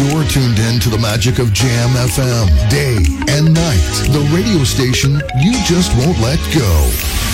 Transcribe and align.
You're 0.00 0.24
tuned 0.24 0.58
in 0.58 0.80
to 0.80 0.88
the 0.88 0.96
magic 0.96 1.38
of 1.38 1.52
Jam 1.52 1.90
FM, 1.90 2.48
day 2.70 2.96
and 3.36 3.52
night. 3.52 3.84
The 4.08 4.26
radio 4.34 4.64
station 4.64 5.20
you 5.42 5.52
just 5.64 5.94
won't 5.94 6.18
let 6.20 6.38
go. 6.56 7.29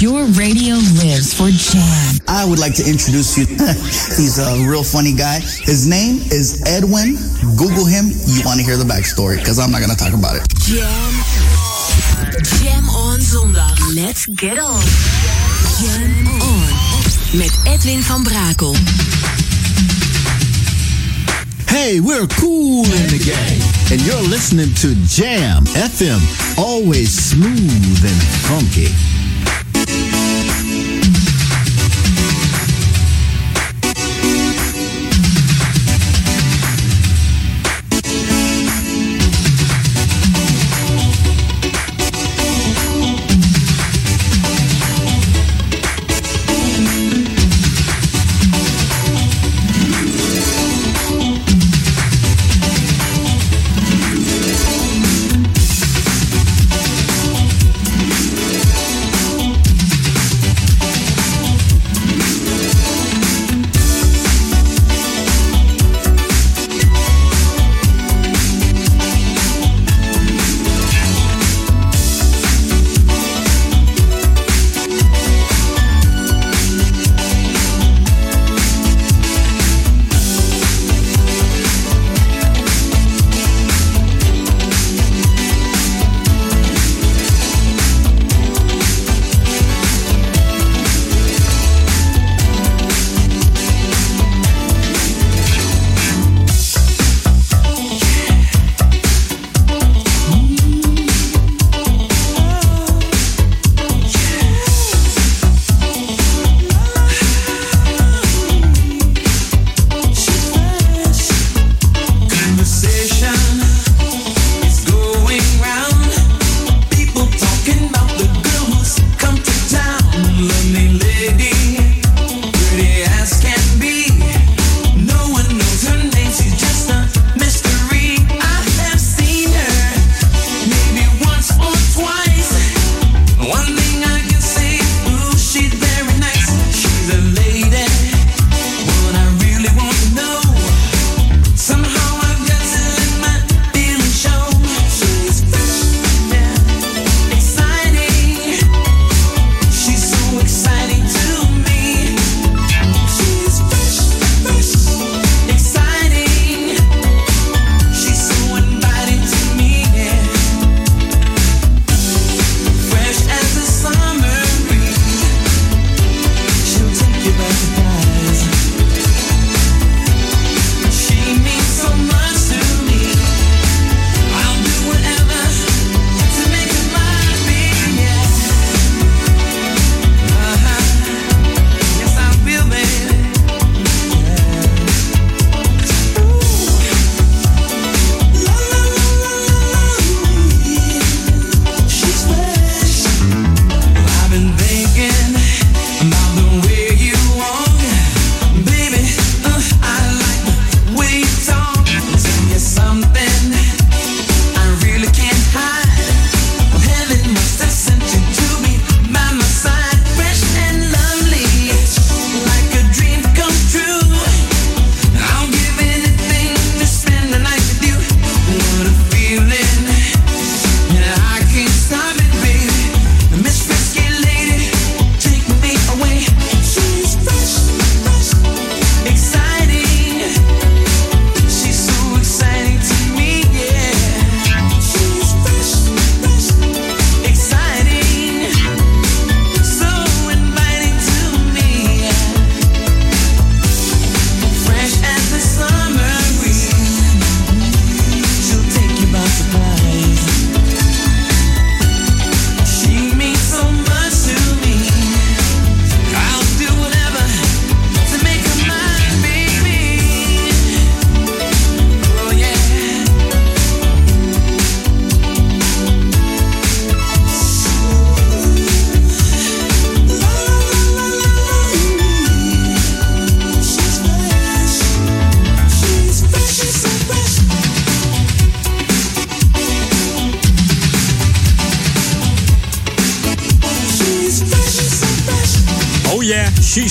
Your 0.00 0.24
radio 0.32 0.74
lives 1.04 1.34
for 1.34 1.48
Jam. 1.50 2.20
I 2.28 2.44
would 2.48 2.58
like 2.58 2.74
to 2.76 2.84
introduce 2.88 3.36
you. 3.36 3.44
He's 4.16 4.38
a 4.38 4.66
real 4.68 4.82
funny 4.82 5.12
guy. 5.14 5.40
His 5.40 5.86
name 5.86 6.16
is 6.32 6.62
Edwin. 6.66 7.16
Google 7.56 7.84
him. 7.84 8.06
You 8.26 8.40
want 8.44 8.58
to 8.58 8.64
hear 8.64 8.76
the 8.76 8.84
backstory 8.88 9.36
because 9.36 9.58
I'm 9.58 9.70
not 9.70 9.80
going 9.80 9.90
to 9.90 9.96
talk 9.96 10.14
about 10.14 10.36
it. 10.36 10.48
Jam. 10.64 11.12
Jam 12.60 12.88
on 12.88 13.20
zondag. 13.20 13.76
Let's 13.94 14.26
get 14.26 14.58
on. 14.58 14.82
Jam 15.80 16.26
on. 16.40 16.72
Met 17.36 17.52
Edwin 17.66 18.00
van 18.00 18.24
Brakel. 18.24 18.74
Hey, 21.68 22.00
we're 22.00 22.26
cool 22.40 22.84
in 22.84 23.06
the 23.12 23.20
game. 23.20 23.60
And 23.92 24.00
you're 24.06 24.28
listening 24.28 24.72
to 24.76 24.94
Jam 25.06 25.64
FM. 25.76 26.20
Always 26.58 27.12
smooth 27.12 28.04
and 28.04 28.22
funky. 28.48 29.25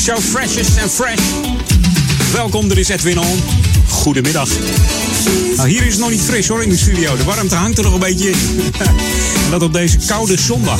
So 0.05 0.19
freshest 0.19 0.81
and 0.81 0.91
fresh. 0.91 1.19
Welkom, 2.33 2.71
er 2.71 2.77
is 2.77 2.87
Edwin 2.87 3.19
On. 3.19 3.43
Goedemiddag. 3.87 4.49
Nou, 5.55 5.69
hier 5.69 5.85
is 5.85 5.91
het 5.91 5.99
nog 5.99 6.09
niet 6.09 6.21
fris 6.21 6.47
hoor 6.47 6.63
in 6.63 6.69
de 6.69 6.77
studio. 6.77 7.17
De 7.17 7.23
warmte 7.23 7.55
hangt 7.55 7.77
er 7.77 7.83
nog 7.83 7.93
een 7.93 7.99
beetje 7.99 8.29
in. 8.29 8.37
en 9.45 9.51
dat 9.51 9.61
op 9.61 9.73
deze 9.73 9.97
koude 10.07 10.39
zondag. 10.39 10.79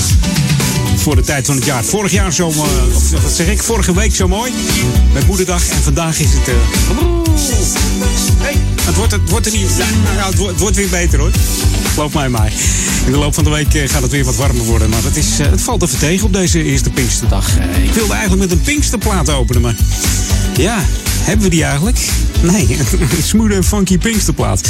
Voor 0.96 1.16
de 1.16 1.22
tijd 1.22 1.46
van 1.46 1.56
het 1.56 1.66
jaar. 1.66 1.84
Vorig 1.84 2.12
jaar 2.12 2.34
zo, 2.34 2.50
uh, 2.50 2.60
of 2.96 3.12
wat 3.12 3.32
zeg 3.32 3.48
ik, 3.48 3.64
vorige 3.64 3.94
week 3.94 4.16
zo 4.16 4.28
mooi. 4.28 4.52
Met 5.14 5.28
moederdag. 5.28 5.70
En 5.70 5.84
vandaag 5.84 6.20
is 6.20 6.34
het... 6.34 6.48
Uh, 6.48 6.56
hey, 8.38 8.56
het 8.82 8.96
wordt, 8.96 9.12
het 9.12 9.30
wordt 9.30 9.46
er 9.46 9.52
niet... 9.52 9.70
Nou, 9.78 10.30
het, 10.30 10.36
wordt, 10.36 10.52
het 10.52 10.62
wordt 10.62 10.76
weer 10.76 10.90
beter 10.90 11.20
hoor. 11.20 11.32
Geloof 11.96 12.14
mij 12.14 12.30
maar. 12.30 12.52
In 13.06 13.12
de 13.12 13.18
loop 13.18 13.34
van 13.34 13.44
de 13.44 13.50
week 13.50 13.74
eh, 13.74 13.90
gaat 13.90 14.02
het 14.02 14.12
weer 14.12 14.24
wat 14.24 14.36
warmer 14.36 14.66
worden. 14.66 14.90
Maar 14.90 15.04
het, 15.04 15.16
is, 15.16 15.38
het 15.38 15.62
valt 15.62 15.84
even 15.84 16.00
tegen 16.00 16.26
op 16.26 16.34
deze 16.34 16.64
eerste 16.64 16.90
Pinksterdag. 16.90 17.58
ik 17.84 17.92
wilde 17.92 18.14
eigenlijk 18.14 18.42
met 18.42 18.52
een 18.52 18.62
Pinksterplaat 18.62 19.30
openen, 19.30 19.62
maar... 19.62 19.76
Ja, 20.56 20.84
hebben 21.22 21.44
we 21.44 21.50
die 21.52 21.64
eigenlijk? 21.64 21.98
Nee, 22.42 22.68
een 23.18 23.24
smooth 23.24 23.52
en 23.52 23.64
funky 23.64 23.98
Pinksterplaat. 23.98 24.62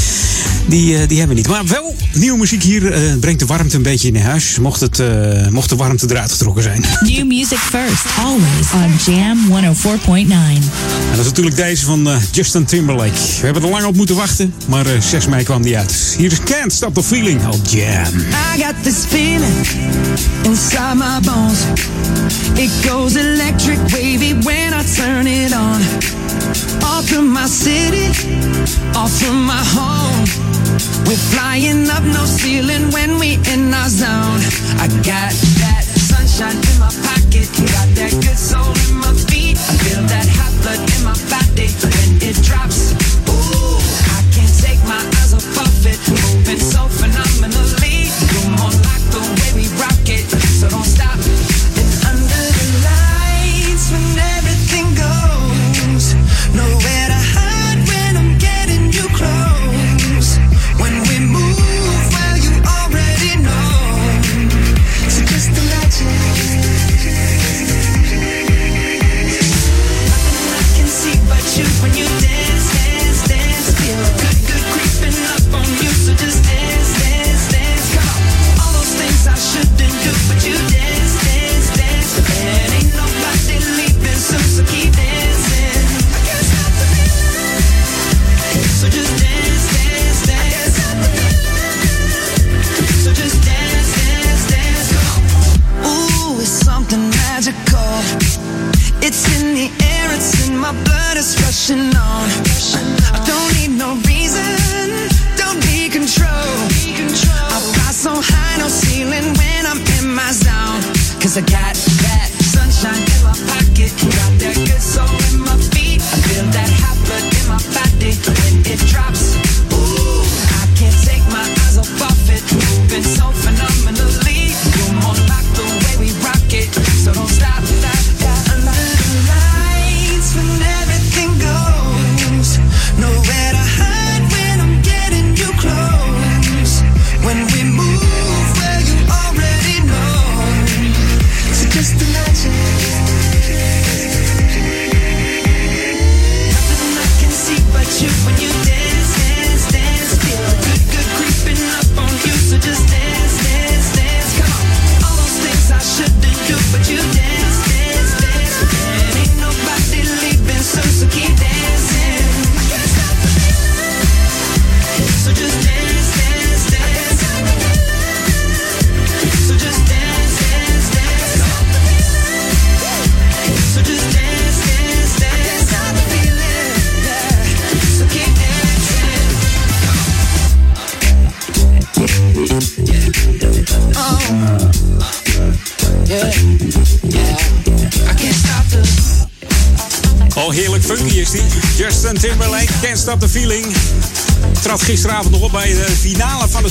Die, 0.68 0.94
uh, 0.94 1.08
die 1.08 1.18
hebben 1.18 1.36
we 1.36 1.42
niet. 1.42 1.48
Maar 1.48 1.66
wel 1.68 1.96
nieuwe 2.14 2.38
muziek 2.38 2.64
hier 2.64 2.82
uh, 2.82 3.16
brengt 3.20 3.40
de 3.40 3.46
warmte 3.46 3.76
een 3.76 3.82
beetje 3.82 4.08
in 4.08 4.16
huis. 4.16 4.60
Mocht, 4.60 4.82
het, 4.82 5.00
uh, 5.00 5.48
mocht 5.48 5.70
de 5.70 5.76
warmte 5.76 6.06
eruit 6.10 6.32
getrokken 6.32 6.64
zijn. 6.64 6.86
New 7.00 7.26
music 7.26 7.58
first, 7.58 8.06
always 8.18 8.72
on 8.74 9.14
Jam 9.14 9.38
104.9. 9.50 10.16
En 10.16 10.62
dat 11.10 11.20
is 11.20 11.26
natuurlijk 11.26 11.56
deze 11.56 11.86
van 11.86 12.08
Justin 12.32 12.66
Timberlake. 12.66 13.12
We 13.40 13.46
hebben 13.46 13.64
er 13.64 13.70
lang 13.70 13.86
op 13.86 13.96
moeten 13.96 14.16
wachten, 14.16 14.54
maar 14.68 14.86
6 15.00 15.28
mei 15.28 15.44
kwam 15.44 15.62
die 15.62 15.78
uit. 15.78 16.16
Hier 16.18 16.32
is 16.32 16.40
Can't 16.44 16.74
Stop 16.74 16.94
the 16.94 17.04
Feeling 17.04 17.48
op 17.48 17.60
Jam. 17.68 18.20
I 18.56 18.62
got 18.62 18.74
this 18.82 18.96
feeling 19.08 19.68
inside 20.44 20.96
my 20.96 21.20
bones. 21.22 21.60
It 22.54 22.72
goes 22.90 23.16
electric 23.16 23.78
wavy 23.92 24.34
when 24.44 24.74
I 24.74 24.96
turn 24.96 25.28
it 25.28 25.54
on. 25.54 25.82
Off 26.84 27.06
from 27.08 27.32
my 27.32 27.48
city, 27.48 28.10
off 28.94 29.12
from 29.12 29.46
my 29.46 29.64
home. 29.76 30.45
We're 31.08 31.24
flying 31.34 31.90
up 31.90 32.04
no 32.04 32.26
ceiling 32.26 32.92
when 32.92 33.20
we 33.20 33.36
in 33.54 33.74
our 33.74 33.90
zone. 33.90 34.42
I 34.80 34.88
got 35.04 35.34
that 35.62 35.84
sunshine 35.84 36.58
in 36.58 36.80
my 36.80 36.92
pocket, 37.06 37.48
got 37.74 37.90
that 37.96 38.12
good 38.24 38.38
soul 38.38 38.85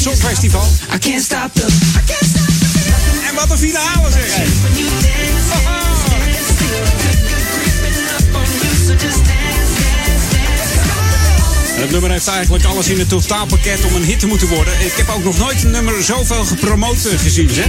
Songfestival. 0.04 0.66
I 0.92 0.98
can't 0.98 1.22
stop 1.22 1.54
the. 1.54 1.62
I 1.62 2.02
can't 2.04 2.26
stop 2.26 2.46
the. 2.46 3.28
En 3.28 3.34
wat 3.34 3.50
een 3.50 3.58
finale 3.58 4.10
zeg 4.10 4.24
Het 11.80 11.90
nummer 11.90 12.10
heeft 12.10 12.26
eigenlijk 12.26 12.64
alles 12.64 12.88
in 12.88 12.98
het 12.98 13.08
totaalpakket 13.08 13.84
om 13.84 13.94
een 13.94 14.04
hit 14.04 14.20
te 14.20 14.26
moeten 14.26 14.48
worden. 14.48 14.74
Ik 14.80 14.92
heb 14.96 15.08
ook 15.08 15.24
nog 15.24 15.38
nooit 15.38 15.64
een 15.64 15.70
nummer 15.70 16.02
zoveel 16.02 16.44
gepromoot 16.44 17.04
eh, 17.04 17.18
gezien, 17.18 17.50
zeg. 17.50 17.66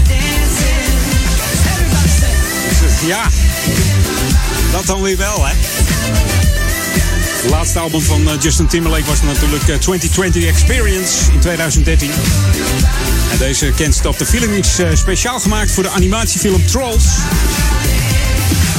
Ja, 3.06 3.30
dat 4.72 4.86
dan 4.86 5.02
weer 5.02 5.18
wel, 5.18 5.46
hè. 5.46 5.54
Het 7.46 7.54
laatste 7.54 7.80
album 7.80 8.02
van 8.02 8.30
eh, 8.30 8.42
Justin 8.42 8.68
Timberlake 8.68 9.06
was 9.06 9.22
natuurlijk 9.22 9.68
eh, 9.68 9.76
2020 9.76 10.46
Experience 10.46 11.32
in 11.32 11.40
2013. 11.40 12.10
En 13.32 13.38
deze 13.38 13.74
Can't 13.76 13.96
Stop 13.96 14.18
the 14.18 14.26
Feeling 14.26 14.54
is 14.54 14.80
eh, 14.80 14.88
speciaal 14.94 15.40
gemaakt 15.40 15.72
voor 15.72 15.84
de 15.84 15.90
animatiefilm 15.90 16.66
Trolls. 16.66 17.04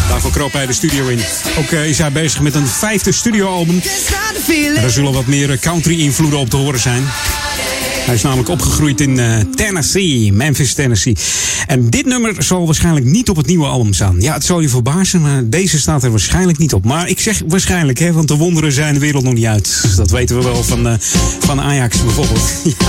Daarvoor 0.08 0.30
kroop 0.30 0.52
hij 0.52 0.66
de 0.66 0.72
studio 0.72 1.06
in. 1.06 1.20
Ook 1.58 1.70
eh, 1.70 1.88
is 1.88 1.98
hij 1.98 2.12
bezig 2.12 2.40
met 2.40 2.54
een 2.54 2.66
vijfde 2.66 3.12
studioalbum. 3.12 3.82
En 4.74 4.80
daar 4.80 4.90
zullen 4.90 5.12
wat 5.12 5.26
meer 5.26 5.58
country-invloeden 5.58 6.38
op 6.38 6.50
te 6.50 6.56
horen 6.56 6.80
zijn. 6.80 7.04
Hij 8.06 8.14
is 8.14 8.22
namelijk 8.22 8.48
opgegroeid 8.48 9.00
in 9.00 9.18
eh, 9.18 9.36
Tennessee, 9.54 10.32
Memphis, 10.32 10.74
Tennessee. 10.74 11.16
En 11.66 11.90
dit 11.90 12.06
nummer 12.06 12.42
zal 12.42 12.66
waarschijnlijk 12.66 13.06
niet 13.06 13.28
op 13.28 13.36
het 13.36 13.46
nieuwe 13.46 13.66
album 13.66 13.92
staan. 13.92 14.20
Ja, 14.20 14.32
het 14.32 14.44
zal 14.44 14.60
je 14.60 14.68
verbazen, 14.68 15.20
maar 15.20 15.48
deze 15.48 15.78
staat 15.78 16.04
er 16.04 16.10
waarschijnlijk 16.10 16.58
niet 16.58 16.72
op. 16.72 16.84
Maar 16.84 17.08
ik 17.08 17.20
zeg 17.20 17.42
waarschijnlijk, 17.48 17.98
hè, 17.98 18.12
want 18.12 18.28
de 18.28 18.34
wonderen 18.34 18.72
zijn 18.72 18.94
de 18.94 19.00
wereld 19.00 19.24
nog 19.24 19.34
niet 19.34 19.44
uit. 19.44 19.78
Dus 19.82 19.94
dat 19.94 20.10
weten 20.10 20.36
we 20.36 20.42
wel 20.42 20.64
van, 20.64 20.88
eh, 20.88 20.94
van 21.38 21.60
Ajax 21.60 22.02
bijvoorbeeld. 22.02 22.50
ja. 22.78 22.86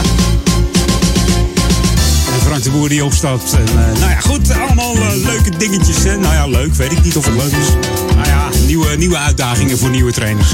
En 2.33 2.41
Frank 2.45 2.63
de 2.63 2.69
boer 2.69 2.89
die 2.89 3.03
opstapt. 3.03 3.53
En, 3.53 3.67
eh, 3.67 3.99
nou 3.99 4.11
ja, 4.11 4.19
goed, 4.19 4.51
allemaal 4.51 4.95
leuke 5.23 5.57
dingetjes. 5.57 6.03
Hè? 6.03 6.17
Nou 6.17 6.33
ja, 6.33 6.47
leuk, 6.47 6.73
weet 6.73 6.91
ik 6.91 7.03
niet 7.03 7.17
of 7.17 7.25
het 7.25 7.35
leuk 7.35 7.51
is. 7.61 7.67
Nou 8.15 8.27
ja, 8.27 8.49
nieuwe, 8.65 8.95
nieuwe 8.95 9.17
uitdagingen 9.17 9.77
voor 9.77 9.89
nieuwe 9.89 10.11
trainers. 10.11 10.49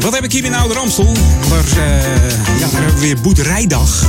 Wat 0.00 0.14
heb 0.14 0.24
ik 0.24 0.32
hier 0.32 0.44
in 0.44 0.54
Oude 0.54 0.74
Ramstel? 0.74 1.12
Waar, 1.48 1.64
eh, 1.64 2.58
ja, 2.58 2.68
daar 2.70 2.80
hebben 2.80 2.94
we 2.94 3.00
weer 3.00 3.20
boerderijdag. 3.20 4.06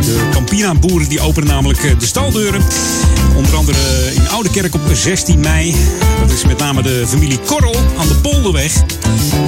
De 0.00 0.28
Campina-boeren 0.30 1.08
die 1.08 1.20
openen 1.20 1.48
namelijk 1.48 1.84
eh, 1.84 1.98
de 1.98 2.06
staldeuren. 2.06 2.62
Onder 3.36 3.56
andere 3.56 3.78
in 4.14 4.28
Oude 4.28 4.50
Kerk 4.50 4.74
op 4.74 4.80
16 4.92 5.40
mei. 5.40 5.74
Dat 6.20 6.30
is 6.30 6.44
met 6.44 6.58
name 6.58 6.82
de 6.82 7.04
familie 7.06 7.38
Korrel 7.38 7.76
aan 7.98 8.08
de 8.08 8.14
Polderweg. 8.14 8.82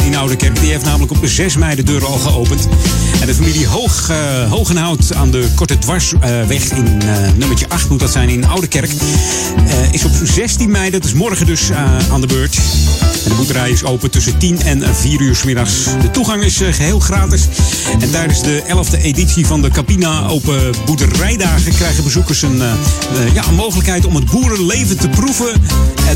In 0.05 0.17
Oude 0.17 0.37
Kerk 0.37 0.61
die 0.61 0.71
heeft 0.71 0.85
namelijk 0.85 1.13
op 1.13 1.19
6 1.23 1.57
mei 1.57 1.77
de 1.77 1.83
deuren 1.83 2.09
al 2.09 2.19
geopend. 2.19 2.69
En 3.21 3.27
de 3.27 3.35
familie 3.35 3.67
Hoog, 3.67 4.09
eh, 4.11 4.51
Hogenhout 4.51 5.15
aan 5.15 5.31
de 5.31 5.49
Korte 5.55 5.79
Dwarsweg 5.79 6.71
in 6.71 7.03
eh, 7.03 7.17
nummertje 7.37 7.69
8 7.69 7.89
moet 7.89 8.01
dat 8.01 8.13
zijn 8.13 8.29
in 8.29 8.47
Oude 8.47 8.67
Kerk. 8.67 8.91
eh, 8.91 9.93
is 9.93 10.05
op 10.05 10.13
16 10.23 10.71
mei, 10.71 10.91
dat 10.91 11.05
is 11.05 11.13
morgen 11.13 11.47
dus 11.47 11.71
aan 12.11 12.21
de 12.21 12.27
beurt. 12.27 12.59
De 13.25 13.35
boerderij 13.35 13.71
is 13.71 13.85
open 13.85 14.11
tussen 14.11 14.39
10 14.39 14.63
en 14.63 14.83
4 14.95 15.21
uur 15.21 15.37
's 15.37 15.45
middags. 15.45 15.85
De 16.03 16.11
toegang 16.11 16.45
is 16.45 16.61
eh, 16.61 16.73
geheel 16.73 17.01
gratis. 17.01 17.49
En 18.01 18.11
tijdens 18.11 18.43
de 18.43 18.63
11e 18.67 19.03
editie 19.03 19.47
van 19.47 19.63
de 19.63 19.71
Capina 19.71 20.27
Open 20.27 20.75
Boerderijdagen 20.85 21.75
krijgen 21.75 22.05
bezoekers 22.05 22.43
een, 22.43 22.63
ja, 23.35 23.47
een 23.49 23.55
mogelijkheid 23.55 24.05
om 24.07 24.15
het 24.15 24.31
boerenleven 24.31 24.99
te 24.99 25.09
proeven, 25.09 25.63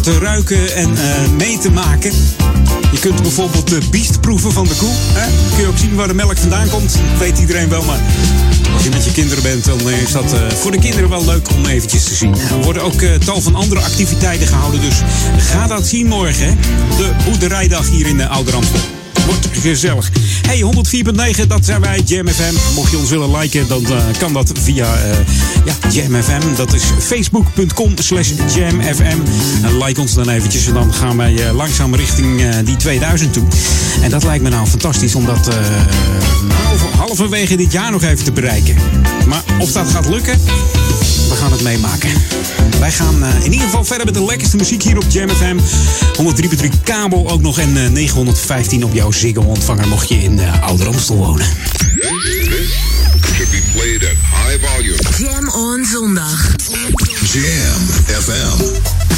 te 0.02 0.18
ruiken 0.18 0.74
en 0.76 0.90
mee 1.36 1.58
te 1.58 1.70
maken. 1.70 2.12
Je 2.92 2.98
kunt 2.98 3.22
bijvoorbeeld 3.22 3.68
de 3.68 3.80
biest 3.90 4.20
proeven 4.20 4.52
van 4.52 4.66
de 4.66 4.74
koe. 4.74 4.88
Hè? 4.92 5.30
Kun 5.54 5.60
je 5.60 5.66
ook 5.66 5.78
zien 5.78 5.94
waar 5.94 6.08
de 6.08 6.14
melk 6.14 6.36
vandaan 6.38 6.68
komt. 6.68 6.79
Dat 6.82 6.98
weet 7.18 7.38
iedereen 7.38 7.68
wel, 7.68 7.82
maar 7.82 8.00
als 8.74 8.84
je 8.84 8.90
met 8.90 9.04
je 9.04 9.12
kinderen 9.12 9.42
bent, 9.42 9.64
dan 9.64 9.90
is 9.90 10.12
dat 10.12 10.32
eh, 10.32 10.40
voor 10.50 10.70
de 10.70 10.78
kinderen 10.78 11.08
wel 11.08 11.24
leuk 11.24 11.50
om 11.50 11.66
eventjes 11.66 12.04
te 12.04 12.14
zien. 12.14 12.34
Er 12.34 12.62
worden 12.62 12.82
ook 12.82 13.02
eh, 13.02 13.14
tal 13.14 13.40
van 13.40 13.54
andere 13.54 13.80
activiteiten 13.80 14.46
gehouden, 14.46 14.80
dus 14.80 15.02
ga 15.36 15.66
dat 15.66 15.86
zien 15.86 16.06
morgen. 16.06 16.58
De 16.96 17.10
boerderijdag 17.24 17.88
hier 17.88 18.06
in 18.06 18.16
de 18.16 18.28
Oude. 18.28 18.52
Gezellig. 19.52 20.10
Hey, 20.46 20.62
104.9, 21.36 21.46
dat 21.46 21.64
zijn 21.64 21.80
wij, 21.80 22.00
Jam 22.04 22.28
FM. 22.28 22.74
Mocht 22.74 22.90
je 22.90 22.98
ons 22.98 23.10
willen 23.10 23.36
liken, 23.38 23.68
dan 23.68 23.86
eh, 23.86 23.96
kan 24.18 24.32
dat 24.32 24.52
via 24.62 24.94
eh, 24.94 25.18
ja, 25.64 25.74
Jam 25.90 26.22
FM. 26.22 26.54
Dat 26.56 26.72
is 26.72 26.82
facebook.com 26.98 27.92
slash 27.98 28.30
jamfm. 28.54 29.18
En 29.62 29.82
like 29.84 30.00
ons 30.00 30.14
dan 30.14 30.28
eventjes 30.28 30.66
en 30.66 30.74
dan 30.74 30.94
gaan 30.94 31.16
wij 31.16 31.46
eh, 31.46 31.54
langzaam 31.54 31.94
richting 31.94 32.42
die 32.64 32.76
2000 32.76 33.32
toe. 33.32 33.44
En 34.02 34.10
dat 34.10 34.24
lijkt 34.24 34.42
me 34.42 34.50
nou 34.50 34.66
fantastisch 34.66 35.14
om 35.14 35.24
dat 35.26 35.48
eh, 35.48 35.54
halver- 36.64 36.89
halverwege 37.00 37.56
dit 37.56 37.72
jaar 37.72 37.90
nog 37.90 38.02
even 38.02 38.24
te 38.24 38.32
bereiken. 38.32 38.76
Maar 39.26 39.42
of 39.58 39.72
dat 39.72 39.90
gaat 39.90 40.08
lukken, 40.08 40.38
we 41.28 41.34
gaan 41.34 41.52
het 41.52 41.62
meemaken. 41.62 42.10
Wij 42.78 42.90
gaan 42.90 43.24
eh, 43.24 43.44
in 43.44 43.52
ieder 43.52 43.66
geval 43.66 43.84
verder 43.84 44.06
met 44.06 44.14
de 44.14 44.24
lekkerste 44.24 44.56
muziek 44.56 44.82
hier 44.82 44.96
op 44.96 45.04
Jam 45.08 45.28
FM. 45.28 45.58
103.3 46.66 46.82
kabel 46.84 47.30
ook 47.30 47.40
nog 47.40 47.58
en 47.58 47.84
eh, 47.84 47.90
915 47.90 48.84
op 48.84 48.94
jouw 48.94 49.10
Ziggo-ontvanger 49.10 49.88
mocht 49.88 50.08
je 50.08 50.22
in 50.22 50.38
uh, 50.38 50.62
Ouder 50.62 50.86
Amstel 50.86 51.16
wonen. 51.16 51.46
Should 53.34 53.50
be 53.50 53.62
played 53.72 54.02
at 54.02 54.16
high 54.44 54.66
volume. 54.66 54.98
Jam 55.18 55.48
on 55.48 55.84
zondag. 55.84 56.54
Jam 57.32 57.86
FM. 58.06 59.09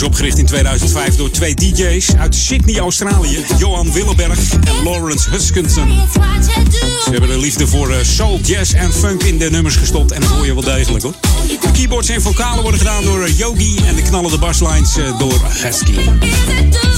Is 0.00 0.06
opgericht 0.06 0.38
in 0.38 0.46
2005 0.46 1.16
door 1.16 1.30
twee 1.30 1.54
DJ's 1.54 2.14
uit 2.14 2.34
Sydney, 2.34 2.78
Australië. 2.78 3.44
Johan 3.58 3.92
Willeberg 3.92 4.52
en 4.52 4.82
Lawrence 4.84 5.30
Huskinson. 5.30 5.88
Ze 7.04 7.10
hebben 7.10 7.28
de 7.28 7.38
liefde 7.38 7.66
voor 7.66 7.90
eh, 7.90 7.96
soul, 8.02 8.40
jazz 8.42 8.74
en 8.74 8.92
funk 8.92 9.22
in 9.22 9.38
de 9.38 9.50
nummers 9.50 9.76
gestopt. 9.76 10.12
En 10.12 10.20
dat 10.20 10.30
hoor 10.30 10.46
je 10.46 10.54
wel 10.54 10.62
degelijk 10.62 11.02
hoor. 11.04 11.14
De 11.46 11.70
keyboards 11.72 12.08
en 12.08 12.22
vocalen 12.22 12.62
worden 12.62 12.80
gedaan 12.80 13.04
door 13.04 13.22
eh, 13.22 13.38
Yogi. 13.38 13.76
En 13.86 13.94
de 13.94 14.02
knallende 14.02 14.38
basslines 14.38 14.96
eh, 14.96 15.18
door 15.18 15.40
Husky. 15.62 15.94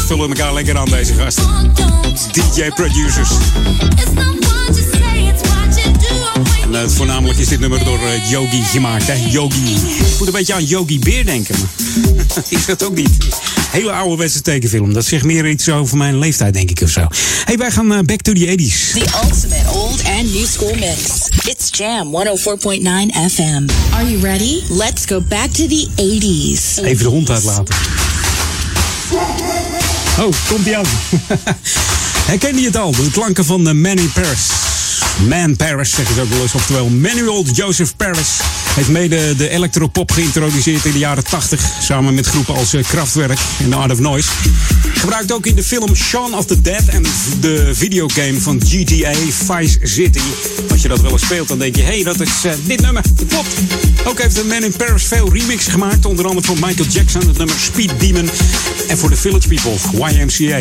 Vullen 0.07 0.29
elkaar 0.29 0.53
lekker 0.53 0.79
aan 0.79 0.89
deze 0.89 1.15
gasten. 1.15 1.73
DJ-producers. 2.33 3.31
En 6.73 6.85
uh, 6.85 6.89
voornamelijk 6.89 7.39
is 7.39 7.49
dit 7.49 7.61
nummer 7.61 7.85
door 7.85 7.99
uh, 7.99 8.31
Yogi 8.31 8.63
gemaakt. 8.63 9.07
Hè? 9.07 9.15
Yogi. 9.31 9.75
Ik 9.75 10.19
moet 10.19 10.27
een 10.27 10.33
beetje 10.33 10.55
aan 10.55 10.65
Yogi 10.65 10.99
Beer 10.99 11.25
denken. 11.25 11.55
Maar 12.05 12.45
is 12.59 12.67
dat 12.67 12.85
ook 12.85 12.95
niet. 12.95 13.11
Hele 13.71 13.93
ouderwetse 13.93 14.41
tekenfilm. 14.41 14.93
Dat 14.93 15.05
zegt 15.05 15.25
meer 15.25 15.49
iets 15.49 15.69
over 15.69 15.97
mijn 15.97 16.19
leeftijd, 16.19 16.55
denk 16.55 16.71
ik 16.71 16.81
of 16.81 16.91
zo. 16.91 17.07
Hey, 17.45 17.57
wij 17.59 17.71
gaan 17.71 17.93
uh, 17.93 17.99
back 18.01 18.21
to 18.21 18.33
the 18.33 18.47
80s. 18.47 18.93
The 18.93 19.07
ultimate 19.25 19.71
old 19.73 20.05
and 20.05 20.35
new 20.35 20.47
school 20.47 20.75
mix. 20.75 21.29
It's 21.45 21.69
Jam 21.71 22.17
104.9 22.17 23.33
FM. 23.33 23.67
Are 23.93 24.11
you 24.11 24.21
ready? 24.21 24.63
Let's 24.69 25.05
go 25.07 25.21
back 25.21 25.51
to 25.51 25.67
the 25.67 25.89
80s. 25.97 26.85
Even 26.85 27.05
de 27.05 27.11
hond 27.11 27.31
uitlaten. 27.31 27.75
Oh, 30.19 30.33
komt 30.49 30.67
ie 30.67 30.77
aan. 30.77 30.85
Herken 32.31 32.59
je 32.61 32.67
het 32.67 32.77
al? 32.77 32.91
De 32.91 33.11
klanken 33.13 33.45
van 33.45 33.81
Manny 33.81 34.07
Paris. 34.15 34.62
Man 35.19 35.57
Paris, 35.57 35.91
zeggen 35.91 36.15
ze 36.15 36.21
ook 36.21 36.29
wel 36.29 36.41
eens. 36.41 36.55
Oftewel, 36.55 36.89
Manuel 36.89 37.45
Joseph 37.53 37.97
Paris 37.97 38.41
heeft 38.75 38.89
mede 38.89 39.37
de 39.37 39.49
electropop 39.49 40.11
geïntroduceerd 40.11 40.85
in 40.85 40.93
de 40.93 40.99
jaren 40.99 41.25
80. 41.25 41.71
Samen 41.81 42.15
met 42.15 42.27
groepen 42.27 42.55
als 42.55 42.75
uh, 42.75 42.85
Kraftwerk 42.85 43.39
en 43.59 43.71
The 43.71 43.77
Art 43.77 43.93
of 43.93 43.99
Noise. 43.99 44.29
Gebruikt 45.03 45.33
ook 45.33 45.47
in 45.47 45.55
de 45.55 45.65
film 45.65 45.95
Shaun 45.95 46.35
of 46.35 46.47
the 46.47 46.61
Dead 46.61 46.85
en 46.87 47.03
de 47.41 47.71
videogame 47.75 48.41
van 48.41 48.61
GTA 48.65 49.13
Vice 49.31 49.79
City. 49.83 50.21
Als 50.71 50.83
je 50.83 50.89
dat 50.89 51.01
wel 51.01 51.11
eens 51.11 51.23
speelt, 51.23 51.49
dan 51.49 51.59
denk 51.59 51.77
je, 51.77 51.83
hé, 51.83 51.89
hey, 51.89 52.03
dat 52.03 52.21
is 52.21 52.45
uh, 52.47 52.53
dit 52.65 52.81
nummer. 52.81 53.03
Dat 53.15 53.27
klopt. 53.27 53.49
Ook 54.05 54.23
heeft 54.23 54.35
de 54.35 54.45
Man 54.45 54.65
in 54.65 54.73
Paris 54.77 55.05
veel 55.05 55.33
remixen 55.33 55.73
gemaakt. 55.73 56.07
Onder 56.07 56.27
andere 56.27 56.47
voor 56.47 56.59
Michael 56.67 56.89
Jackson, 56.89 57.27
het 57.27 57.39
nummer 57.39 57.57
Speed 57.59 57.91
Demon. 57.99 58.31
En 58.89 58.99
voor 58.99 59.09
de 59.09 59.17
Village 59.17 59.49
People, 59.49 59.75
YMCA. 60.11 60.57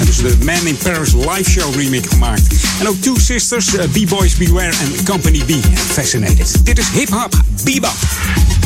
En 0.00 0.06
dus 0.06 0.16
de 0.16 0.36
Man 0.44 0.66
in 0.66 0.76
Paris 0.76 1.12
live 1.12 1.50
show 1.50 1.74
remix 1.74 2.08
gemaakt. 2.08 2.54
En 2.80 2.88
ook 2.88 2.96
Two 3.00 3.16
Sisters, 3.18 3.74
uh, 3.74 3.82
B-Boys 3.82 4.34
Beware 4.34 4.72
en 4.82 5.04
Company 5.04 5.42
B. 5.46 5.52
Fascinated. 5.92 6.60
Dit 6.64 6.78
is 6.78 6.88
hip-hop, 6.88 7.40
bebop. 7.64 8.59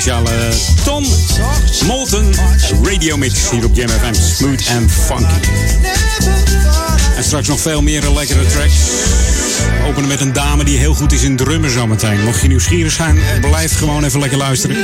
speciale 0.00 0.30
eh, 0.30 0.54
Tom 0.84 1.04
Molten 1.86 2.34
Radio 2.82 3.16
Mix 3.16 3.50
hier 3.50 3.64
op 3.64 3.74
Jam 3.74 3.88
FM. 3.88 4.14
Smooth 4.14 4.68
and 4.76 4.92
funky. 4.92 5.48
En 7.16 7.24
straks 7.24 7.48
nog 7.48 7.60
veel 7.60 7.82
meer 7.82 8.10
lekkere 8.10 8.46
tracks. 8.46 8.74
Openen 9.86 10.08
met 10.08 10.20
een 10.20 10.32
dame 10.32 10.64
die 10.64 10.78
heel 10.78 10.94
goed 10.94 11.12
is 11.12 11.22
in 11.22 11.36
drummen 11.36 11.70
zometeen. 11.70 12.24
Mocht 12.24 12.40
je 12.40 12.48
nieuwsgierig 12.48 12.92
zijn, 12.92 13.18
blijf 13.40 13.78
gewoon 13.78 14.04
even 14.04 14.20
lekker 14.20 14.38
luisteren. 14.38 14.76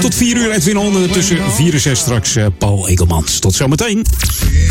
Tot 0.00 0.14
4 0.14 0.36
uur 0.36 0.50
Edwin 0.50 0.76
Honden 0.76 1.10
tussen 1.10 1.52
4 1.52 1.74
en 1.74 1.80
6 1.80 1.98
straks 1.98 2.36
eh, 2.36 2.46
Paul 2.58 2.88
Egelmans. 2.88 3.38
Tot 3.38 3.54
zometeen. 3.54 4.06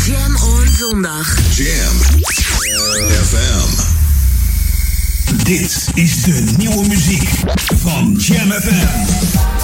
Jam 0.06 0.36
on 0.36 0.66
zondag. 0.78 1.38
Jam 1.56 2.22
FM. 3.24 3.96
Dit 5.44 5.88
is 5.94 6.22
de 6.22 6.44
nieuwe 6.56 6.86
muziek 6.86 7.28
van 7.76 8.14
Jam 8.18 8.50
FM. 8.50 9.57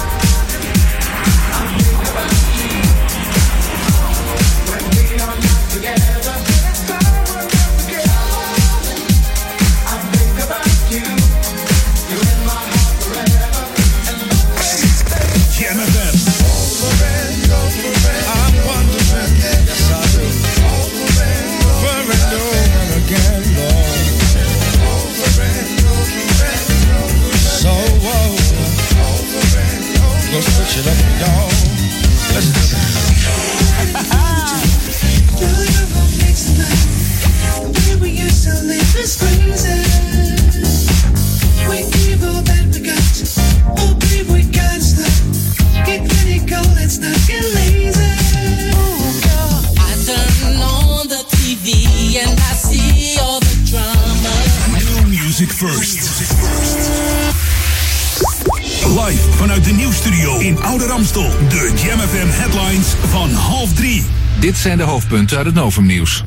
Dit 64.45 64.57
zijn 64.57 64.77
de 64.77 64.83
hoofdpunten 64.83 65.37
uit 65.37 65.45
het 65.45 65.55
Novumnieuws. 65.55 66.23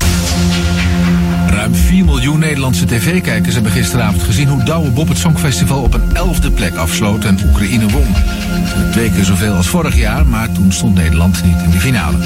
Ruim 1.47 1.75
4 1.75 2.05
miljoen 2.05 2.39
Nederlandse 2.39 2.87
tv-kijkers 2.87 3.55
hebben 3.55 3.73
gisteravond 3.73 4.23
gezien 4.23 4.49
hoe 4.49 4.63
Douwe 4.63 4.91
Bob 4.91 5.09
het 5.09 5.19
Songfestival 5.19 5.83
op 5.83 5.95
een 5.95 6.11
elfde 6.13 6.51
plek 6.51 6.75
afsloot 6.75 7.25
en 7.25 7.39
Oekraïne 7.45 7.89
won. 7.89 8.07
Twee 8.91 9.11
keer 9.11 9.25
zoveel 9.25 9.55
als 9.55 9.69
vorig 9.69 9.97
jaar, 9.97 10.27
maar 10.27 10.53
toen 10.53 10.73
stond 10.73 10.95
Nederland 10.95 11.45
niet 11.45 11.63
in 11.63 11.71
de 11.71 11.79
finale. 11.79 12.17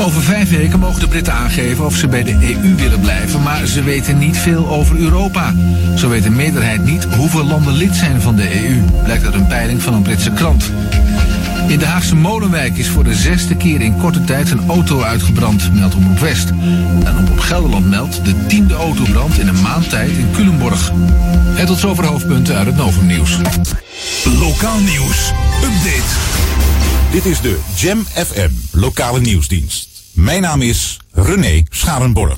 Over 0.00 0.22
vijf 0.22 0.50
weken 0.50 0.78
mogen 0.78 1.00
de 1.00 1.08
Britten 1.08 1.32
aangeven 1.32 1.84
of 1.84 1.96
ze 1.96 2.08
bij 2.08 2.22
de 2.22 2.32
EU 2.32 2.74
willen 2.74 3.00
blijven, 3.00 3.42
maar 3.42 3.66
ze 3.66 3.82
weten 3.82 4.18
niet 4.18 4.36
veel 4.36 4.68
over 4.68 4.96
Europa. 4.96 5.54
Zo 5.96 6.08
weet 6.08 6.22
de 6.22 6.30
meerderheid 6.30 6.84
niet 6.84 7.04
hoeveel 7.04 7.44
landen 7.44 7.74
lid 7.74 7.94
zijn 7.94 8.20
van 8.20 8.36
de 8.36 8.66
EU, 8.66 8.82
blijkt 9.02 9.24
uit 9.24 9.34
een 9.34 9.46
peiling 9.46 9.82
van 9.82 9.94
een 9.94 10.02
Britse 10.02 10.30
krant. 10.30 10.70
In 11.66 11.78
de 11.78 11.86
Haagse 11.86 12.14
Molenwijk 12.14 12.76
is 12.76 12.88
voor 12.88 13.04
de 13.04 13.14
zesde 13.14 13.56
keer 13.56 13.80
in 13.80 13.96
korte 13.96 14.24
tijd 14.24 14.50
een 14.50 14.68
auto 14.68 15.02
uitgebrand, 15.02 15.74
meldt 15.74 15.94
Omroep 15.94 16.18
West. 16.18 16.48
En 17.04 17.16
Omroep 17.18 17.38
Gelderland 17.38 17.86
meldt 17.86 18.24
de 18.24 18.46
tiende 18.46 18.74
autobrand 18.74 19.38
in 19.38 19.48
een 19.48 19.62
maand 19.62 19.90
tijd 19.90 20.10
in 20.10 20.30
Culemborg. 20.32 20.92
En 21.56 21.66
tot 21.66 21.78
zover 21.78 22.06
hoofdpunten 22.06 22.56
uit 22.56 22.66
het 22.66 22.76
Novumnieuws. 22.76 23.38
Lokaal 24.24 24.78
nieuws. 24.78 25.32
Update. 25.62 26.12
Dit 27.10 27.24
is 27.24 27.40
de 27.40 27.58
Jam 27.74 28.06
FM 28.06 28.50
lokale 28.70 29.20
nieuwsdienst. 29.20 29.88
Mijn 30.12 30.42
naam 30.42 30.62
is 30.62 30.96
René 31.12 31.62
Scharenborg. 31.68 32.36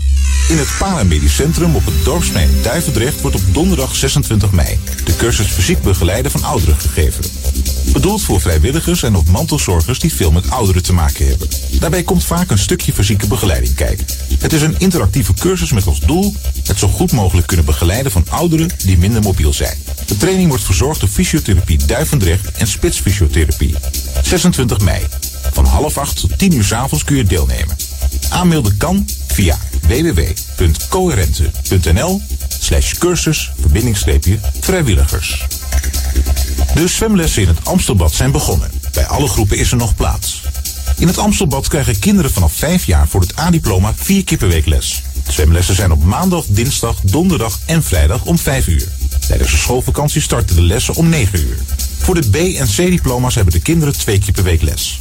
In 0.49 0.59
het 0.59 0.75
Paramedisch 0.79 1.35
Centrum 1.35 1.75
op 1.75 1.85
het 1.85 2.05
dorpsplein 2.05 2.51
Duivendrecht 2.63 3.21
wordt 3.21 3.37
op 3.37 3.43
donderdag 3.53 3.95
26 3.95 4.51
mei 4.51 4.79
de 5.05 5.17
cursus 5.17 5.47
fysiek 5.47 5.83
begeleiden 5.83 6.31
van 6.31 6.45
ouderen 6.45 6.77
gegeven. 6.77 7.25
Bedoeld 7.93 8.23
voor 8.23 8.41
vrijwilligers 8.41 9.03
en 9.03 9.17
of 9.17 9.27
mantelzorgers 9.27 9.99
die 9.99 10.15
veel 10.15 10.31
met 10.31 10.51
ouderen 10.51 10.83
te 10.83 10.93
maken 10.93 11.29
hebben. 11.29 11.49
Daarbij 11.81 12.03
komt 12.03 12.25
vaak 12.25 12.51
een 12.51 12.59
stukje 12.59 12.93
fysieke 12.93 13.27
begeleiding 13.27 13.75
kijken. 13.75 14.07
Het 14.39 14.53
is 14.53 14.63
een 14.63 14.75
interactieve 14.79 15.35
cursus 15.35 15.73
met 15.73 15.87
als 15.87 16.01
doel 16.01 16.35
het 16.67 16.79
zo 16.79 16.89
goed 16.89 17.13
mogelijk 17.13 17.47
kunnen 17.47 17.67
begeleiden 17.67 18.13
van 18.13 18.27
ouderen 18.29 18.71
die 18.85 18.99
minder 18.99 19.23
mobiel 19.23 19.53
zijn. 19.53 19.79
De 20.07 20.17
training 20.17 20.49
wordt 20.49 20.65
verzorgd 20.65 21.01
door 21.01 21.09
fysiotherapie 21.09 21.79
Duivendrecht 21.87 22.51
en 22.51 22.67
spitsfysiotherapie. 22.67 23.75
26 24.23 24.81
mei. 24.81 25.03
Van 25.53 25.65
half 25.65 25.99
acht 25.99 26.21
tot 26.21 26.39
10 26.39 26.55
uur 26.55 26.65
s 26.65 26.73
avonds 26.73 27.05
kun 27.05 27.17
je 27.17 27.25
deelnemen. 27.25 27.77
Aanmelden 28.29 28.77
kan 28.77 29.09
via 29.27 29.59
www.coherente.nl 29.87 32.21
slash 32.61 32.93
cursus 32.93 33.51
verbindingstreepje 33.61 34.39
vrijwilligers. 34.61 35.47
De 36.77 36.89
zwemlessen 36.89 37.43
in 37.43 37.49
het 37.49 37.65
Amstelbad 37.65 38.13
zijn 38.13 38.31
begonnen. 38.31 38.71
Bij 38.93 39.07
alle 39.07 39.29
groepen 39.29 39.59
is 39.59 39.71
er 39.71 39.77
nog 39.77 39.95
plaats. 39.95 40.43
In 40.99 41.07
het 41.07 41.19
Amstelbad 41.19 41.69
krijgen 41.69 41.99
kinderen 41.99 42.31
vanaf 42.31 42.53
5 42.53 42.85
jaar 42.85 43.09
voor 43.09 43.21
het 43.21 43.39
A-diploma 43.39 43.93
4 43.97 44.25
keer 44.25 44.39
per 44.39 44.49
week 44.49 44.67
les. 44.67 45.03
Zwemlessen 45.29 45.75
zijn 45.75 45.93
op 45.93 46.05
maandag, 46.05 46.45
dinsdag, 46.49 46.97
donderdag 47.03 47.59
en 47.67 47.83
vrijdag 47.83 48.25
om 48.25 48.39
5 48.39 48.67
uur. 48.67 48.89
Tijdens 49.29 49.51
de 49.51 49.57
schoolvakantie 49.57 50.21
starten 50.21 50.57
de 50.57 50.63
lessen 50.63 50.95
om 50.95 51.09
9 51.09 51.39
uur. 51.39 51.57
Voor 51.99 52.15
de 52.15 52.31
B- 52.31 52.59
en 52.59 52.67
C-diploma's 52.67 53.35
hebben 53.35 53.55
de 53.55 53.61
kinderen 53.61 53.99
twee 53.99 54.19
keer 54.19 54.33
per 54.33 54.45
week 54.45 54.63
les. 54.63 54.99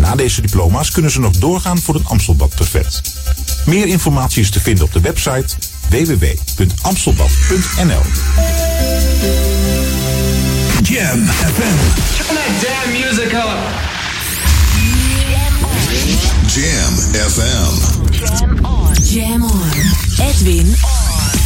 Na 0.00 0.14
deze 0.14 0.40
diploma's 0.40 0.90
kunnen 0.90 1.10
ze 1.10 1.20
nog 1.20 1.32
doorgaan 1.32 1.78
voor 1.78 1.94
het 1.94 2.06
Amstelbad 2.06 2.54
Perfect. 2.54 3.02
Meer 3.66 3.86
informatie 3.86 4.42
is 4.42 4.50
te 4.50 4.60
vinden 4.60 4.84
op 4.84 4.92
de 4.92 5.00
website 5.00 5.54
www.amstelbad.nl. 5.88 8.02
Jam 10.96 11.18
FM. 11.20 11.76
Turn 12.16 12.36
that 12.40 12.52
damn 12.64 12.88
music 12.88 13.28
up. 13.36 13.60
Jam 16.48 16.92
FM. 17.12 17.76
Jam 18.16 18.64
on. 18.64 18.94
Jam 19.04 19.44
on. 19.44 19.76
Edwin 20.24 20.72
on. 20.80 21.36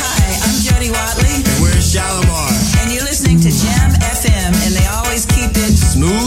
Hi, 0.00 0.32
I'm 0.48 0.56
Jody 0.64 0.88
Watley. 0.88 1.44
And 1.44 1.60
we're 1.60 1.76
Shalimar. 1.76 2.56
And 2.80 2.88
you're 2.88 3.04
listening 3.04 3.36
to 3.44 3.52
Jam 3.52 3.92
FM, 4.00 4.56
and 4.64 4.72
they 4.72 4.86
always 4.96 5.26
keep 5.26 5.52
it 5.60 5.76
Smooth 5.76 6.25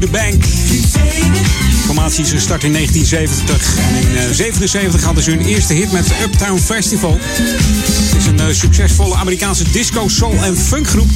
the 0.00 0.10
Bank. 0.10 0.42
De 0.42 1.86
formatie 1.86 2.24
is 2.24 2.30
gestart 2.30 2.64
in 2.64 2.72
1970 2.72 3.78
en 3.78 3.94
in 3.94 4.12
1977 4.12 5.02
hadden 5.02 5.24
ze 5.24 5.30
hun 5.30 5.40
eerste 5.40 5.72
hit 5.72 5.92
met 5.92 6.06
Uptown 6.22 6.58
Festival. 6.58 7.18
Het 7.20 8.16
is 8.16 8.26
een 8.26 8.48
uh, 8.48 8.54
succesvolle 8.54 9.14
Amerikaanse 9.14 9.64
disco, 9.70 10.08
soul 10.08 10.44
en 10.44 10.56
funkgroep. 10.56 11.08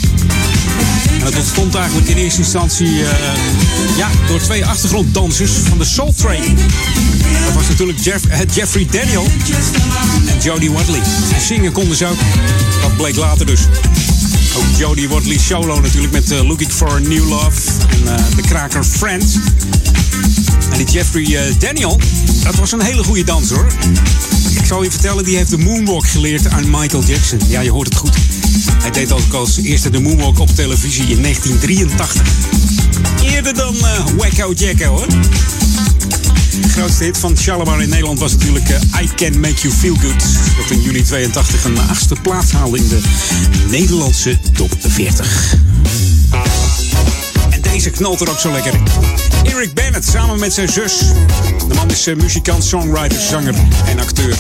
En 1.19 1.25
dat 1.25 1.37
ontstond 1.37 1.75
eigenlijk 1.75 2.09
in 2.09 2.17
eerste 2.17 2.39
instantie 2.39 2.87
uh, 2.89 3.09
ja, 3.97 4.09
door 4.29 4.41
twee 4.41 4.65
achtergronddansers 4.65 5.53
van 5.53 5.79
de 5.79 5.85
Soul 5.85 6.15
Train. 6.17 6.57
Dat 7.45 7.55
was 7.55 7.69
natuurlijk 7.69 7.99
Jeff, 7.99 8.25
Jeffrey 8.55 8.87
Daniel 8.91 9.27
en 10.29 10.39
Jodie 10.43 10.71
Watley. 10.71 11.01
En 11.35 11.41
zingen 11.41 11.73
konden 11.73 11.97
ze 11.97 12.07
ook. 12.07 12.19
Dat 12.83 12.97
bleek 12.97 13.17
later 13.17 13.47
dus. 13.47 13.61
Ook 14.57 14.79
Jodie 14.79 15.09
Watley 15.09 15.39
solo 15.39 15.81
natuurlijk 15.81 16.13
met 16.13 16.31
Looking 16.31 16.73
for 16.73 16.91
a 16.91 16.99
New 16.99 17.29
Love 17.29 17.74
en 17.95 18.17
de 18.37 18.43
kraker 18.43 18.85
Friends. 18.85 19.35
En 20.71 20.79
die 20.79 20.87
Jeffrey 20.87 21.55
Daniel, 21.59 21.99
dat 22.43 22.55
was 22.55 22.73
een 22.73 22.81
hele 22.81 23.05
goede 23.05 23.25
danser 23.25 23.57
hoor. 23.57 23.73
Ik 24.51 24.67
zal 24.67 24.83
je 24.83 24.91
vertellen, 24.91 25.25
die 25.25 25.37
heeft 25.37 25.51
de 25.51 25.59
moonwalk 25.59 26.07
geleerd 26.07 26.49
aan 26.49 26.71
Michael 26.71 27.05
Jackson. 27.05 27.39
Ja, 27.49 27.61
je 27.61 27.71
hoort 27.71 27.89
het 27.89 27.97
goed. 27.97 28.17
Hij 28.81 28.91
deed 28.91 29.13
ook 29.13 29.33
als 29.33 29.57
eerste 29.57 29.91
de 29.91 30.01
moonwalk 30.01 30.39
op 30.39 30.49
televisie 30.55 31.07
in 31.07 31.23
1983. 31.23 32.23
Eerder 33.23 33.55
dan 33.55 33.75
uh, 33.75 34.07
Wacko 34.17 34.53
Jacko 34.53 34.85
hoor. 34.85 35.07
De 36.61 36.69
grootste 36.69 37.05
hit 37.05 37.19
van 37.19 37.37
Shalimar 37.37 37.83
in 37.83 37.89
Nederland 37.89 38.19
was 38.19 38.33
natuurlijk 38.33 38.69
I 39.03 39.09
Can 39.17 39.41
Make 39.41 39.61
You 39.61 39.75
Feel 39.75 39.95
Good. 39.95 40.25
Dat 40.57 40.71
in 40.71 40.81
juli 40.81 41.03
82 41.03 41.65
een 41.65 41.79
achtste 41.79 42.17
plaats 42.23 42.53
haalde 42.53 42.77
in 42.77 42.89
de 42.89 43.01
Nederlandse 43.71 44.39
top 44.53 44.77
40. 44.79 45.57
Deze 47.75 47.91
knalt 47.91 48.21
er 48.21 48.31
ook 48.31 48.39
zo 48.39 48.53
lekker. 48.53 48.73
Eric 49.45 49.75
Bennett 49.75 50.05
samen 50.05 50.39
met 50.39 50.53
zijn 50.53 50.69
zus. 50.69 50.99
De 51.69 51.75
man 51.75 51.91
is 51.91 52.07
uh, 52.07 52.17
muzikant, 52.17 52.65
songwriter, 52.65 53.21
zanger 53.21 53.55
en 53.87 53.99
acteur. 53.99 54.37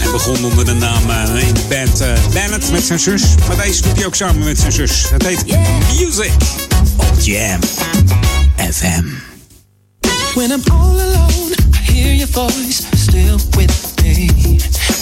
En 0.00 0.10
begon 0.10 0.44
onder 0.44 0.64
de 0.64 0.72
naam 0.72 1.10
uh, 1.10 1.48
in 1.48 1.54
de 1.54 1.60
band 1.68 2.00
uh, 2.00 2.32
Bennett 2.32 2.70
met 2.70 2.84
zijn 2.84 2.98
zus. 2.98 3.22
Maar 3.46 3.56
deze 3.56 3.82
doet 3.82 3.96
hij 3.96 4.06
ook 4.06 4.14
samen 4.14 4.44
met 4.44 4.58
zijn 4.58 4.72
zus. 4.72 5.10
Het 5.10 5.26
heet 5.26 5.42
yeah. 5.46 5.60
Music 5.98 6.32
op 6.96 7.20
Jam 7.20 7.60
FM. 8.72 9.04
When 10.34 10.50
I'm 10.50 10.62
all 10.70 11.00
alone, 11.00 11.54
I 11.72 11.92
hear 11.92 12.14
your 12.14 12.32
voice 12.32 12.82
still 12.96 13.38
with 13.50 13.94
me. 14.02 14.30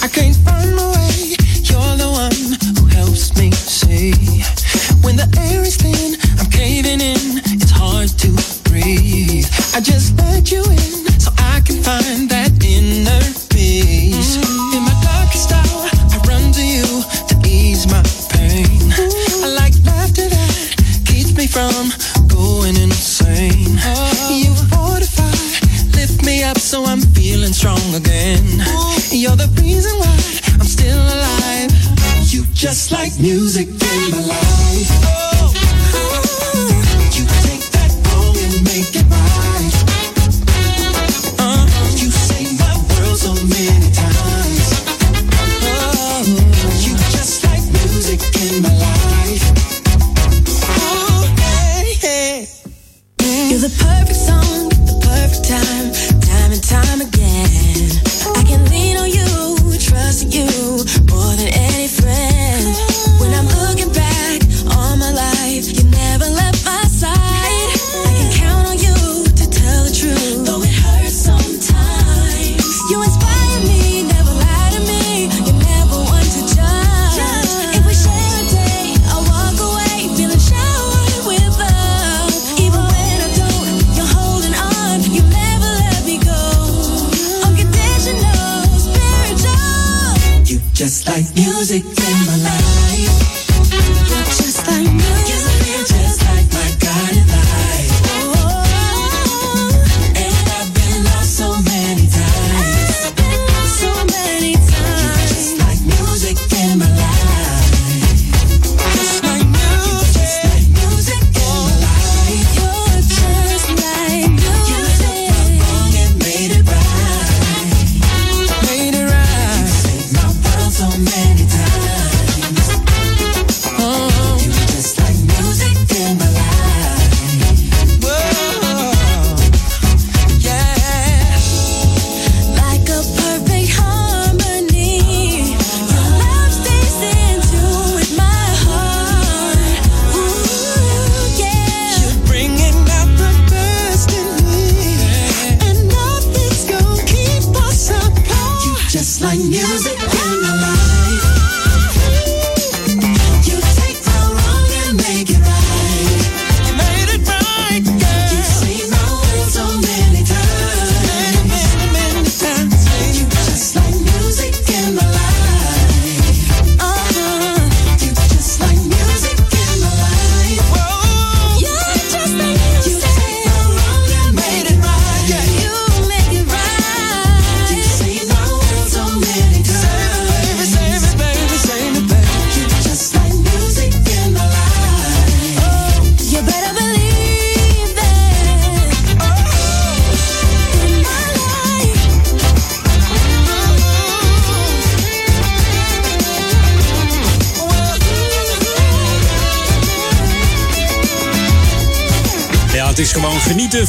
I 0.03 0.09
can't 0.11 0.37
find 0.45 0.75
my 0.75 0.91
way, 0.93 1.37
you're 1.63 1.97
the 1.97 2.09
one 2.09 2.64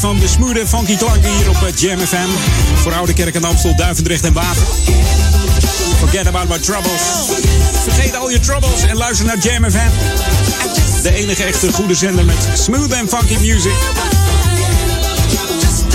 van 0.05 0.19
de 0.19 0.27
smooth 0.27 0.57
en 0.57 0.67
funky 0.67 0.95
klanken 0.95 1.29
hier 1.37 1.49
op 1.49 1.55
eh, 1.55 1.75
Jam 1.75 1.99
FM. 1.99 2.29
Voor 2.81 2.93
Oude 2.93 3.13
Kerk 3.13 3.35
en 3.35 3.43
Amstel, 3.43 3.75
Duivendrecht 3.75 4.23
en 4.23 4.33
Water. 4.33 4.63
Forget 5.97 6.27
about 6.27 6.49
my 6.49 6.59
troubles. 6.59 7.01
Vergeet 7.83 8.15
al 8.15 8.29
je 8.29 8.39
troubles 8.39 8.81
en 8.81 8.95
luister 8.95 9.25
naar 9.25 9.37
Jam 9.37 9.71
FM. 9.71 9.89
De 11.01 11.13
enige 11.13 11.43
echte 11.43 11.73
goede 11.73 11.95
zender 11.95 12.25
met 12.25 12.49
smooth 12.53 12.91
en 12.91 13.07
funky 13.09 13.37
music. 13.39 13.73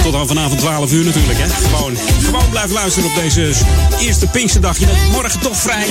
Tot 0.03 0.15
aan 0.15 0.27
vanavond 0.27 0.61
12 0.61 0.93
uur 0.93 1.05
natuurlijk, 1.05 1.39
hè. 1.39 1.49
Gewoon, 1.49 1.97
gewoon 2.25 2.51
blijf 2.51 2.71
luisteren 2.71 3.09
op 3.09 3.15
deze 3.15 3.53
eerste 4.01 4.27
Pinksterdag. 4.27 4.79
Je 4.79 4.87
bent 4.87 5.11
morgen 5.11 5.41
toch 5.41 5.57
vrij. 5.57 5.87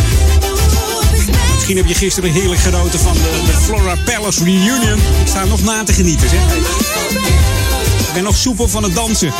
Misschien 1.53 1.77
heb 1.77 1.87
je 1.87 1.93
gisteren 1.93 2.31
heerlijk 2.31 2.61
genoten 2.61 2.99
van 2.99 3.13
de, 3.13 3.41
de 3.45 3.57
Flora 3.61 3.95
Palace 4.05 4.43
Reunion. 4.43 4.97
Ik 4.97 5.27
sta 5.27 5.45
nog 5.45 5.63
na 5.63 5.83
te 5.83 5.93
genieten, 5.93 6.29
zeg. 6.29 6.98
Ben 8.19 8.27
nog 8.27 8.37
soepel 8.37 8.67
van 8.67 8.83
het 8.83 8.95
dansen. 8.95 9.33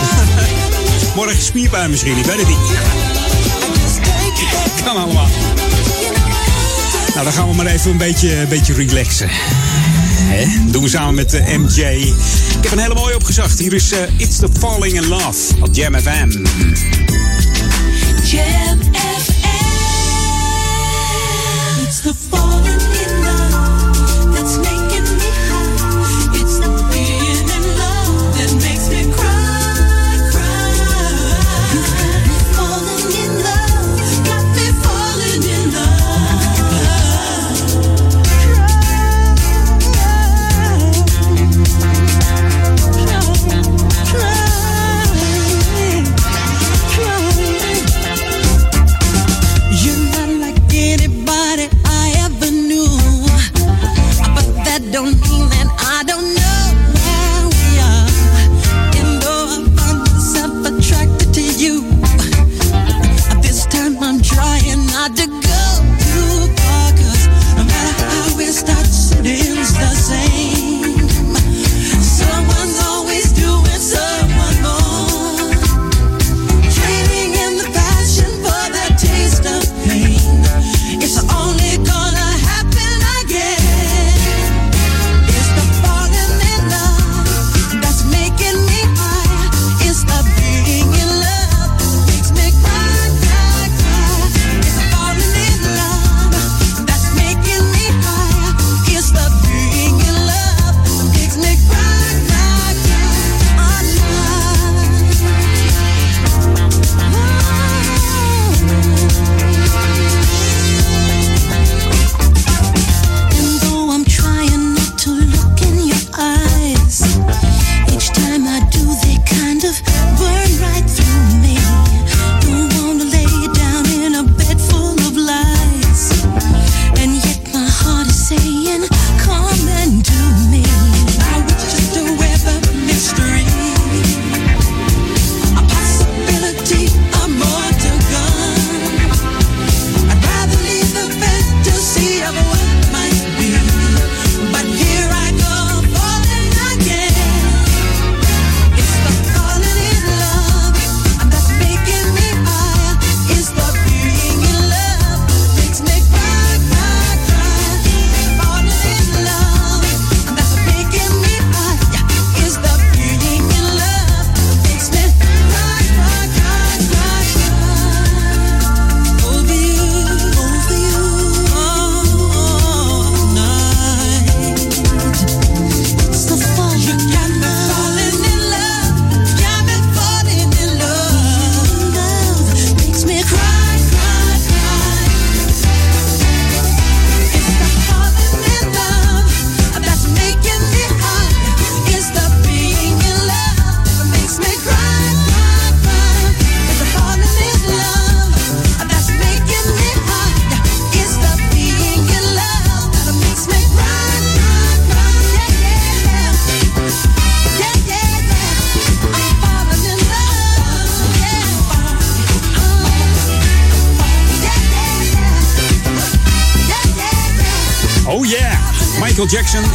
Morgen 1.16 1.42
spierpijn 1.42 1.90
misschien, 1.90 2.18
ik 2.18 2.26
weet 2.26 2.38
het 2.38 2.48
niet. 2.48 2.58
Kan 4.84 4.98
allemaal. 4.98 5.28
Nou, 7.14 7.24
dan 7.24 7.34
gaan 7.34 7.50
we 7.50 7.56
maar 7.56 7.66
even 7.66 7.92
een 7.92 7.98
beetje, 7.98 8.40
een 8.40 8.48
beetje 8.48 8.74
relaxen. 8.74 9.28
Hè? 9.30 10.72
Doen 10.72 10.84
we 10.84 10.90
samen 10.90 11.16
met 11.16 11.30
de 11.30 11.44
MJ. 11.58 11.82
Ik 11.82 12.14
heb 12.62 12.72
een 12.72 12.80
hele 12.80 12.94
mooie 12.94 13.16
opgezocht. 13.16 13.60
Hier 13.60 13.74
is 13.74 13.92
eh, 13.92 14.00
It's 14.18 14.38
the 14.38 14.50
Falling 14.60 14.94
in 14.94 15.08
Love 15.08 15.62
op 15.62 15.70
Jam 15.72 15.96
FM. 15.96 16.46
Jam 18.24 18.80
FM. 18.82 19.20
It's 21.84 22.02
the 22.02 22.14
falling 22.30 22.69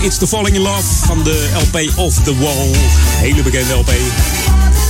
It's 0.05 0.19
the 0.19 0.27
Falling 0.27 0.55
in 0.55 0.61
Love 0.61 0.83
van 0.83 1.23
de 1.23 1.49
LP 1.55 1.99
Off 1.99 2.23
the 2.23 2.37
Wall. 2.39 2.71
Hele 3.21 3.43
bekende 3.43 3.73
LP. 3.75 3.93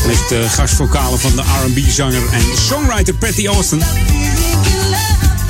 Met 0.06 0.28
de 0.28 0.48
gastvokalen 0.48 1.18
van 1.18 1.36
de 1.36 1.42
R&B-zanger 1.42 2.22
en 2.32 2.42
songwriter 2.66 3.14
Patty 3.14 3.46
Austin. 3.46 3.82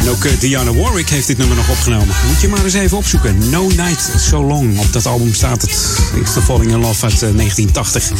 En 0.01 0.09
ook 0.09 0.25
eh, 0.25 0.33
Diana 0.41 0.75
Warwick 0.75 1.09
heeft 1.09 1.27
dit 1.27 1.39
nummer 1.39 1.57
nog 1.57 1.69
opgenomen. 1.69 2.15
Moet 2.29 2.41
je 2.41 2.49
maar 2.49 2.65
eens 2.65 2.75
even 2.75 2.97
opzoeken. 2.97 3.51
No 3.51 3.67
Night 3.67 4.11
So 4.19 4.45
Long. 4.45 4.79
Op 4.79 4.93
dat 4.93 5.07
album 5.07 5.35
staat 5.35 5.63
het. 5.63 5.71
It's 6.21 6.33
the 6.33 6.43
Falling 6.43 6.73
in 6.73 6.79
Love 6.81 7.05
uit 7.05 7.23
eh, 7.23 7.37
1980. 7.37 8.11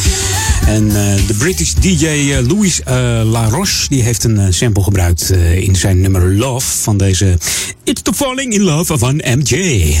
En 0.67 0.87
eh, 0.87 1.27
de 1.27 1.33
British 1.33 1.73
DJ 1.73 2.05
eh, 2.05 2.47
Louis 2.47 2.81
eh, 2.83 3.21
LaRoche 3.23 3.87
die 3.89 4.03
heeft 4.03 4.23
een 4.23 4.39
eh, 4.39 4.45
sample 4.49 4.83
gebruikt 4.83 5.29
eh, 5.29 5.57
in 5.57 5.75
zijn 5.75 6.01
nummer 6.01 6.35
Love 6.35 6.67
van 6.81 6.97
deze 6.97 7.37
It's 7.83 8.01
the 8.01 8.13
Falling 8.13 8.53
in 8.53 8.61
Love 8.61 8.97
van 8.97 9.15
MJ. 9.15 9.95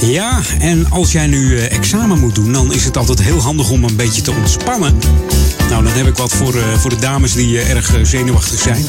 Ja, 0.00 0.40
en 0.58 0.90
als 0.90 1.12
jij 1.12 1.26
nu 1.26 1.58
eh, 1.58 1.72
examen 1.72 2.18
moet 2.18 2.34
doen, 2.34 2.52
dan 2.52 2.72
is 2.72 2.84
het 2.84 2.96
altijd 2.96 3.22
heel 3.22 3.40
handig 3.40 3.70
om 3.70 3.84
een 3.84 3.96
beetje 3.96 4.22
te 4.22 4.32
ontspannen. 4.32 4.98
Nou, 5.68 5.84
dan 5.84 5.92
heb 5.92 6.06
ik 6.06 6.16
wat 6.16 6.32
voor, 6.32 6.54
eh, 6.54 6.78
voor 6.78 6.90
de 6.90 6.98
dames 6.98 7.32
die 7.32 7.58
eh, 7.58 7.70
erg 7.70 7.98
zenuwachtig 8.02 8.60
zijn. 8.60 8.84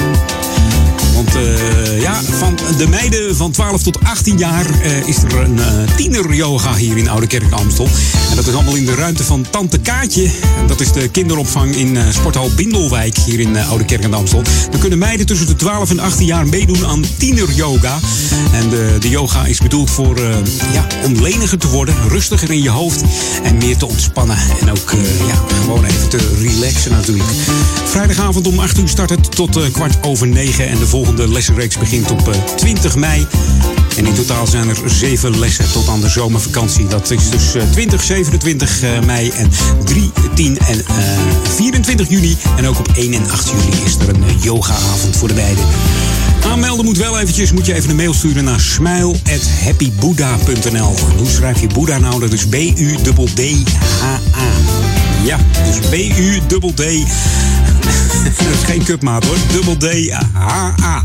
Want 1.22 1.36
eh, 1.36 2.01
ja, 2.01 2.22
van 2.24 2.57
de 2.78 2.88
meiden 2.88 3.36
van 3.36 3.51
12 3.51 3.84
tot 3.84 4.03
18 4.03 4.38
jaar 4.38 4.65
eh, 4.82 5.07
is 5.07 5.24
er 5.24 5.36
een 5.36 5.59
eh, 5.59 5.95
tiener 5.95 6.34
yoga 6.34 6.76
hier 6.76 6.97
in 6.97 7.09
Oude 7.09 7.28
Kerk 7.28 7.51
Amstel. 7.51 7.88
En 8.30 8.36
dat 8.36 8.47
is 8.47 8.53
allemaal 8.53 8.76
in 8.76 8.86
de 8.86 8.95
ruimte 8.95 9.24
van 9.24 9.45
Tante 9.49 9.80
Kaatje. 9.80 10.30
En 10.57 10.67
dat 10.67 10.80
is 10.80 10.91
de 10.91 11.07
kinderopvang 11.07 11.76
in 11.76 11.97
Sporthal 12.09 12.49
Bindelwijk 12.55 13.17
hier 13.17 13.39
in 13.39 13.57
Oude 13.57 13.86
Kerk 13.86 14.13
Amstel. 14.13 14.41
Dan 14.72 14.80
kunnen 14.80 14.99
meiden 14.99 15.26
tussen 15.26 15.47
de 15.47 15.55
12 15.55 15.89
en 15.89 15.99
18 15.99 16.26
jaar 16.26 16.47
meedoen 16.47 16.86
aan 16.86 17.03
tiener 17.17 17.51
yoga. 17.51 17.99
En 18.53 18.69
de, 18.69 18.97
de 18.99 19.09
yoga 19.09 19.45
is 19.45 19.59
bedoeld 19.59 19.91
voor 19.91 20.19
ja, 20.74 20.88
om 21.05 21.22
leniger 21.22 21.57
te 21.57 21.67
worden, 21.67 21.95
rustiger 22.07 22.51
in 22.51 22.61
je 22.61 22.69
hoofd 22.69 23.03
en 23.43 23.57
meer 23.57 23.78
te 23.78 23.88
ontspannen. 23.88 24.38
En 24.61 24.72
ook 24.72 24.93
ja, 25.28 25.36
gewoon 25.61 25.86
even 25.86 26.09
te 26.09 26.38
relaxen 26.41 26.91
natuurlijk. 26.91 27.30
Vrijdagavond 27.84 28.47
om 28.47 28.59
8 28.59 28.78
uur 28.78 28.88
start 28.88 29.09
het 29.09 29.36
tot 29.36 29.72
kwart 29.72 29.97
over 30.01 30.28
9. 30.28 30.69
En 30.69 30.80
de 30.80 30.88
volgende 30.88 31.11
lessenreeks 31.18 31.78
begint 31.78 32.12
op 32.12 32.28
eh, 32.28 32.36
20 32.55 32.95
mei. 32.95 33.28
En 33.97 34.05
in 34.05 34.14
totaal 34.14 34.47
zijn 34.47 34.70
er 34.70 34.78
zeven 34.86 35.39
lessen 35.39 35.72
tot 35.72 35.88
aan 35.88 36.01
de 36.01 36.09
zomervakantie. 36.09 36.88
Dat 36.88 37.12
is 37.12 37.30
dus 37.30 37.55
eh, 37.55 37.64
20, 37.72 38.03
27 38.03 38.82
eh, 38.82 38.89
mei 39.05 39.30
en 39.30 39.49
3, 39.86 40.12
10 40.36 40.59
en 40.59 40.86
eh, 40.86 40.95
24 41.55 42.09
juni. 42.09 42.38
En 42.57 42.68
ook 42.68 42.80
op 42.80 42.88
1 42.95 43.14
en 43.14 43.32
8 43.32 43.49
juli 43.49 43.84
is 43.86 43.95
er 43.95 44.09
een 44.09 44.24
eh, 44.24 44.43
yogaavond 44.43 45.18
voor 45.18 45.28
de 45.28 45.34
beiden. 45.34 45.64
Aanmelden 46.45 46.86
moet 46.86 46.97
wel 46.97 47.20
eventjes. 47.20 47.51
Moet 47.51 47.66
je 47.66 47.74
even 47.74 47.89
een 47.89 47.95
mail 47.95 48.14
sturen 48.14 48.43
naar 48.43 48.59
smile.happybuddha.nl. 48.59 50.95
Hoe 51.18 51.30
schrijf 51.30 51.62
je 51.62 51.68
Boeddha 51.68 51.97
nou? 51.97 52.20
Dat 52.20 52.34
is 52.34 52.47
B-U-D-D-H-A. 52.47 54.20
Ja, 55.24 55.38
dus 55.65 55.80
B-U-D-D. 55.89 56.84
Dat 58.38 58.53
is 58.53 58.63
geen 58.65 58.84
cupmaat 58.84 59.26
hoor. 59.26 59.38
Dubbel 59.51 59.78
D-H-A. 59.78 61.03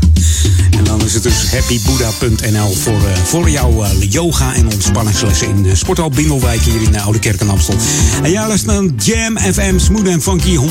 En 0.77 0.83
dan 0.83 1.01
is 1.01 1.13
het 1.13 1.23
dus 1.23 1.51
happybuddha.nl 1.51 2.71
voor, 2.73 2.93
eh, 2.93 3.23
voor 3.23 3.49
jouw 3.49 3.83
eh, 3.83 3.89
yoga 4.09 4.53
en 4.53 4.65
ontspanningslessen 4.65 5.47
in 5.47 5.65
uh, 5.65 5.73
Sporthal 5.75 6.09
Bindelwijk 6.09 6.61
hier 6.61 6.81
in 6.81 6.91
de 6.91 7.01
Oude 7.01 7.19
Kerk 7.19 7.41
en 7.41 7.49
Amstel. 7.49 7.75
En 8.23 8.31
ja, 8.31 8.47
luister 8.47 8.83
naar 8.83 8.91
Jam 8.97 9.37
FM, 9.37 9.79
Smooth 9.79 10.07
and 10.07 10.23
Funky, 10.23 10.55
104.9 10.55 10.61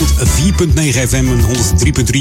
FM 1.08 1.14
en 1.14 1.40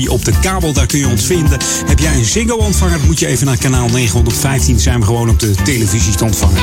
103.3 0.03 0.09
op 0.09 0.25
de 0.25 0.33
kabel. 0.41 0.73
Daar 0.73 0.85
kun 0.85 0.99
je 0.99 1.07
ons 1.07 1.23
vinden. 1.25 1.59
Heb 1.85 1.99
jij 1.99 2.15
een 2.15 2.25
Ziggo-ontvanger, 2.25 2.99
moet 3.05 3.19
je 3.19 3.27
even 3.27 3.45
naar 3.45 3.57
kanaal 3.57 3.87
915. 3.89 4.79
Zijn 4.79 4.99
we 4.99 5.05
gewoon 5.05 5.29
op 5.29 5.39
de 5.39 5.51
televisie 5.63 6.15
te 6.15 6.23
ontvangen. 6.23 6.61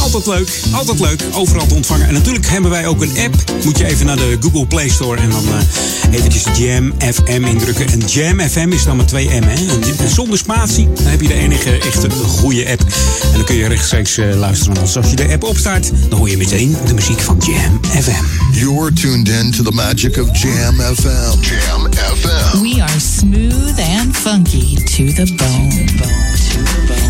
Altijd 0.00 0.26
leuk, 0.26 0.60
altijd 0.70 1.00
leuk, 1.00 1.22
overal 1.32 1.66
te 1.66 1.74
ontvangen. 1.74 2.06
En 2.06 2.14
natuurlijk 2.14 2.46
hebben 2.46 2.70
wij 2.70 2.86
ook 2.86 3.02
een 3.02 3.18
app. 3.24 3.34
Moet 3.64 3.78
je 3.78 3.86
even 3.86 3.93
naar 4.02 4.16
de 4.16 4.36
Google 4.40 4.66
Play 4.66 4.88
Store 4.88 5.20
en 5.20 5.30
dan 5.30 5.44
eh, 5.44 6.18
eventjes 6.18 6.44
Jam 6.58 6.92
FM 6.98 7.44
indrukken. 7.44 7.86
En 7.86 7.98
Jam 7.98 8.40
FM 8.40 8.68
is 8.68 8.84
dan 8.84 8.96
met 8.96 9.08
twee 9.08 9.26
M, 9.26 9.42
hè. 9.42 9.78
En 9.98 10.08
zonder 10.08 10.38
spatie, 10.38 10.88
dan 10.94 11.06
heb 11.06 11.20
je 11.20 11.28
de 11.28 11.34
enige 11.34 11.70
echte 11.70 12.10
goede 12.10 12.70
app. 12.70 12.80
En 13.22 13.32
dan 13.32 13.44
kun 13.44 13.54
je 13.54 13.68
rechtstreeks 13.68 14.18
eh, 14.18 14.34
luisteren. 14.34 14.78
Als 14.78 14.96
als 14.96 15.10
je 15.10 15.16
de 15.16 15.32
app 15.32 15.44
opstart, 15.44 15.90
dan 16.08 16.18
hoor 16.18 16.30
je 16.30 16.36
meteen 16.36 16.76
de 16.86 16.94
muziek 16.94 17.20
van 17.20 17.42
Jam 17.46 17.80
FM. 18.02 18.24
You're 18.58 18.92
tuned 18.92 19.28
in 19.28 19.50
to 19.50 19.62
the 19.62 19.72
magic 19.72 20.16
of 20.16 20.38
Jam 20.38 20.74
FM. 20.74 21.40
Jam 21.40 21.92
FM. 21.92 22.60
We 22.60 22.82
are 22.82 23.00
smooth 23.00 23.80
and 23.98 24.16
funky 24.16 24.74
to 24.74 25.24
the 25.24 25.32
bone. 25.36 25.84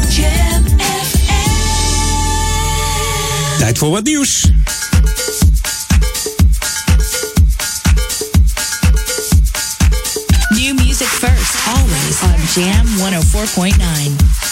Jam 0.09 0.64
Tijd 3.59 3.78
voor 3.78 3.91
wat 3.91 4.05
nieuws. 4.05 4.51
Jam 12.55 12.86
104.9. 13.00 14.44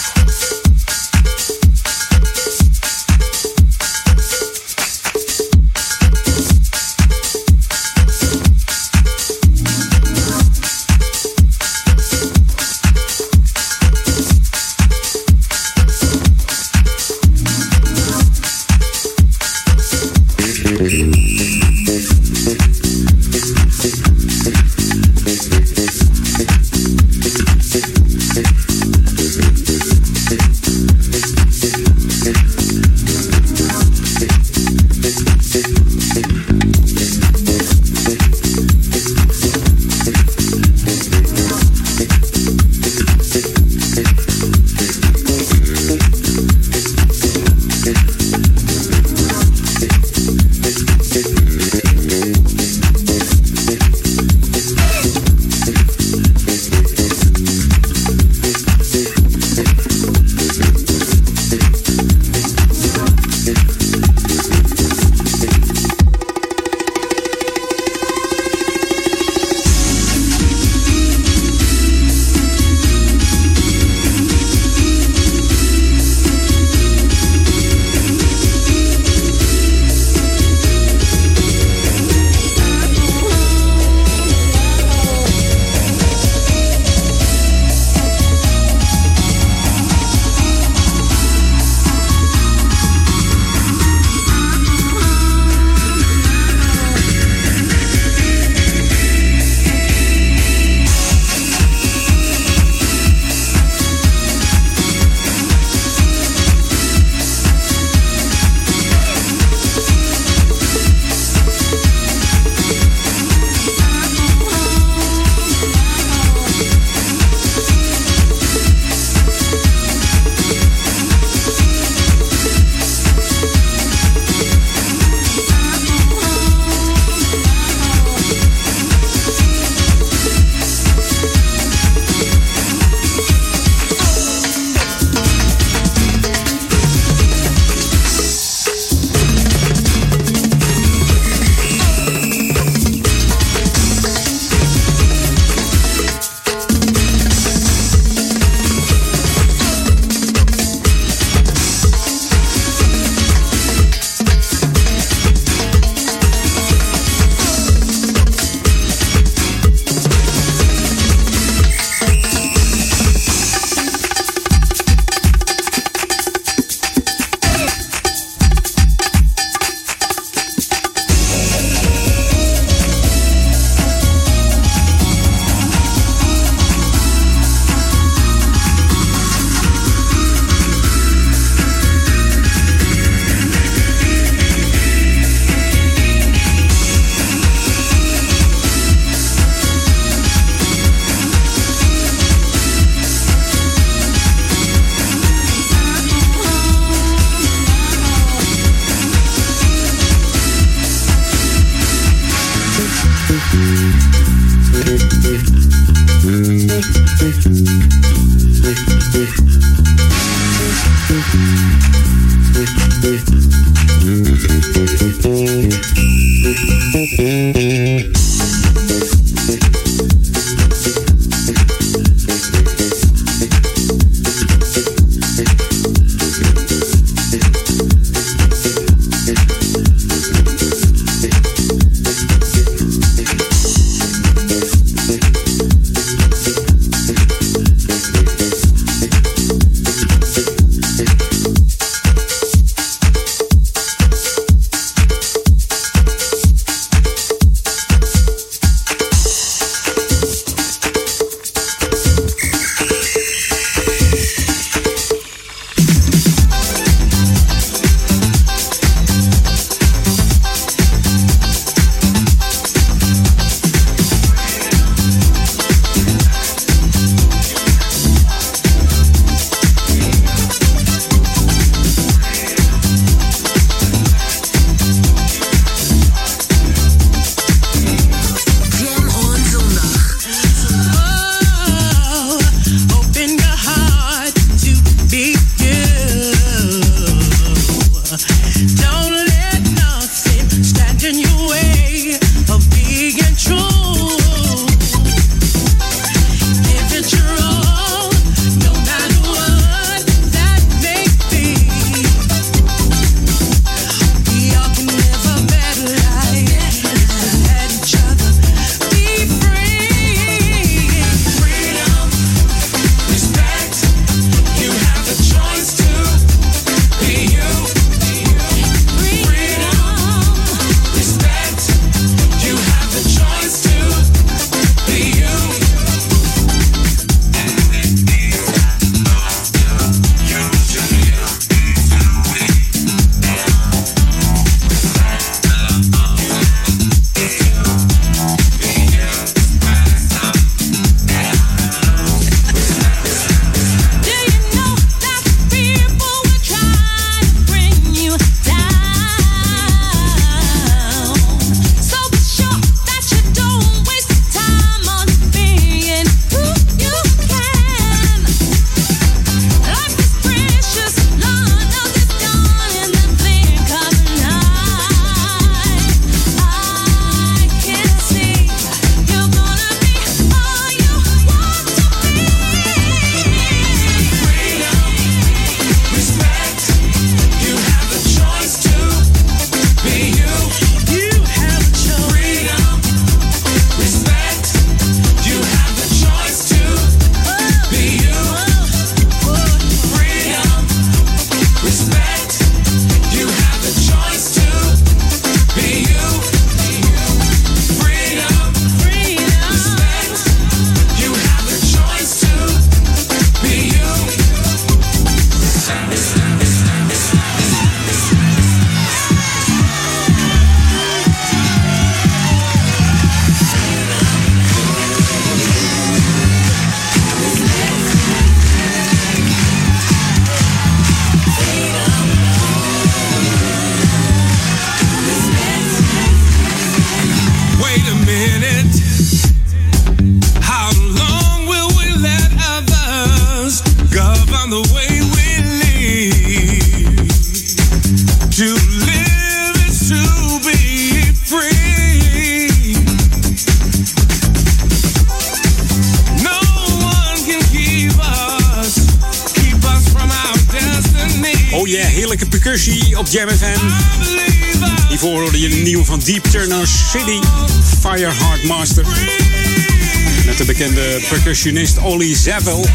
percussionist 461.33 461.78
Olly 461.78 462.14
Zavel, 462.14 462.66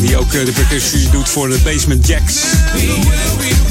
Die 0.00 0.16
ook 0.16 0.32
eh, 0.32 0.44
de 0.44 0.52
percussie 0.52 1.10
doet 1.10 1.28
voor 1.28 1.48
de 1.48 1.58
Basement 1.64 2.06
Jacks. 2.06 2.36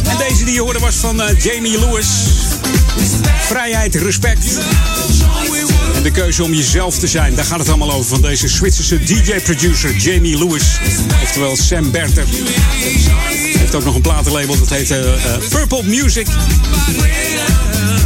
En 0.03 0.17
deze 0.27 0.43
die 0.43 0.53
je 0.53 0.59
hoorde 0.59 0.79
was 0.79 0.95
van 0.95 1.21
eh, 1.21 1.39
Jamie 1.43 1.79
Lewis. 1.79 2.07
Vrijheid, 3.45 3.95
respect. 3.95 4.45
En 5.95 6.03
de 6.03 6.11
keuze 6.11 6.43
om 6.43 6.53
jezelf 6.53 6.99
te 6.99 7.07
zijn, 7.07 7.35
daar 7.35 7.45
gaat 7.45 7.59
het 7.59 7.67
allemaal 7.69 7.91
over. 7.91 8.05
Van 8.05 8.21
deze 8.21 8.47
Zwitserse 8.47 9.03
DJ-producer 9.03 9.95
Jamie 9.95 10.37
Lewis. 10.37 10.79
Oftewel 11.23 11.55
Sam 11.55 11.91
Berter. 11.91 12.25
Heeft 13.57 13.75
ook 13.75 13.83
nog 13.83 13.95
een 13.95 14.01
platenlabel, 14.01 14.59
dat 14.59 14.69
heet 14.69 14.91
eh, 14.91 14.99
Purple 15.49 15.83
Music. 15.83 16.27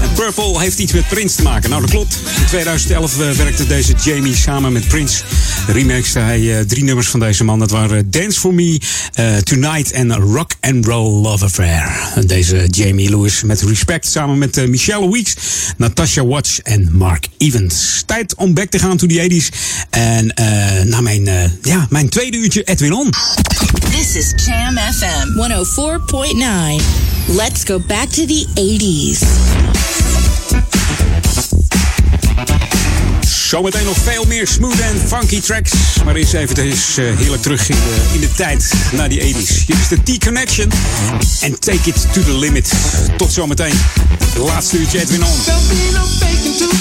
En 0.02 0.14
Purple 0.14 0.60
heeft 0.60 0.80
iets 0.80 0.94
met 0.94 1.08
Prince 1.08 1.36
te 1.36 1.44
maken. 1.44 1.70
Nou, 1.70 1.82
dat 1.82 1.92
klopt. 1.92 2.20
In 2.40 2.46
2011 2.46 3.16
werkte 3.38 3.68
deze 3.68 3.94
Jamie 4.04 4.36
samen 4.36 4.72
met 4.72 4.88
Prince 4.88 5.24
Remixte 5.68 6.20
hij 6.20 6.58
eh, 6.58 6.66
drie 6.66 6.84
nummers 6.84 7.08
van 7.08 7.20
deze 7.20 7.44
man. 7.44 7.60
Dat 7.60 7.72
waren 7.72 8.12
Dance 8.12 8.40
For 8.40 8.54
Me, 8.54 8.80
eh, 9.14 9.38
Tonight 9.38 9.92
en 9.92 10.16
Rock 10.16 10.52
and 10.60 10.86
Roll 10.86 11.22
Love 11.22 11.46
Affair. 11.46 11.92
Deze 12.26 12.68
Jamie 12.70 13.10
Lewis 13.10 13.44
met 13.44 13.62
Respect 13.62 14.08
samen 14.08 14.38
met 14.38 14.58
eh, 14.58 14.68
Michelle 14.68 15.12
Weeks, 15.12 15.34
Natasha 15.78 16.26
Watch 16.26 16.60
en 16.60 16.90
Mark 16.92 17.28
Evans. 17.38 18.04
Tijd 18.06 18.36
om 18.36 18.54
back 18.54 18.70
te 18.70 18.80
gaan 18.80 18.98
to 18.98 19.08
the 19.08 19.28
80s. 19.30 19.58
En 19.90 20.34
naar 20.90 21.04
mijn, 21.04 21.24
ja, 21.62 21.88
mijn 21.90 22.10
tweede 22.10 22.38
uurtje 22.38 22.64
Edwin 22.64 22.94
On. 22.94 23.10
This 23.92 24.16
is 24.16 24.34
Jam 24.46 24.78
FM 24.78 25.28
104.9. 25.28 26.84
Let's 27.36 27.64
go 27.64 27.80
back 27.88 28.10
to 28.10 28.26
the 28.26 28.46
80s. 28.56 29.81
Zometeen 33.52 33.86
nog 33.86 33.98
veel 33.98 34.26
meer 34.26 34.48
smooth 34.48 34.80
en 34.80 35.00
funky 35.08 35.42
tracks. 35.42 35.74
Maar 36.06 36.16
eerst 36.16 36.34
even 36.34 36.58
eens 36.58 36.98
uh, 36.98 37.18
heerlijk 37.18 37.42
terug 37.42 37.70
in 37.70 37.76
de, 37.76 38.10
in 38.14 38.20
de 38.20 38.32
tijd 38.32 38.74
naar 38.92 39.10
die 39.10 39.20
80s. 39.20 39.66
Hier 39.66 39.78
is 39.80 39.88
de 39.88 40.18
T-Connection. 40.18 40.72
En 41.42 41.60
take 41.60 41.90
it 41.90 42.14
to 42.14 42.24
the 42.24 42.38
limit. 42.38 42.72
Tot 43.18 43.32
zometeen. 43.32 43.74
De 44.34 44.40
laatste 44.40 44.78
uurtje 44.78 45.00
Edwin 45.00 45.24
On. 45.24 46.81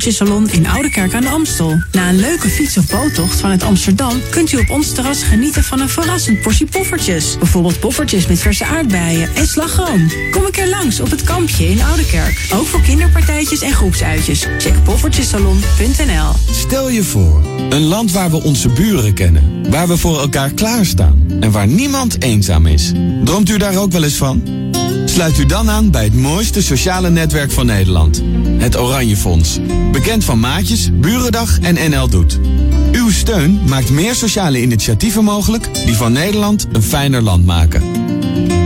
Poffertjesalon 0.00 0.50
in 0.50 0.66
Oudekerk 0.66 1.14
aan 1.14 1.20
de 1.20 1.28
Amstel. 1.28 1.82
Na 1.92 2.08
een 2.08 2.20
leuke 2.20 2.48
fiets- 2.48 2.76
of 2.76 2.86
boottocht 2.86 3.40
vanuit 3.40 3.62
Amsterdam 3.62 4.20
kunt 4.30 4.52
u 4.52 4.56
op 4.56 4.70
ons 4.70 4.92
terras 4.92 5.22
genieten 5.22 5.64
van 5.64 5.80
een 5.80 5.88
verrassend 5.88 6.40
portie 6.40 6.66
poffertjes. 6.66 7.38
Bijvoorbeeld 7.38 7.80
poffertjes 7.80 8.26
met 8.26 8.38
verse 8.38 8.64
aardbeien 8.64 9.34
en 9.34 9.46
slagroom. 9.46 10.10
Kom 10.30 10.44
een 10.44 10.50
keer 10.50 10.68
langs 10.68 11.00
op 11.00 11.10
het 11.10 11.22
kampje 11.22 11.68
in 11.70 11.82
Oudekerk. 11.82 12.48
Ook 12.52 12.66
voor 12.66 12.80
kinderpartijtjes 12.80 13.60
en 13.60 13.72
groepsuitjes. 13.72 14.46
Check 14.58 14.84
poffertjesalon.nl 14.84 16.32
Stel 16.50 16.90
je 16.90 17.04
voor, 17.04 17.44
een 17.70 17.84
land 17.84 18.12
waar 18.12 18.30
we 18.30 18.42
onze 18.42 18.68
buren 18.68 19.14
kennen, 19.14 19.70
waar 19.70 19.88
we 19.88 19.96
voor 19.96 20.20
elkaar 20.20 20.50
klaarstaan 20.50 21.26
en 21.40 21.50
waar 21.50 21.66
niemand 21.66 22.22
eenzaam 22.22 22.66
is. 22.66 22.92
Droomt 23.24 23.48
u 23.48 23.56
daar 23.56 23.76
ook 23.76 23.92
wel 23.92 24.02
eens 24.02 24.16
van? 24.16 24.59
Sluit 25.10 25.38
u 25.38 25.46
dan 25.46 25.70
aan 25.70 25.90
bij 25.90 26.04
het 26.04 26.14
mooiste 26.14 26.62
sociale 26.62 27.10
netwerk 27.10 27.50
van 27.50 27.66
Nederland. 27.66 28.22
Het 28.58 28.78
Oranje 28.78 29.16
Fonds. 29.16 29.58
Bekend 29.92 30.24
van 30.24 30.40
Maatjes, 30.40 30.90
Burendag 30.92 31.58
en 31.60 31.90
NL 31.90 32.08
Doet. 32.08 32.38
Uw 32.92 33.10
steun 33.10 33.60
maakt 33.68 33.90
meer 33.90 34.14
sociale 34.14 34.60
initiatieven 34.60 35.24
mogelijk 35.24 35.74
die 35.74 35.96
van 35.96 36.12
Nederland 36.12 36.66
een 36.72 36.82
fijner 36.82 37.22
land 37.22 37.44
maken. 37.46 37.82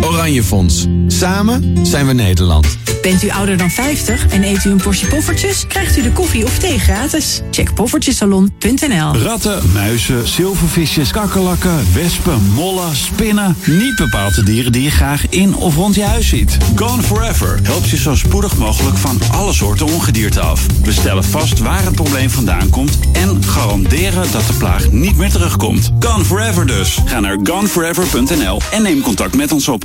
Oranje 0.02 0.42
Fonds. 0.42 0.86
Samen 1.06 1.86
zijn 1.86 2.06
we 2.06 2.12
Nederland. 2.12 2.83
Bent 3.04 3.22
u 3.22 3.30
ouder 3.30 3.56
dan 3.56 3.70
50 3.70 4.26
en 4.28 4.44
eet 4.44 4.64
u 4.64 4.70
een 4.70 4.76
portie 4.76 5.08
poffertjes? 5.08 5.66
Krijgt 5.66 5.96
u 5.96 6.02
de 6.02 6.12
koffie 6.12 6.44
of 6.44 6.58
thee 6.58 6.78
gratis. 6.78 7.40
Check 7.50 7.74
poffertjesalon.nl 7.74 9.16
Ratten, 9.22 9.70
muizen, 9.72 10.28
zilvervisjes, 10.28 11.10
kakkerlakken, 11.10 11.92
wespen, 11.94 12.42
mollen, 12.54 12.96
spinnen. 12.96 13.56
Niet 13.66 13.96
bepaald 13.96 14.34
de 14.34 14.42
dieren 14.42 14.72
die 14.72 14.82
je 14.82 14.90
graag 14.90 15.28
in 15.28 15.54
of 15.54 15.76
rond 15.76 15.94
je 15.94 16.04
huis 16.04 16.28
ziet. 16.28 16.56
Gone 16.74 17.02
Forever 17.02 17.58
helpt 17.62 17.88
je 17.88 17.96
zo 17.96 18.14
spoedig 18.14 18.56
mogelijk 18.56 18.96
van 18.96 19.20
alle 19.32 19.52
soorten 19.52 19.86
ongedierte 19.86 20.40
af. 20.40 20.66
We 20.82 20.92
stellen 20.92 21.24
vast 21.24 21.58
waar 21.58 21.84
het 21.84 21.94
probleem 21.94 22.30
vandaan 22.30 22.68
komt 22.68 22.98
en 23.12 23.44
garanderen 23.44 24.32
dat 24.32 24.46
de 24.46 24.54
plaag 24.58 24.90
niet 24.90 25.16
meer 25.16 25.30
terugkomt. 25.30 25.90
Gone 26.00 26.24
Forever 26.24 26.66
dus. 26.66 26.98
Ga 27.04 27.20
naar 27.20 27.38
goneforever.nl 27.42 28.60
en 28.70 28.82
neem 28.82 29.00
contact 29.00 29.36
met 29.36 29.52
ons 29.52 29.68
op. 29.68 29.84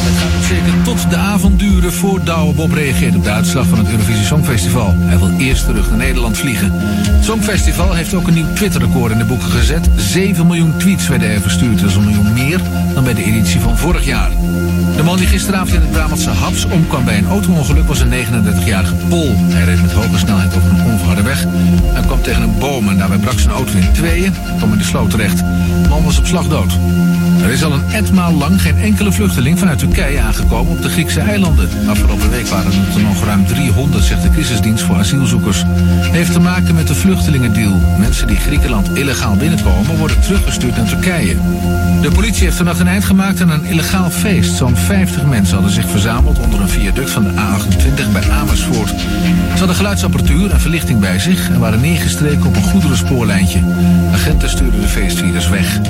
Het 0.00 0.16
gaat 0.16 0.44
zeker 0.44 0.82
tot 0.82 1.10
de 1.10 1.16
avond 1.16 1.58
duren 1.58 1.92
voor 1.92 2.24
Douwe 2.24 2.54
Bob 2.54 2.72
reageert 2.72 3.16
op 3.16 3.24
de 3.24 3.30
uitslag 3.30 3.66
van 3.66 3.78
het 3.78 3.90
Eurovisie 3.90 4.24
Songfestival. 4.24 4.94
Hij 4.96 5.18
wil 5.18 5.30
eerst 5.38 5.64
terug 5.64 5.88
naar 5.88 5.98
Nederland 5.98 6.38
vliegen. 6.38 6.72
Het 6.72 7.24
Songfestival 7.24 7.94
heeft 7.94 8.14
ook 8.14 8.26
een 8.26 8.34
nieuw 8.34 8.52
Twitter-record 8.54 9.12
in 9.12 9.18
de 9.18 9.24
boeken 9.24 9.50
gezet. 9.50 9.88
7 9.96 10.46
miljoen 10.46 10.76
tweets 10.76 11.08
werden 11.08 11.28
er 11.28 11.40
verstuurd. 11.40 11.80
Dat 11.80 11.90
is 11.90 11.96
een 11.96 12.04
miljoen 12.04 12.32
meer 12.32 12.60
dan 12.94 13.04
bij 13.04 13.14
de 13.14 13.24
editie 13.24 13.60
van 13.60 13.78
vorig 13.78 14.04
jaar. 14.04 14.30
De 14.96 15.02
man 15.02 15.16
die 15.16 15.26
gisteravond 15.26 15.72
in 15.74 15.80
het 15.80 15.90
Brabantse 15.90 16.30
Haps 16.30 16.64
omkwam 16.64 17.04
bij 17.04 17.18
een 17.18 17.28
auto-ongeluk 17.28 17.86
was 17.86 18.00
een 18.00 18.10
39-jarige 18.10 18.94
Pol. 19.08 19.34
Hij 19.36 19.64
reed 19.64 19.82
met 19.82 19.92
hoge 19.92 20.18
snelheid 20.18 20.56
over 20.56 20.70
een 20.70 20.84
onverharde 20.84 21.22
weg. 21.22 21.44
Hij 21.82 22.02
kwam 22.02 22.22
tegen 22.22 22.42
een 22.42 22.58
boom 22.58 22.88
en 22.88 22.98
daarbij 22.98 23.18
brak 23.18 23.38
zijn 23.38 23.54
auto 23.54 23.72
in 23.72 23.92
tweeën. 23.92 24.34
kwam 24.56 24.72
in 24.72 24.78
de 24.78 24.84
sloot 24.84 25.10
terecht. 25.10 25.38
De 25.82 25.88
man 25.88 26.04
was 26.04 26.18
op 26.18 26.26
slag 26.26 26.48
dood. 26.48 26.72
Er 27.42 27.50
is 27.50 27.64
al 27.64 27.72
een 27.72 27.92
etmaal 27.92 28.32
lang 28.32 28.62
geen 28.62 28.78
enkele 28.78 29.12
vluchteling 29.12 29.58
vanuit 29.58 29.78
Turkije 29.78 29.96
aangekomen 30.06 30.72
op 30.72 30.82
de 30.82 30.88
Griekse 30.88 31.20
eilanden. 31.20 31.68
Afgelopen 31.88 32.30
week 32.30 32.46
waren 32.46 32.72
het 32.74 32.94
er 32.94 33.02
nog 33.02 33.24
ruim 33.24 33.46
300, 33.46 34.04
zegt 34.04 34.22
de 34.22 34.30
crisisdienst 34.30 34.84
voor 34.84 34.96
asielzoekers. 34.96 35.64
Heeft 36.00 36.32
te 36.32 36.40
maken 36.40 36.74
met 36.74 36.86
de 36.86 36.94
vluchtelingendeal. 36.94 37.80
Mensen 37.98 38.26
die 38.26 38.36
Griekenland 38.36 38.96
illegaal 38.96 39.36
binnenkomen 39.36 39.96
worden 39.96 40.20
teruggestuurd 40.20 40.76
naar 40.76 40.86
Turkije. 40.86 41.36
De 42.00 42.10
politie 42.14 42.44
heeft 42.44 42.56
vannacht 42.56 42.80
een 42.80 42.88
eind 42.88 43.04
gemaakt 43.04 43.40
aan 43.40 43.50
een 43.50 43.64
illegaal 43.64 44.10
feest. 44.10 44.56
Zo'n 44.56 44.76
50 44.76 45.24
mensen 45.24 45.54
hadden 45.54 45.72
zich 45.72 45.88
verzameld 45.88 46.38
onder 46.38 46.60
een 46.60 46.68
viaduct 46.68 47.10
van 47.10 47.22
de 47.22 47.30
A28 47.30 48.12
bij 48.12 48.30
Amersfoort. 48.30 48.88
Ze 49.52 49.58
hadden 49.58 49.76
geluidsapparatuur 49.76 50.50
en 50.50 50.60
verlichting 50.60 51.00
bij 51.00 51.18
zich 51.18 51.50
en 51.50 51.60
waren 51.60 51.80
neergestreken 51.80 52.46
op 52.46 52.56
een 52.56 52.62
goederenspoorlijntje. 52.62 53.60
Agenten 54.12 54.50
stuurden 54.50 54.80
de 54.80 54.88
feestvierders 54.88 55.48
weg. 55.48 55.80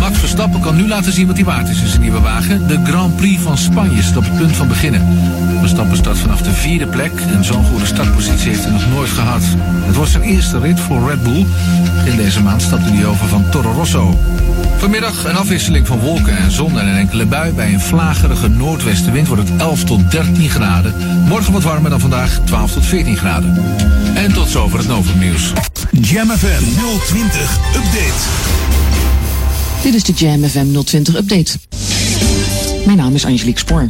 Max 0.00 0.18
Verstappen 0.18 0.60
kan 0.60 0.76
nu 0.76 0.88
laten 0.88 1.12
zien 1.12 1.26
wat 1.26 1.36
hij 1.36 1.44
waard 1.44 1.68
is 1.68 1.80
in 1.80 1.88
zijn 1.88 2.00
nieuwe 2.00 2.20
wagen. 2.20 2.66
De 2.66 2.80
Grand 2.84 3.16
Prix 3.16 3.31
van 3.40 3.58
Spanje 3.58 4.02
staat 4.02 4.16
op 4.16 4.24
het 4.24 4.36
punt 4.36 4.56
van 4.56 4.68
beginnen. 4.68 5.18
Verstappen 5.58 5.96
start 5.96 6.18
vanaf 6.18 6.42
de 6.42 6.52
vierde 6.52 6.86
plek 6.86 7.12
en 7.34 7.44
zo'n 7.44 7.64
goede 7.64 7.86
startpositie 7.86 8.48
heeft 8.48 8.62
hij 8.62 8.72
nog 8.72 8.88
nooit 8.88 9.10
gehad. 9.10 9.42
Het 9.86 9.96
wordt 9.96 10.10
zijn 10.10 10.22
eerste 10.22 10.58
rit 10.58 10.80
voor 10.80 11.08
Red 11.08 11.22
Bull. 11.22 11.46
In 12.04 12.16
deze 12.16 12.42
maand 12.42 12.62
stapte 12.62 12.92
hij 12.92 13.06
over 13.06 13.28
van 13.28 13.44
Toro 13.50 13.72
Rosso. 13.72 14.18
Vanmiddag 14.76 15.24
een 15.24 15.36
afwisseling 15.36 15.86
van 15.86 15.98
wolken 15.98 16.36
en 16.36 16.50
zon 16.50 16.78
en 16.78 16.86
een 16.86 16.96
enkele 16.96 17.26
bui. 17.26 17.52
Bij 17.52 17.72
een 17.72 17.80
vlagerige 17.80 18.48
noordwestenwind 18.48 19.26
wordt 19.28 19.48
het 19.48 19.60
11 19.60 19.84
tot 19.84 20.10
13 20.10 20.50
graden. 20.50 20.94
Morgen 21.28 21.52
wat 21.52 21.62
warmer 21.62 21.90
dan 21.90 22.00
vandaag, 22.00 22.40
12 22.44 22.72
tot 22.72 22.86
14 22.86 23.16
graden. 23.16 23.62
En 24.14 24.32
tot 24.32 24.48
zover 24.48 24.78
het 24.78 24.88
Novum 24.88 25.18
Nieuws. 25.18 25.52
Jam 25.90 26.30
FM 26.30 26.62
020 27.06 27.58
Update. 27.74 28.60
Dit 29.82 29.94
is 29.94 30.02
de 30.04 30.12
Jam 30.12 30.44
FM 30.44 30.82
020 30.84 31.16
Update. 31.16 31.58
Mijn 32.84 32.96
naam 32.96 33.14
is 33.14 33.24
Angelique 33.24 33.58
Spoor. 33.58 33.88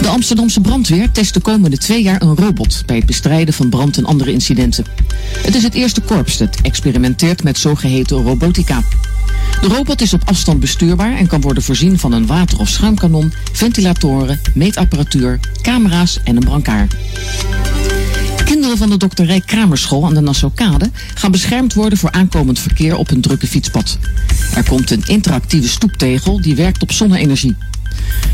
De 0.00 0.08
Amsterdamse 0.08 0.60
brandweer 0.60 1.10
test 1.10 1.34
de 1.34 1.40
komende 1.40 1.78
twee 1.78 2.02
jaar 2.02 2.22
een 2.22 2.36
robot 2.36 2.82
bij 2.86 2.96
het 2.96 3.06
bestrijden 3.06 3.54
van 3.54 3.68
brand 3.68 3.96
en 3.96 4.04
andere 4.04 4.32
incidenten. 4.32 4.84
Het 5.38 5.54
is 5.54 5.62
het 5.62 5.74
eerste 5.74 6.00
korps 6.00 6.38
dat 6.38 6.56
experimenteert 6.62 7.42
met 7.42 7.58
zogeheten 7.58 8.22
robotica. 8.22 8.82
De 9.60 9.68
robot 9.68 10.00
is 10.00 10.12
op 10.12 10.22
afstand 10.24 10.60
bestuurbaar 10.60 11.16
en 11.16 11.26
kan 11.26 11.40
worden 11.40 11.62
voorzien 11.62 11.98
van 11.98 12.12
een 12.12 12.26
water- 12.26 12.58
of 12.58 12.68
schuimkanon, 12.68 13.32
ventilatoren, 13.52 14.40
meetapparatuur, 14.54 15.40
camera's 15.62 16.18
en 16.24 16.36
een 16.36 16.44
brancard. 16.44 16.94
Kinderen 18.44 18.78
van 18.78 18.90
de 18.90 18.96
Dr. 18.96 19.22
Rijk 19.22 19.46
Kramerschool 19.46 20.06
aan 20.06 20.14
de 20.14 20.20
Nassaukade 20.20 20.90
gaan 21.14 21.30
beschermd 21.30 21.74
worden 21.74 21.98
voor 21.98 22.10
aankomend 22.10 22.58
verkeer 22.58 22.96
op 22.96 23.10
een 23.10 23.20
drukke 23.20 23.46
fietspad. 23.46 23.98
Er 24.54 24.68
komt 24.68 24.90
een 24.90 25.02
interactieve 25.06 25.68
stoeptegel 25.68 26.40
die 26.40 26.54
werkt 26.54 26.82
op 26.82 26.92
zonne-energie. 26.92 27.56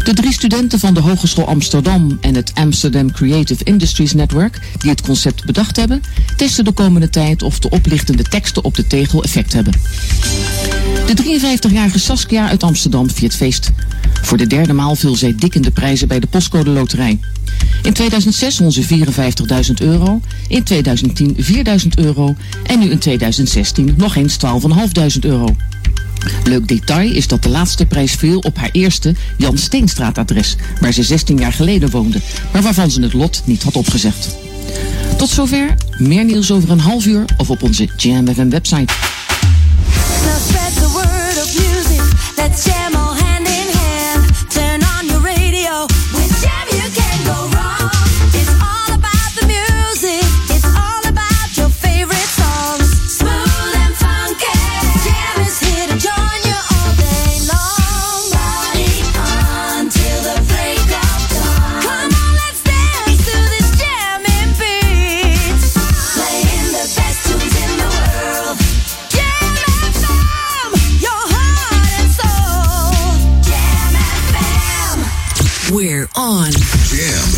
De 0.05 0.15
drie 0.15 0.33
studenten 0.33 0.79
van 0.79 0.95
de 0.95 1.01
Hogeschool 1.01 1.47
Amsterdam 1.47 2.19
en 2.21 2.35
het 2.35 2.51
Amsterdam 2.55 3.13
Creative 3.13 3.65
Industries 3.65 4.13
Network, 4.13 4.61
die 4.79 4.91
het 4.91 5.01
concept 5.01 5.45
bedacht 5.45 5.77
hebben, 5.77 6.03
testen 6.37 6.65
de 6.65 6.73
komende 6.73 7.11
tijd 7.11 7.43
of 7.43 7.59
de 7.59 7.71
oplichtende 7.71 8.23
teksten 8.23 8.65
op 8.65 8.75
de 8.75 8.87
tegel 8.87 9.23
effect 9.23 9.53
hebben. 9.53 9.73
De 11.07 11.41
53-jarige 11.41 11.99
Saskia 11.99 12.49
uit 12.49 12.63
Amsterdam 12.63 13.11
viert 13.11 13.37
feest. 13.37 13.71
Voor 14.23 14.37
de 14.37 14.47
derde 14.47 14.73
maal 14.73 14.97
viel 14.97 15.17
zij 15.17 15.35
dik 15.37 15.55
in 15.55 15.63
de 15.63 15.71
prijzen 15.71 16.09
bij 16.09 16.21
de 16.21 16.27
postcode 16.27 16.71
loterij. 16.71 17.19
In 17.83 17.93
2006 17.93 18.59
won 18.59 18.73
ze 18.73 18.83
54.000 18.83 19.73
euro, 19.81 20.21
in 20.49 20.63
2010 20.63 21.37
4.000 21.37 21.89
euro 21.95 22.35
en 22.67 22.79
nu 22.79 22.91
in 22.91 22.99
2016 22.99 23.95
nog 23.97 24.17
eens 24.17 24.37
12.500 24.37 25.21
euro. 25.21 25.57
Leuk 26.45 26.69
detail 26.69 27.15
is 27.15 27.29
dat 27.29 27.43
de 27.43 27.49
laatste 27.49 27.87
prijs 27.87 28.13
viel 28.13 28.39
op 28.39 28.57
haar 28.57 28.69
eerste 28.73 29.15
Jan 29.37 29.59
Steenstraat 29.59 30.19
adres, 30.19 30.57
waar 30.81 30.93
ze 30.93 31.03
16 31.03 31.37
jaar 31.37 31.53
geleden 31.53 31.91
woonde, 31.91 32.21
maar 32.53 32.63
waarvan 32.63 32.91
ze 32.91 33.03
het 33.03 33.13
lot 33.13 33.43
niet 33.45 33.63
had 33.63 33.77
opgezegd. 33.77 34.37
Tot 35.17 35.29
zover, 35.29 35.75
meer 35.99 36.25
nieuws 36.25 36.51
over 36.51 36.71
een 36.71 36.81
half 36.81 37.07
uur 37.07 37.25
of 37.37 37.51
op 37.51 37.63
onze 37.63 37.89
Jam 37.97 38.29
FM 38.35 38.49
website. 38.49 38.93
On. 76.21 76.53
Jam 76.93 77.29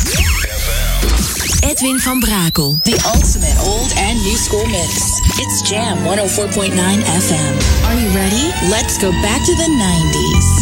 Edwin 1.62 2.00
van 2.00 2.20
Brakel. 2.20 2.82
The 2.82 2.98
ultimate 3.14 3.56
old 3.62 3.92
and 3.96 4.18
new 4.18 4.36
school 4.36 4.66
mix. 4.66 5.20
It's 5.38 5.62
Jam 5.70 5.98
104.9 5.98 6.74
FM. 6.74 7.52
Are 7.86 7.94
you 7.94 8.08
ready? 8.10 8.50
Let's 8.68 8.98
go 8.98 9.12
back 9.22 9.46
to 9.46 9.54
the 9.54 9.70
90s. 9.70 10.61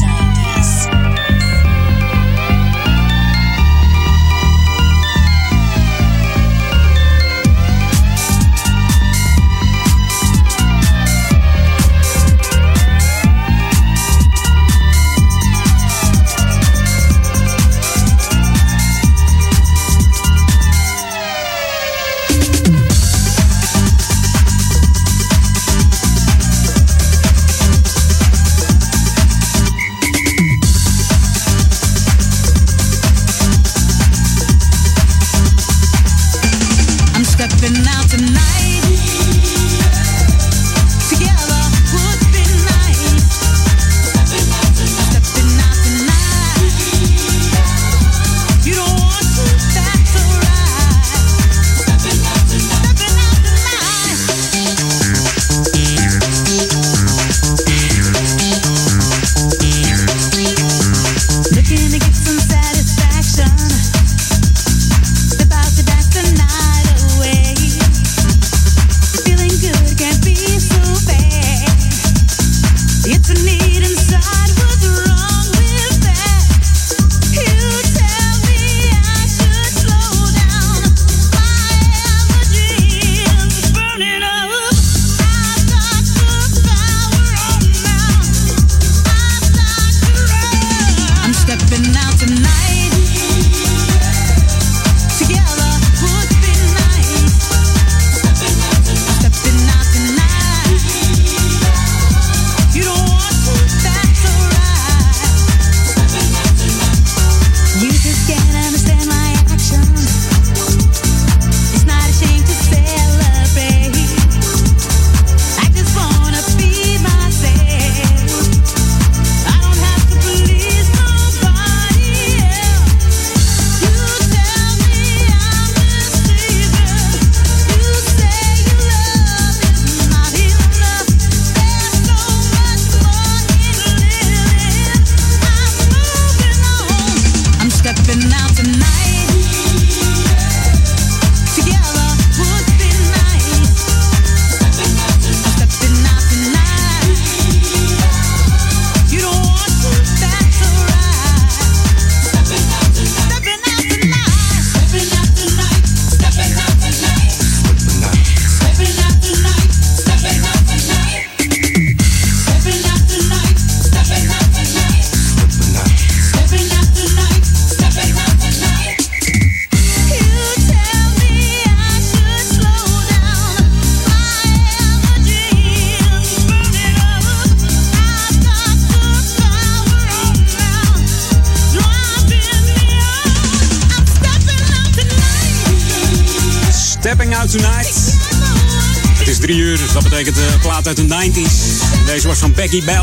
Becky 192.61 192.85
Bell 192.85 192.95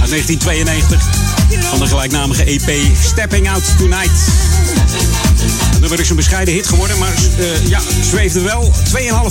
uit 0.00 0.10
1992. 0.10 1.02
Van 1.70 1.78
de 1.78 1.86
gelijknamige 1.86 2.44
EP 2.44 2.70
Stepping 3.02 3.50
Out 3.50 3.62
Tonight. 3.78 4.10
Het 5.70 5.80
nummer 5.80 6.00
is 6.00 6.10
een 6.10 6.16
bescheiden 6.16 6.54
hit 6.54 6.66
geworden, 6.66 6.98
maar 6.98 7.14
uh, 7.38 7.66
ja, 7.68 7.80
zweefde 8.02 8.40
wel 8.40 8.72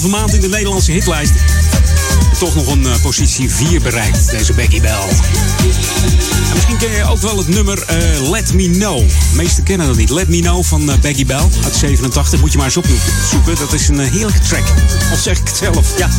2,5 0.02 0.10
maand 0.10 0.34
in 0.34 0.42
de 0.42 0.48
Nederlandse 0.48 0.92
hitlijst. 0.92 1.32
Toch 2.40 2.56
nog 2.56 2.68
een 2.68 2.82
uh, 2.82 2.92
positie 3.02 3.50
4 3.50 3.82
bereikt, 3.82 4.30
deze 4.32 4.54
Becky 4.54 4.82
Bell. 4.82 5.08
En 6.50 6.54
misschien 6.54 6.78
ken 6.78 6.92
je 6.92 7.04
ook 7.04 7.22
wel 7.22 7.38
het 7.38 7.48
nummer 7.48 7.78
uh, 7.78 8.30
Let 8.30 8.54
Me 8.54 8.70
Know. 8.70 8.98
De 9.08 9.36
meesten 9.36 9.64
kennen 9.64 9.88
dat 9.88 9.98
niet. 9.98 10.10
Let 10.10 10.28
Me 10.28 10.40
Know 10.40 10.64
van 10.64 10.92
Becky 11.02 11.26
Bell 11.26 11.48
uit 11.64 11.76
87. 11.76 12.40
Moet 12.40 12.52
je 12.52 12.58
maar 12.58 12.68
eens 12.68 12.78
opzoeken. 12.78 13.56
Dat 13.56 13.74
is 13.74 13.88
een 13.88 14.00
heerlijke 14.00 14.40
track. 14.40 14.66
Of 15.14 15.20
zeg 15.20 15.40
ik 15.40 15.48
het 15.48 15.58
zelf? 15.58 15.98
Ja. 15.98 16.10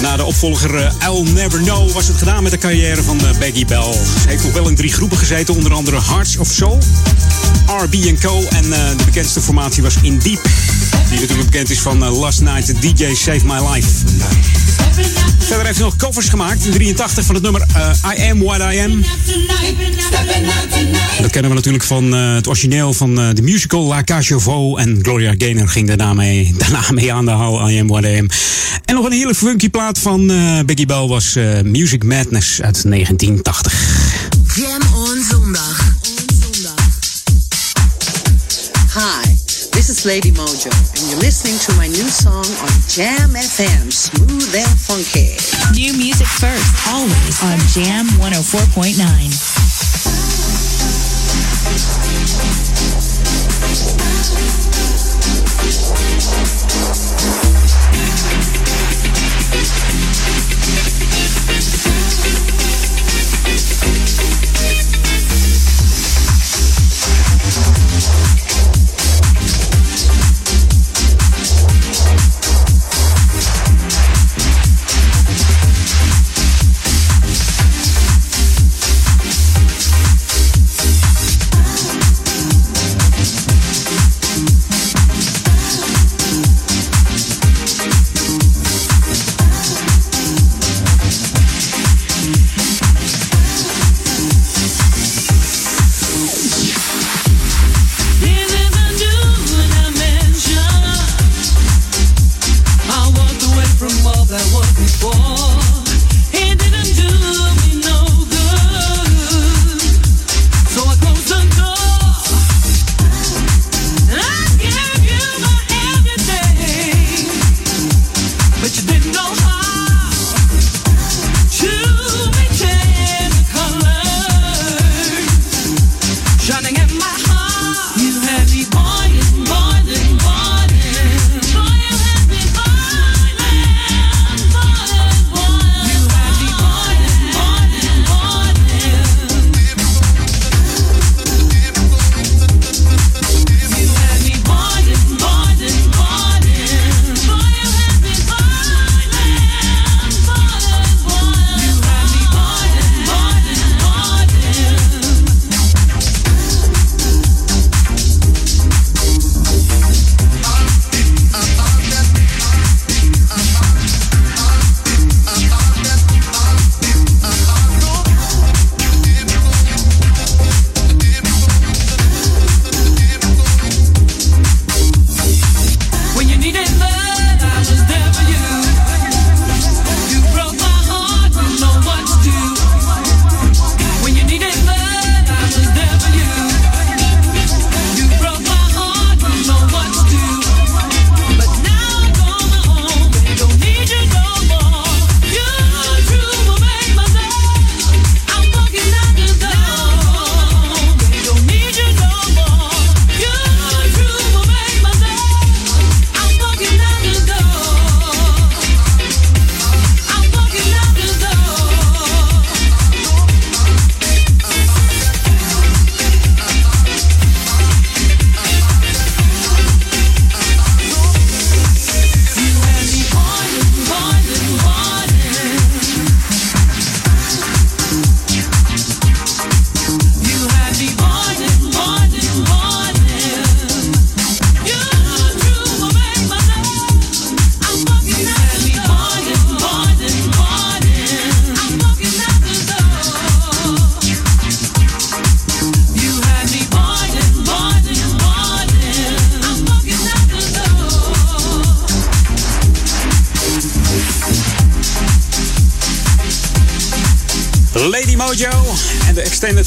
Na 0.00 0.16
de 0.16 0.24
opvolger 0.24 0.74
uh, 0.74 0.90
I'll 1.02 1.32
Never 1.32 1.60
Know 1.60 1.92
was 1.92 2.06
het 2.06 2.16
gedaan 2.16 2.42
met 2.42 2.52
de 2.52 2.58
carrière 2.58 3.02
van 3.02 3.20
uh, 3.20 3.38
Becky 3.38 3.64
Bell. 3.64 3.92
Ze 4.22 4.28
heeft 4.28 4.42
nog 4.44 4.52
wel 4.52 4.68
in 4.68 4.74
drie 4.74 4.92
groepen 4.92 5.18
gezeten, 5.18 5.54
onder 5.54 5.72
andere 5.72 6.00
Hearts 6.00 6.36
of 6.36 6.48
Soul, 6.48 6.78
RB 7.66 8.18
Co. 8.20 8.42
En 8.50 8.64
uh, 8.64 8.88
de 8.96 9.04
bekendste 9.04 9.40
formatie 9.40 9.82
was 9.82 9.94
In 10.02 10.18
Deep. 10.18 10.48
Die 11.08 11.20
natuurlijk 11.20 11.50
bekend 11.50 11.70
is 11.70 11.80
van 11.80 12.04
Last 12.04 12.40
Night, 12.40 12.66
the 12.66 12.74
DJ 12.78 13.14
Save 13.14 13.46
My 13.46 13.58
Life. 13.72 13.88
Verder 15.50 15.66
heeft 15.66 15.78
hij 15.78 15.88
nog 15.88 15.96
covers 15.96 16.28
gemaakt 16.28 16.64
in 16.64 16.72
83 16.72 17.24
van 17.24 17.34
het 17.34 17.44
nummer 17.44 17.66
I 18.16 18.30
Am 18.30 18.38
What 18.38 18.72
I 18.72 18.78
Am. 18.78 19.04
Dat 21.20 21.30
kennen 21.30 21.50
we 21.50 21.56
natuurlijk 21.56 21.84
van 21.84 22.12
het 22.12 22.46
origineel 22.46 22.92
van 22.92 23.14
de 23.14 23.42
musical 23.42 23.86
La 23.86 24.04
Cage 24.04 24.32
aux 24.32 24.44
Vaux. 24.44 24.80
En 24.80 24.98
Gloria 25.02 25.34
Gaynor 25.38 25.68
ging 25.68 25.88
daarna 25.88 26.14
mee, 26.14 26.54
daarna 26.58 26.82
mee 26.90 27.12
aan 27.12 27.24
de 27.24 27.30
hal 27.30 27.70
I 27.70 27.80
Am 27.80 27.86
What 27.86 28.04
I 28.04 28.18
Am. 28.18 28.28
En 28.84 28.94
nog 28.94 29.04
een 29.04 29.12
hele 29.12 29.34
funky 29.34 29.68
plaat 29.68 29.98
van 29.98 30.26
Becky 30.66 30.86
Bell 30.86 31.06
was 31.06 31.36
Music 31.64 32.04
Madness 32.04 32.62
uit 32.62 32.82
1980. 32.82 33.72
Jam 34.54 34.94
on 34.94 35.22
zondag. 35.30 35.89
Is 40.00 40.06
Lady 40.06 40.30
Mojo, 40.30 40.70
and 40.70 41.10
you're 41.10 41.20
listening 41.20 41.58
to 41.58 41.72
my 41.76 41.86
new 41.86 42.08
song 42.08 42.44
on 42.62 42.70
Jam 42.88 43.30
FM, 43.30 43.92
smooth 43.92 44.54
and 44.54 44.78
funky. 44.78 45.36
New 45.72 45.96
music 45.96 46.26
first, 46.26 46.88
always 46.88 47.42
on 47.42 47.58
Jam 47.72 48.06
104.9. 48.20 49.69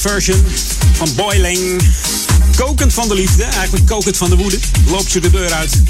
version 0.09 0.43
van 0.93 1.09
Boiling. 1.15 1.81
Kokend 2.55 2.93
van 2.93 3.07
de 3.07 3.13
liefde, 3.13 3.43
eigenlijk 3.43 3.85
kokend 3.85 4.17
van 4.17 4.29
de 4.29 4.35
woede. 4.35 4.57
Loopt 4.89 5.11
ze 5.11 5.19
de 5.19 5.29
deur 5.29 5.53
uit. 5.53 5.81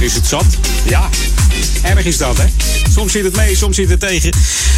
is 0.00 0.14
het 0.14 0.26
zat. 0.26 0.44
Ja, 0.88 1.08
erg 1.82 2.04
is 2.04 2.16
dat, 2.16 2.38
hè? 2.38 2.44
Soms 2.90 3.12
zit 3.12 3.24
het 3.24 3.36
mee, 3.36 3.56
soms 3.56 3.76
zit 3.76 3.88
het 3.88 4.00
tegen. 4.00 4.30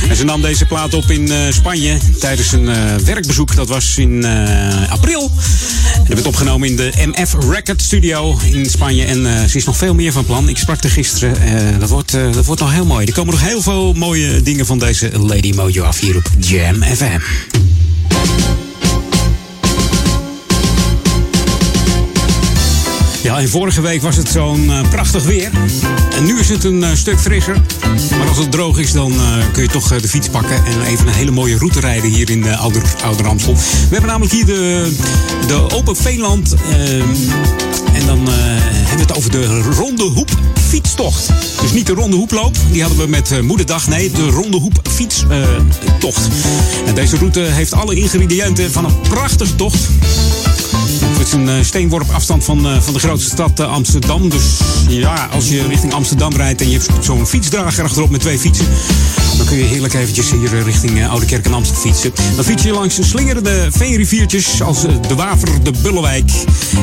En 0.09 0.17
ze 0.17 0.25
nam 0.25 0.43
deze 0.43 0.65
plaat 0.65 0.95
op 0.95 1.11
in 1.11 1.33
eh, 1.33 1.39
Spanje 1.53 1.99
tijdens 2.19 2.53
een 2.53 2.69
eh, 2.69 2.95
werkbezoek. 2.95 3.55
Dat 3.55 3.69
was 3.69 3.99
in 3.99 4.25
eh, 4.25 4.93
april. 4.93 5.31
En 5.95 6.05
dat 6.05 6.09
werd 6.09 6.27
opgenomen 6.27 6.69
in 6.69 6.77
de 6.77 6.93
MF 6.97 7.35
Record 7.51 7.83
Studio 7.83 8.39
in 8.51 8.67
Spanje. 8.67 9.05
En 9.05 9.49
ze 9.49 9.57
is 9.57 9.65
nog 9.65 9.77
veel 9.77 9.95
meer 9.95 10.13
van 10.13 10.25
plan. 10.25 10.49
Ik 10.49 10.57
sprak 10.57 10.85
er 10.85 10.91
gisteren. 10.91 11.81
Dat, 11.81 11.89
wordt, 11.89 12.13
dat 12.13 12.45
wordt 12.45 12.61
nog 12.61 12.73
heel 12.73 12.87
mooi. 12.87 13.07
Er 13.07 13.13
komen 13.13 13.35
nog 13.35 13.43
heel 13.43 13.63
veel 13.63 13.93
mooie 13.93 14.43
dingen 14.43 14.67
van 14.67 14.79
deze 14.79 15.11
Lady 15.19 15.53
Mojo 15.53 15.85
af 15.85 16.01
hier 16.01 16.17
op 16.17 16.31
Jam 16.39 16.83
FM. 16.83 17.54
En 23.35 23.49
vorige 23.49 23.81
week 23.81 24.03
was 24.03 24.17
het 24.17 24.29
zo'n 24.29 24.71
eh, 24.71 24.89
prachtig 24.91 25.25
weer. 25.25 25.51
En 26.17 26.25
nu 26.25 26.39
is 26.39 26.49
het 26.49 26.65
een 26.65 26.85
eh, 26.85 26.95
stuk 26.95 27.21
frisser. 27.21 27.61
Maar 28.19 28.29
als 28.29 28.39
het 28.39 28.51
droog 28.51 28.79
is, 28.79 28.93
dan 28.93 29.13
eh, 29.13 29.19
kun 29.53 29.63
je 29.63 29.69
toch 29.69 30.01
de 30.01 30.09
fiets 30.09 30.29
pakken 30.29 30.65
en 30.65 30.83
even 30.83 31.07
een 31.07 31.13
hele 31.13 31.31
mooie 31.31 31.59
route 31.59 31.81
rijden 31.81 32.11
hier 32.11 32.31
in 32.31 32.39
uh, 32.39 32.61
Ouder, 32.61 32.83
Ouder 33.05 33.27
Amstel. 33.27 33.55
We 33.55 33.61
hebben 33.91 34.11
namelijk 34.11 34.33
hier 34.33 34.47
de, 34.47 34.93
de 35.47 35.67
Open 35.75 35.97
Veeland. 35.97 36.55
eh, 36.55 36.99
en 37.93 38.07
dan 38.07 38.29
hebben 38.29 38.97
we 38.97 39.13
het 39.13 39.17
over 39.17 39.31
de 39.31 39.61
Ronde 39.61 40.05
Hoep 40.05 40.31
fietstocht. 40.69 41.29
Dus 41.61 41.73
niet 41.73 41.87
de 41.87 41.93
Ronde 41.93 42.17
Hoeploop, 42.17 42.57
die 42.71 42.81
hadden 42.81 43.01
we 43.01 43.07
met 43.07 43.43
Moederdag. 43.43 43.89
Nee, 43.89 44.11
de 44.11 44.27
Ronde 44.27 44.57
Hoep 44.57 44.81
fietstocht. 44.91 46.29
en 46.87 46.95
deze 46.95 47.17
route 47.17 47.41
heeft 47.41 47.73
alle 47.73 47.95
ingrediënten 47.95 48.73
van 48.73 48.85
een 48.85 49.01
prachtige 49.01 49.55
tocht. 49.55 49.89
Het 51.19 51.27
is 51.27 51.33
een 51.33 51.49
eh, 51.49 51.55
steenworp 51.63 52.11
afstand 52.11 52.45
van, 52.45 52.67
eh, 52.67 52.81
van 52.81 52.93
de 52.93 52.99
grootste 52.99 53.31
stad 53.31 53.61
eh, 53.61 53.73
Amsterdam. 53.73 54.29
Dus 54.29 54.45
ja, 54.89 55.29
als 55.33 55.49
je 55.49 55.67
richting 55.67 55.93
Amsterdam 55.93 56.33
rijdt 56.33 56.61
en 56.61 56.71
je 56.71 56.79
hebt 56.79 57.05
zo'n 57.05 57.27
fietsdrager 57.27 57.85
achterop 57.85 58.11
met 58.11 58.21
twee 58.21 58.39
fietsen. 58.39 58.67
Dan 59.37 59.47
kun 59.47 59.57
je 59.57 59.65
heerlijk 59.65 59.95
eventjes 59.95 60.31
hier 60.31 60.63
richting 60.63 61.07
Oude 61.07 61.27
Kerk 61.27 61.47
en 61.47 61.55
Amstel 61.55 61.77
fietsen. 61.77 62.13
Dan 62.35 62.45
fiets 62.45 62.63
je 62.63 62.73
langs 62.73 62.97
de 62.97 63.05
slingerende 63.05 63.67
veenriviertjes 63.71 64.63
als 64.63 64.81
de 64.81 65.15
Waver, 65.15 65.63
de 65.63 65.73
Bullewijk. 65.83 66.31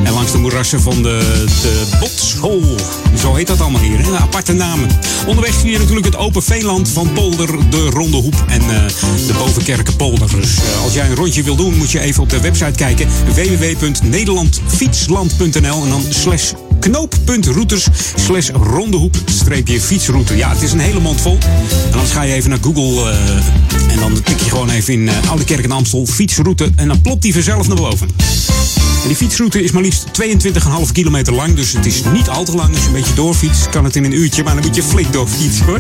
En 0.04 0.14
langs 0.14 0.32
de 0.32 0.38
moerassen 0.38 0.82
van 0.82 1.04
de, 1.04 1.46
de 1.62 1.98
Botshol. 2.00 2.76
Zo 3.18 3.36
heet 3.36 3.48
dat 3.48 3.62
allemaal 3.62 3.82
hier, 3.82 4.06
aparte 4.20 4.54
namen. 4.54 4.90
Onderweg 5.28 5.54
zie 5.54 5.72
je 5.72 5.78
natuurlijk 5.78 6.06
het 6.06 6.16
open 6.16 6.44
veenland 6.44 6.90
van 6.90 7.14
Polder, 7.14 7.70
de 7.70 7.90
Ronde 7.90 8.18
Hoep 8.18 8.44
en 8.48 8.62
eh, 8.62 8.68
de 9.28 9.34
Bovenkerkenpolder. 9.34 10.30
Dus 10.36 10.58
als 10.84 10.94
jij 10.94 11.10
een 11.10 11.16
rondje 11.16 11.44
wil 11.44 11.56
doen, 11.56 11.78
moet 11.78 11.92
je 11.92 12.00
even 12.00 12.24
op 12.24 12.30
de 12.30 12.42
website 12.42 12.72
kijken. 12.76 13.08
www.nederlandfietsland.nl 14.26 15.84
en 15.84 15.90
dan 15.90 16.04
slash 16.10 16.54
knooppuntrouters 16.80 17.88
slash 18.16 18.50
rondehoep 18.50 19.16
streepje 19.26 19.82
fietsroute. 19.82 20.38
Ja, 20.38 20.50
het 20.50 20.62
is 20.62 20.72
een 20.72 20.80
hele 20.80 21.00
mond 21.00 21.22
vol. 21.22 21.38
En 21.86 21.92
dan 21.92 22.06
ga 22.06 22.22
je 22.22 22.34
even 22.34 22.50
naar 22.50 22.60
Google 22.62 23.12
eh, 23.12 23.94
en 23.94 24.00
dan 24.00 24.24
tik 24.24 24.40
je 24.40 24.50
gewoon 24.50 24.70
even 24.70 24.94
in 24.94 25.10
eh, 25.10 25.30
Oude 25.30 25.44
Kerk 25.44 25.64
en 25.64 25.72
Amstel 25.72 26.06
fietsroute 26.06 26.70
en 26.76 26.88
dan 26.88 27.02
plopt 27.02 27.22
die 27.22 27.34
vanzelf 27.34 27.68
naar 27.68 27.78
boven. 27.78 28.10
Die 29.08 29.16
fietsroute 29.16 29.64
is 29.64 29.72
maar 29.72 29.82
liefst 29.82 30.06
22,5 30.22 30.92
kilometer 30.92 31.34
lang, 31.34 31.54
dus 31.56 31.74
het 31.74 31.86
is 31.86 32.02
niet 32.14 32.30
al 32.30 32.44
te 32.44 32.56
lang. 32.56 32.70
Als 32.70 32.80
je 32.82 32.88
een 32.88 32.94
beetje 32.94 33.14
doorfietst, 33.14 33.70
kan 33.70 33.84
het 33.84 33.96
in 33.96 34.04
een 34.04 34.14
uurtje, 34.14 34.44
maar 34.44 34.54
dan 34.54 34.64
moet 34.66 34.76
je 34.76 34.84
flink 34.84 35.14
doorfietsen 35.14 35.66
hoor. 35.66 35.80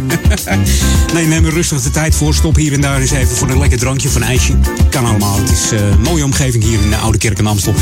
nee, 1.14 1.26
neem 1.26 1.46
er 1.46 1.54
rustig 1.54 1.82
de 1.82 1.90
tijd 1.92 2.16
voor. 2.16 2.34
Stop 2.34 2.56
hier 2.56 2.74
en 2.74 2.82
daar 2.82 3.02
eens 3.02 3.12
even 3.12 3.36
voor 3.36 3.50
een 3.50 3.60
lekker 3.60 3.78
drankje 3.80 4.08
of 4.08 4.16
een 4.16 4.24
ijsje. 4.24 4.54
Kan 4.90 5.06
allemaal. 5.06 5.38
Het 5.38 5.52
is 5.52 5.72
eh, 5.72 5.80
een 5.90 6.02
mooie 6.02 6.24
omgeving 6.24 6.64
hier 6.64 6.82
in 6.82 6.90
de 6.90 6.96
Oude 6.96 7.18
Kerk 7.18 7.40
en 7.40 7.48
Amstel. 7.48 7.74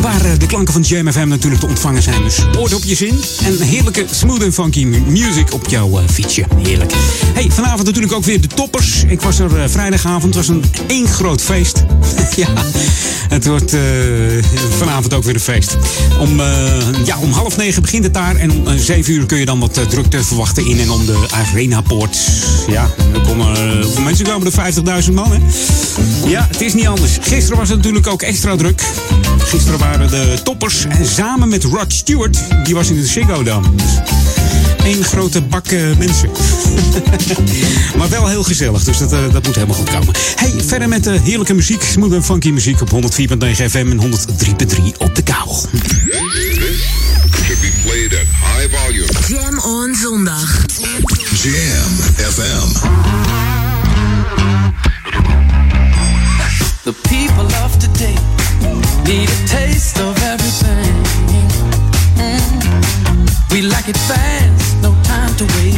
Waar 0.00 0.24
eh, 0.24 0.30
de 0.38 0.46
klanken 0.46 0.72
van 0.72 0.82
JMFM 0.82 1.28
natuurlijk 1.28 1.60
te 1.60 1.66
ontvangen 1.66 2.02
zijn. 2.02 2.22
Dus 2.22 2.38
je 2.84 2.94
zin. 2.94 3.20
En 3.44 3.60
heerlijke 3.66 4.06
smooth 4.10 4.42
en 4.42 4.52
funky 4.52 4.84
mu- 4.84 5.00
music 5.00 5.52
op 5.52 5.68
jouw 5.68 5.98
eh, 5.98 6.04
fietsje. 6.12 6.44
Heerlijk. 6.62 6.92
Hey, 7.34 7.50
vanavond 7.50 7.86
natuurlijk 7.86 8.12
ook 8.12 8.24
weer 8.24 8.40
de 8.40 8.48
toppers. 8.48 9.04
Ik 9.06 9.20
was 9.20 9.38
er 9.38 9.70
vrijdagavond. 9.70 10.34
Het 10.34 10.46
was 10.46 10.48
een 10.48 10.64
één 10.86 11.08
groot 11.08 11.42
feest. 11.42 11.84
ja, 12.36 12.48
het 13.28 13.46
wordt 13.46 13.74
vanavond 14.70 15.14
ook 15.14 15.24
weer 15.24 15.34
een 15.34 15.40
feest. 15.40 15.76
Om, 16.20 16.40
eh, 16.40 16.46
ja, 17.04 17.18
om 17.18 17.32
half 17.32 17.56
negen 17.56 17.82
begint 17.82 18.04
het 18.04 18.14
daar. 18.14 18.36
En 18.36 18.50
om 18.50 18.66
eh, 18.66 18.74
zeven 18.74 19.12
uur 19.12 19.26
kun 19.26 19.38
je 19.38 19.44
dan 19.44 19.60
wat 19.60 19.76
eh, 19.76 19.84
drukte 19.84 20.24
verwachten 20.24 20.66
in 20.66 20.80
en 20.80 20.90
om 20.90 21.06
de 21.06 21.26
Arenapoort. 21.30 22.18
Ja, 22.66 22.90
er 23.14 23.20
komen, 23.20 23.78
mensen 24.04 24.26
komen 24.26 24.52
er? 24.52 24.72
50.000 25.04 25.12
man, 25.12 25.32
hè? 25.32 25.38
Ja, 26.26 26.46
het 26.50 26.60
is 26.60 26.74
niet 26.74 26.86
anders. 26.86 27.18
Gisteren 27.20 27.58
was 27.58 27.68
het 27.68 27.76
natuurlijk 27.76 28.06
ook 28.06 28.22
extra 28.22 28.56
druk. 28.56 28.82
Gisteren 29.38 29.78
waren 29.78 30.10
de 30.10 30.40
toppers 30.44 30.84
en 30.88 31.06
samen 31.06 31.48
met 31.48 31.64
Rod 31.64 31.92
Stewart, 31.92 32.38
die 32.64 32.74
was 32.74 32.88
in 32.88 32.96
de 32.96 33.06
Ziggo. 33.06 33.42
Dus 33.42 33.54
één 34.84 35.04
grote 35.04 35.42
bak 35.42 35.66
eh, 35.66 35.96
mensen. 35.98 36.30
maar 37.98 38.08
wel 38.08 38.28
heel 38.28 38.42
gezellig, 38.42 38.84
dus 38.84 38.98
dat, 38.98 39.12
eh, 39.12 39.32
dat 39.32 39.46
moet 39.46 39.54
helemaal 39.54 39.76
goed 39.76 39.90
komen. 39.90 40.14
Hey, 40.34 40.52
verder 40.66 40.88
met 40.88 41.04
de 41.04 41.20
heerlijke 41.22 41.54
muziek, 41.54 41.82
smooth 41.82 42.12
en 42.12 42.24
funky 42.24 42.50
muziek 42.50 42.80
op 42.80 42.90
104.9 42.90 43.70
FM 43.70 43.86
en 43.90 44.00
103.3 44.00 44.82
op 44.98 45.14
de 45.14 45.22
kabel. 45.22 45.66
Should 47.44 47.60
be 47.60 47.72
played 47.82 48.12
at 48.14 48.26
high 48.56 48.68
volume. 48.76 49.06
Jam 49.28 49.58
on 49.58 49.94
zondag. 49.94 50.64
Jam 51.42 51.92
FM. 52.16 52.68
The 56.82 56.92
people 57.02 57.44
of 57.64 57.76
today 57.78 58.14
need 59.04 59.28
a 59.28 59.46
taste 59.46 60.00
of 60.00 60.16
everything. 60.22 60.94
Mm. 62.16 62.62
We 63.52 63.62
like 63.62 63.88
it 63.88 63.96
fast, 63.96 64.41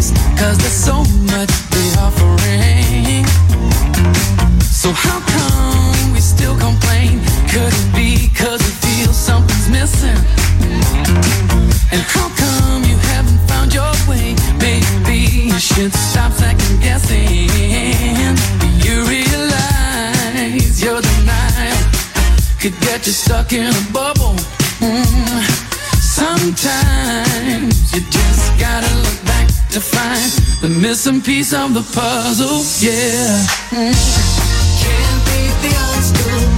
waste, 0.05 0.15
cause 0.39 0.59
there's 0.59 0.73
so 0.73 1.05
much 1.33 1.51
they're 1.71 1.99
offering. 2.01 3.25
So 4.61 4.93
how 4.93 5.21
come 5.21 6.13
we 6.13 6.21
still 6.21 6.57
complain? 6.59 7.21
Could 7.49 7.73
it 7.73 7.95
be 7.95 8.29
cause 8.35 8.61
we 8.61 8.73
feel 8.85 9.13
something's 9.13 9.69
missing? 9.69 10.19
And 11.93 12.03
how 12.03 12.29
come 12.37 12.85
you 12.85 12.97
haven't 13.13 13.41
found 13.49 13.73
your 13.73 13.93
way? 14.09 14.35
Maybe 14.59 15.49
you 15.51 15.59
should 15.59 15.93
stop 15.93 16.33
second 16.33 16.81
guessing. 16.81 17.49
You 18.85 19.05
realize 19.05 20.83
your 20.83 21.01
denial 21.01 21.95
could 22.61 22.81
get 22.81 23.07
you 23.07 23.13
stuck 23.13 23.53
in 23.53 23.67
a 23.67 23.93
missing 30.85 31.23
piece 31.23 31.55
of 31.55 31.73
the 31.73 31.81
puzzle. 31.95 32.61
Yeah. 32.79 33.47
Can't 33.71 35.21
beat 35.25 35.57
the 35.65 35.73
old 35.87 36.05
school, 36.05 36.54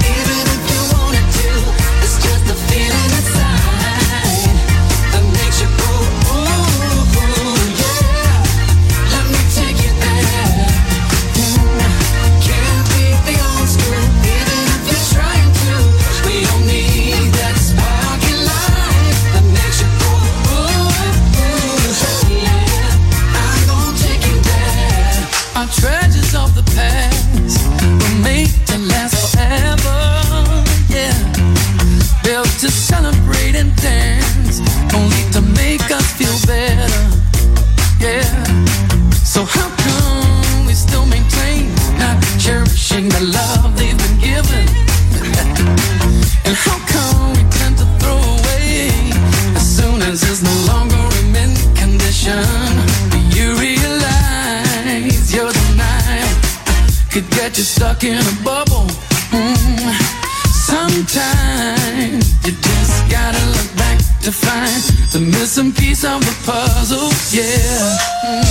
missing 65.57 65.73
piece 65.73 66.05
of 66.05 66.21
the 66.21 66.37
puzzle. 66.45 67.09
Yeah. 67.33 68.43
Mm. 68.43 68.46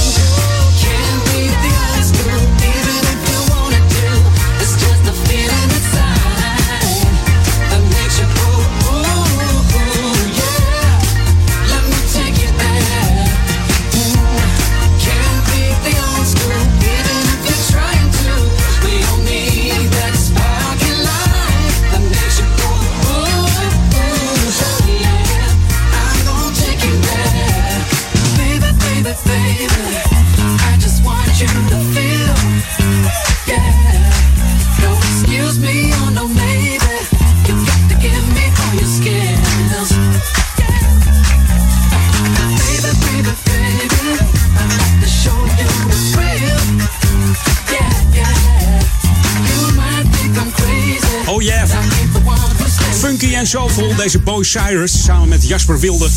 Deze 54.06 54.20
Boy 54.20 54.44
Cyrus 54.44 55.04
samen 55.04 55.28
met 55.28 55.48
Jasper 55.48 55.80
Wilde. 55.80 56.10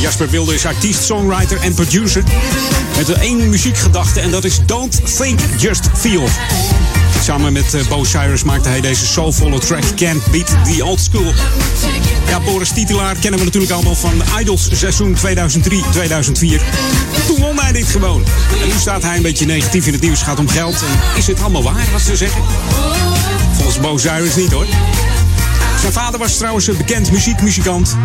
Jasper 0.00 0.30
Wilde 0.30 0.54
is 0.54 0.66
artiest, 0.66 1.02
songwriter 1.02 1.60
en 1.60 1.74
producer. 1.74 2.22
Met 2.96 3.12
één 3.12 3.48
muziekgedachte 3.48 4.20
en 4.20 4.30
dat 4.30 4.44
is 4.44 4.60
Don't 4.66 5.16
Think, 5.16 5.40
Just 5.58 5.88
Feel. 5.96 6.28
Samen 7.22 7.52
met 7.52 7.74
uh, 7.74 7.86
Bo 7.88 8.04
Cyrus 8.04 8.42
maakte 8.44 8.68
hij 8.68 8.80
deze 8.80 9.06
soulvolle 9.06 9.58
track 9.58 9.82
Can't 9.96 10.30
Beat 10.30 10.46
the 10.46 10.84
Old 10.84 11.00
School. 11.00 11.32
Ja, 12.28 12.40
Boris 12.40 12.70
Titelaar 12.70 13.14
kennen 13.14 13.38
we 13.38 13.44
natuurlijk 13.44 13.72
allemaal 13.72 13.94
van 13.94 14.22
Idols 14.40 14.68
seizoen 14.72 15.16
2003-2004. 15.16 15.20
Toen 17.26 17.40
won 17.40 17.60
hij 17.60 17.72
dit 17.72 17.86
gewoon. 17.88 18.24
En 18.62 18.68
nu 18.68 18.74
staat 18.78 19.02
hij 19.02 19.16
een 19.16 19.22
beetje 19.22 19.46
negatief 19.46 19.86
in 19.86 19.92
het 19.92 20.02
nieuws. 20.02 20.22
Gaat 20.22 20.38
om 20.38 20.48
geld. 20.48 20.74
En 20.74 21.18
is 21.18 21.26
het 21.26 21.40
allemaal 21.40 21.62
waar 21.62 21.86
wat 21.92 22.00
ze 22.00 22.16
zeggen? 22.16 22.42
Volgens 23.52 23.80
Bo 23.80 23.98
Cyrus 23.98 24.36
niet 24.36 24.52
hoor. 24.52 24.66
Zijn 25.80 25.92
vader 25.92 26.18
was 26.18 26.36
trouwens 26.36 26.66
een 26.66 26.76
bekend 26.76 27.12
muziekmuzikant. 27.12 27.96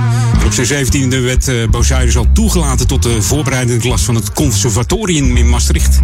Op 0.46 0.54
zijn 0.54 0.66
zeventiende 0.66 1.20
werd 1.20 1.48
uh, 1.48 2.16
al 2.16 2.28
toegelaten 2.34 2.88
tot 2.88 3.04
de 3.04 3.22
voorbereidende 3.22 3.82
klas 3.82 4.02
van 4.02 4.16
het 4.16 4.34
conservatorium 4.34 5.38
in 5.38 5.50
Maastricht. 5.50 6.00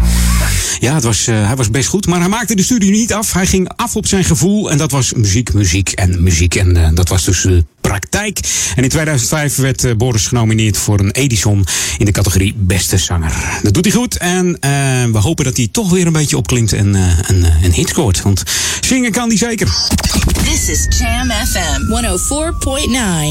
Ja, 0.80 0.94
het 0.94 1.03
was, 1.03 1.27
uh, 1.27 1.45
hij 1.45 1.56
was 1.56 1.69
best 1.69 1.88
goed, 1.88 2.07
maar 2.07 2.19
hij 2.19 2.30
maakte 2.30 2.56
de 2.56 2.64
studie 2.64 2.91
niet 2.91 3.14
af. 3.14 3.34
Hij 3.34 3.45
ging 3.45 3.69
af 3.76 3.95
op 3.95 4.07
zijn 4.07 4.23
gevoel 4.23 4.72
en 4.72 4.77
dat 4.77 4.91
was 4.91 5.14
muziek, 5.14 5.53
muziek 5.53 5.91
en 5.91 6.23
muziek. 6.23 6.56
En 6.56 6.76
uh, 6.76 6.89
dat 6.94 7.10
was 7.10 7.23
dus 7.23 7.48
praktijk. 7.88 8.40
En 8.76 8.84
in 8.84 8.90
2005 8.90 9.56
werd 9.56 9.98
Boris 9.98 10.28
genomineerd 10.28 10.78
voor 10.78 11.00
een 11.00 11.12
Edison 11.12 11.66
in 11.98 12.06
de 12.06 12.12
categorie 12.12 12.54
Beste 12.58 12.98
Zanger. 12.98 13.60
Dat 13.62 13.74
doet 13.74 13.86
hij 13.86 13.94
goed 13.94 14.18
en 14.18 14.58
we 15.12 15.18
hopen 15.18 15.46
dat 15.46 15.58
hij 15.58 15.68
toch 15.72 15.92
weer 15.92 16.08
een 16.08 16.14
beetje 16.14 16.38
opklimt 16.38 16.74
en 16.74 16.94
een, 16.94 17.46
een 17.64 17.74
hit 17.74 17.90
scoort. 17.90 18.22
Want 18.22 18.44
zingen 18.82 19.12
kan 19.12 19.28
hij 19.28 19.38
zeker. 19.38 19.68
This 20.44 20.70
is 20.70 20.98
Jam 21.00 21.32
FM 21.32 21.82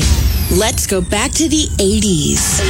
104.9. 0.01 0.57
Let's 0.59 0.87
go 0.87 1.03
back 1.09 1.31
to 1.33 1.49
the 1.49 1.69
80s. 1.77 2.65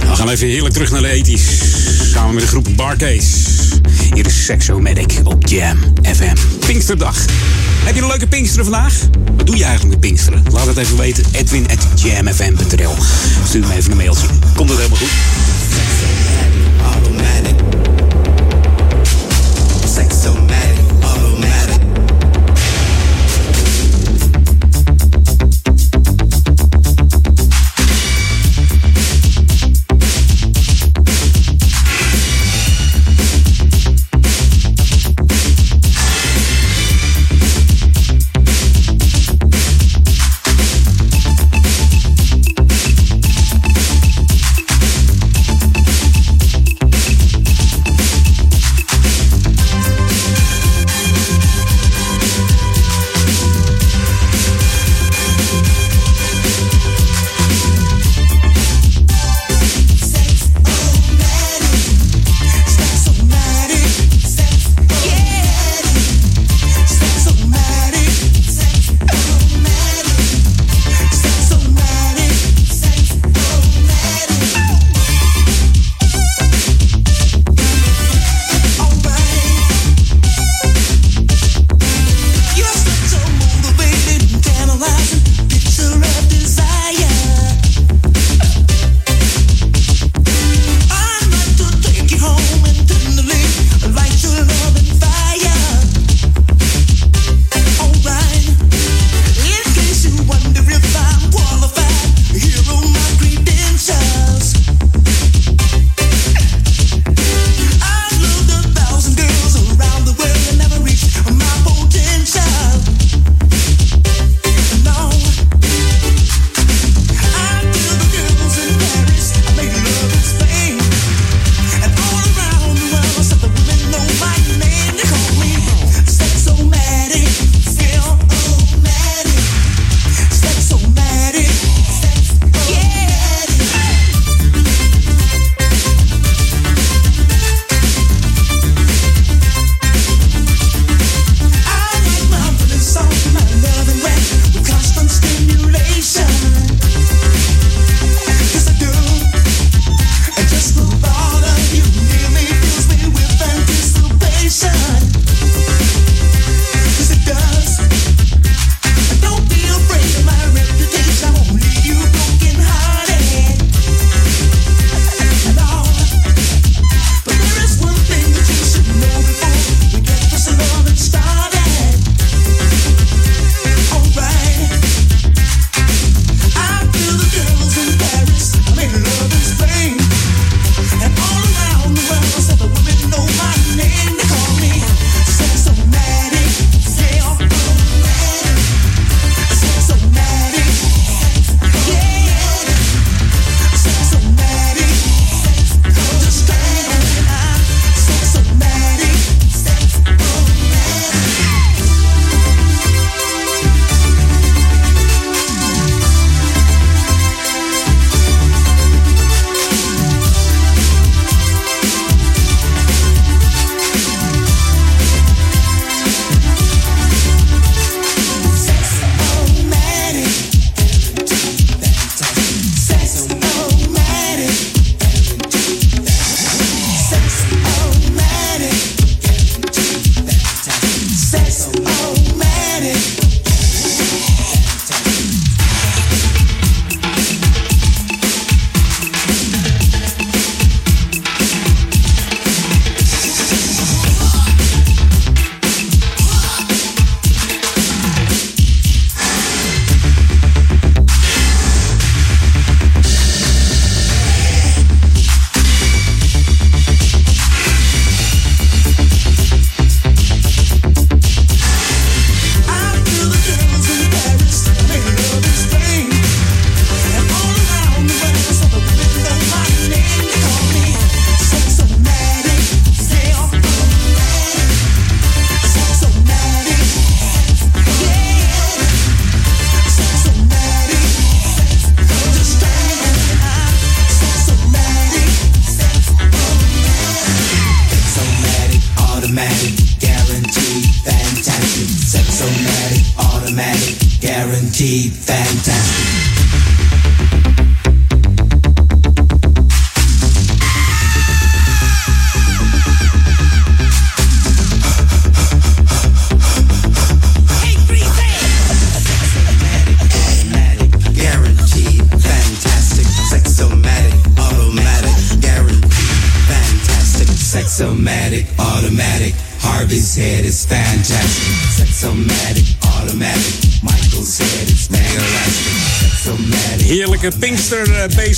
We 0.00 0.16
gaan 0.16 0.28
even 0.28 0.46
heerlijk 0.46 0.74
terug 0.74 0.90
naar 0.90 1.02
de 1.02 1.24
80s. 1.24 2.10
Samen 2.12 2.34
met 2.34 2.42
de 2.42 2.48
groep 2.48 2.68
Barcase. 2.76 3.26
Hier 4.14 4.26
is 4.26 4.44
Sexomatic 4.44 5.20
op 5.24 5.46
Jam 5.46 5.78
FM. 6.02 6.36
Pinksterdag. 6.66 7.24
Heb 7.84 7.94
je 7.94 8.00
een 8.00 8.06
leuke 8.06 8.26
Pinksteren 8.26 8.64
vandaag? 8.64 9.00
Wat 9.36 9.46
doe 9.46 9.56
je 9.56 9.64
eigenlijk 9.64 9.94
met 9.94 10.00
Pinksteren? 10.00 10.42
Laat 10.52 10.66
het 10.66 10.76
even 10.76 10.96
weten. 10.96 11.24
Edwin 11.32 11.66
at 11.70 12.00
jamfm.nl 12.02 12.94
Stuur 13.46 13.66
me 13.66 13.74
even 13.74 13.90
een 13.90 13.96
mailtje. 13.96 14.26
Komt 14.54 14.68
het 14.68 14.78
helemaal 14.78 14.98
goed? 14.98 15.10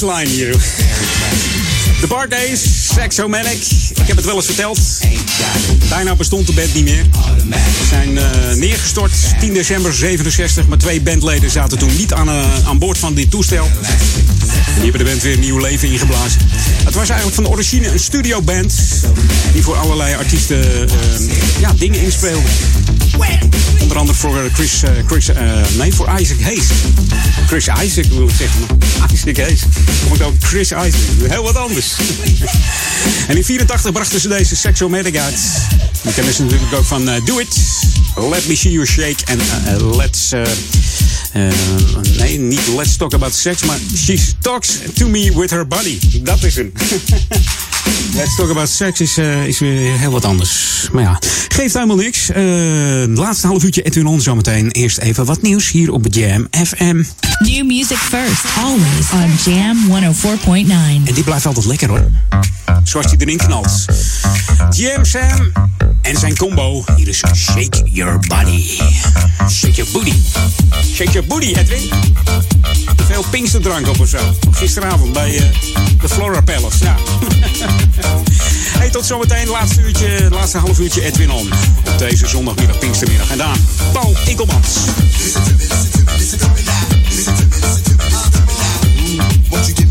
Baseline 0.07 0.31
hier. 0.31 0.57
De 2.01 2.07
Bar 2.07 2.29
Days, 2.29 2.61
Sexomatic. 2.95 3.67
Ik 3.95 4.07
heb 4.07 4.17
het 4.17 4.25
wel 4.25 4.35
eens 4.35 4.47
verteld. 4.47 4.79
Bijna 5.89 6.15
bestond 6.15 6.47
de 6.47 6.53
band 6.53 6.75
niet 6.75 6.85
meer. 6.85 7.05
Ze 7.79 7.87
zijn 7.89 8.19
eh, 8.19 8.55
neergestort 8.55 9.13
10 9.41 9.53
december 9.53 9.95
67. 9.95 10.67
Maar 10.67 10.79
twee 10.79 11.01
bandleden 11.01 11.51
zaten 11.51 11.79
toen 11.79 11.97
niet 11.97 12.13
aan, 12.13 12.29
eh, 12.29 12.69
aan 12.69 12.79
boord 12.79 12.99
van 12.99 13.15
dit 13.15 13.31
toestel. 13.31 13.65
En 13.65 13.73
die 14.75 14.83
hebben 14.83 15.05
de 15.05 15.11
band 15.11 15.23
weer 15.23 15.33
een 15.33 15.41
nieuw 15.41 15.59
leven 15.59 15.89
ingeblazen. 15.89 16.41
Het 16.85 16.95
was 16.95 17.09
eigenlijk 17.09 17.35
van 17.35 17.45
de 17.45 17.51
origine 17.51 17.89
een 17.89 17.99
studioband. 17.99 18.75
Die 19.53 19.63
voor 19.63 19.77
allerlei 19.77 20.15
artiesten 20.15 20.89
eh, 20.89 21.61
ja, 21.61 21.73
dingen 21.79 22.01
inspeelde. 22.01 22.49
Onder 23.81 23.97
andere 23.97 24.19
voor 24.19 24.51
Chris, 24.53 24.83
Chris 25.07 25.31
nee, 25.79 25.95
voor 25.95 26.21
Isaac 26.21 26.41
Hayes. 26.41 26.67
Chris 27.47 27.69
Isaac 27.83 28.05
wil 28.05 28.29
ik 28.29 28.35
zeggen. 28.39 28.86
Isaac 29.13 29.37
Hayes. 29.37 29.61
Kom 30.05 30.15
ik 30.15 30.23
ook 30.23 30.35
Chris 30.41 30.71
Isaac. 30.71 30.93
Heel 31.29 31.43
wat 31.43 31.57
anders. 31.57 31.93
en 33.29 33.37
in 33.37 33.45
84 33.45 33.93
brachten 33.93 34.21
ze 34.21 34.29
deze 34.29 34.57
Sexomatic 34.57 35.17
uit. 35.17 35.39
Die 36.03 36.13
kennen 36.13 36.35
ze 36.35 36.43
natuurlijk 36.43 36.75
ook 36.75 36.85
van 36.85 37.09
eh, 37.09 37.25
Do 37.25 37.39
It, 37.39 37.57
Let 38.31 38.49
Me 38.49 38.57
See 38.57 38.73
You 38.73 38.87
Shake 38.87 39.17
en 39.25 39.41
eh, 39.41 39.73
eh, 39.75 39.97
Let's... 39.97 40.33
eh, 40.33 40.43
nee, 42.19 42.39
niet 42.39 42.67
Let's 42.77 42.97
Talk 42.97 43.15
About 43.15 43.35
Sex, 43.35 43.63
maar 43.63 43.79
She 43.97 44.19
Talks 44.41 44.79
To 44.95 45.09
Me 45.09 45.33
With 45.39 45.51
Her 45.51 45.67
Body. 45.67 45.99
Dat 46.23 46.43
is 46.43 46.55
hem. 46.57 46.73
Let's 48.17 48.37
Talk 48.37 48.51
About 48.51 48.69
Sex 48.69 49.01
is, 49.01 49.17
eh, 49.19 49.47
is 49.47 49.59
weer 49.59 49.99
heel 49.99 50.11
wat 50.11 50.25
anders. 50.25 50.89
Maar 50.93 51.03
ja, 51.03 51.19
geeft 51.49 51.75
helemaal 51.75 51.97
niks. 51.97 52.31
Eh, 52.31 52.45
laatste 53.07 53.47
half 53.47 53.65
uurtje 53.65 53.83
Edwin 53.83 54.07
On 54.07 54.21
zometeen. 54.21 54.71
Eerst 54.71 54.99
even 54.99 55.25
wat 55.25 55.43
nieuws 55.43 55.71
hier 55.71 55.93
op 55.93 56.07
Jam 56.11 56.49
FM. 56.51 57.03
New 57.39 57.67
music 57.67 57.97
first, 57.97 58.45
always 58.65 59.11
on 59.13 59.53
Jam 59.53 59.77
104.9. 59.89 61.07
En 61.07 61.15
die 61.15 61.25
blijft 61.25 61.47
altijd 61.47 61.67
lekker 61.67 61.89
hoor. 61.89 62.11
Zoals 62.85 63.07
die 63.07 63.21
erin 63.21 63.37
knalt. 63.37 63.85
Jam 64.71 65.05
Sam 65.05 65.53
en 66.07 66.17
zijn 66.17 66.37
combo. 66.37 66.85
Hier 66.97 67.09
is 67.09 67.23
Shake 67.35 67.83
Your 67.85 68.19
Body. 68.29 68.81
Shake 69.51 69.75
Your 69.75 69.91
Booty. 69.93 70.13
Shake 70.95 71.11
Your 71.11 71.27
Booty, 71.27 71.55
Edwin. 71.55 71.91
Veel 73.07 73.25
Pinksterdrank 73.31 73.89
op 73.89 74.01
of 74.01 74.09
zo. 74.09 74.19
Gisteravond 74.51 75.13
bij 75.13 75.37
eh, 75.37 75.43
de 76.01 76.09
Flora 76.09 76.41
Palace. 76.41 76.85
Ja. 76.85 76.97
hey, 78.79 78.91
tot 78.91 79.07
zometeen. 79.07 79.49
Laatste 79.49 79.81
uurtje, 79.81 80.29
laatste 80.31 80.59
half 80.59 80.79
uurtje 80.79 81.03
Edwin 81.03 81.31
On. 81.31 81.51
Op 81.87 81.99
deze 81.99 82.27
zondagmiddag, 82.27 82.79
Pinkstermiddag. 82.79 83.31
En 83.31 83.39
dan 83.39 83.57
Paul 83.93 84.15
me 84.27 84.35
the 89.67 89.75
beat 89.75 89.86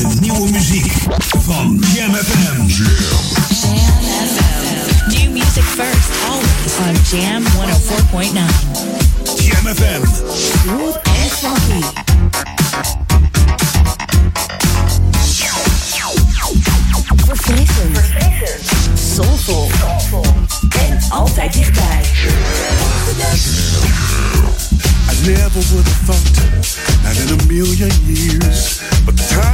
de 0.00 0.20
nieuwe 0.20 0.50
muziek 0.50 0.92
van 1.38 1.84
Jam 1.94 2.14
FM. 2.14 2.66
New 5.06 5.30
music 5.32 5.62
first, 5.62 6.10
always 6.28 6.78
on 6.78 7.18
Jam 7.18 7.42
104.9. 7.42 8.32
Jam 9.36 9.74
FM. 9.74 10.06
Smooth 10.62 10.96
and 11.02 11.30
funky. 11.30 11.84
Verfrissend. 17.26 17.98
Soulful. 19.14 19.70
En 20.88 20.98
altijd 21.08 21.52
dichtbij. 21.52 22.02
I 25.10 25.26
never 25.26 25.62
would 25.70 25.86
have 25.86 26.04
thought, 26.06 26.40
not 27.04 27.16
in 27.16 27.40
a 27.40 27.46
million 27.46 27.90
years. 28.06 28.80
But 29.04 29.16
time 29.16 29.40
has 29.42 29.49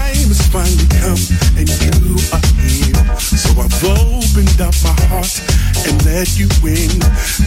finally 0.56 0.88
come, 1.04 1.20
and 1.60 1.68
you 1.84 2.16
are 2.32 2.40
here. 2.64 2.96
So 3.20 3.52
I've 3.60 3.76
opened 3.84 4.56
up 4.64 4.72
my 4.80 4.96
heart 5.12 5.36
and 5.84 5.96
let 6.08 6.32
you 6.40 6.48
in. 6.64 6.96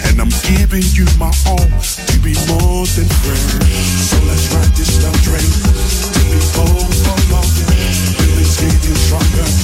And 0.06 0.22
I'm 0.22 0.30
giving 0.46 0.86
you 0.94 1.10
my 1.18 1.34
all 1.50 1.58
to 1.58 2.16
be 2.22 2.38
more 2.46 2.86
than 2.94 3.10
friends. 3.26 4.14
So 4.14 4.18
let's 4.30 4.46
ride 4.54 4.74
this 4.78 5.02
love 5.02 5.18
train 5.26 5.50
till 6.14 6.30
we 6.30 6.40
both 6.54 6.94
fall 7.02 7.38
off. 7.42 7.50
Feelings 8.22 8.58
getting 8.62 8.98
stronger. 9.02 9.59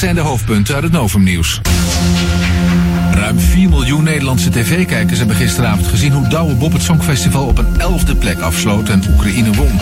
Zijn 0.00 0.14
de 0.14 0.20
hoofdpunten 0.20 0.74
uit 0.74 0.84
het 0.84 0.92
Novumnieuws. 0.92 1.60
Ruim 3.12 3.38
4 3.38 3.68
miljoen 3.68 4.04
Nederlandse 4.04 4.50
tv-kijkers 4.50 5.18
hebben 5.18 5.36
gisteravond 5.36 5.86
gezien 5.86 6.12
hoe 6.12 6.28
Douwe 6.28 6.54
Bob 6.54 6.72
het 6.72 6.82
Songfestival 6.82 7.46
op 7.46 7.58
een 7.58 7.80
elfde 7.80 8.14
plek 8.14 8.40
afsloot 8.40 8.88
en 8.88 9.02
Oekraïne 9.10 9.52
won. 9.52 9.78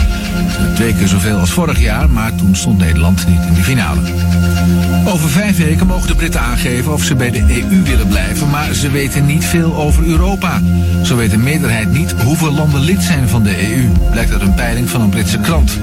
Twee 0.75 0.95
keer 0.95 1.07
zoveel 1.07 1.37
als 1.37 1.51
vorig 1.51 1.79
jaar, 1.79 2.09
maar 2.09 2.35
toen 2.35 2.55
stond 2.55 2.77
Nederland 2.77 3.27
niet 3.27 3.45
in 3.47 3.53
de 3.53 3.63
finale. 3.63 4.01
Over 5.07 5.29
vijf 5.29 5.57
weken 5.57 5.87
mogen 5.87 6.07
de 6.07 6.15
Britten 6.15 6.41
aangeven 6.41 6.93
of 6.93 7.03
ze 7.03 7.15
bij 7.15 7.31
de 7.31 7.41
EU 7.41 7.83
willen 7.83 8.07
blijven, 8.07 8.49
maar 8.49 8.73
ze 8.73 8.91
weten 8.91 9.25
niet 9.25 9.45
veel 9.45 9.75
over 9.75 10.03
Europa. 10.03 10.61
Zo 11.03 11.15
weet 11.15 11.31
de 11.31 11.37
meerderheid 11.37 11.91
niet 11.91 12.11
hoeveel 12.23 12.53
landen 12.53 12.81
lid 12.81 13.03
zijn 13.03 13.29
van 13.29 13.43
de 13.43 13.71
EU, 13.71 13.89
blijkt 14.11 14.31
uit 14.31 14.41
een 14.41 14.53
peiling 14.53 14.89
van 14.89 15.01
een 15.01 15.09
Britse 15.09 15.39
krant. 15.39 15.79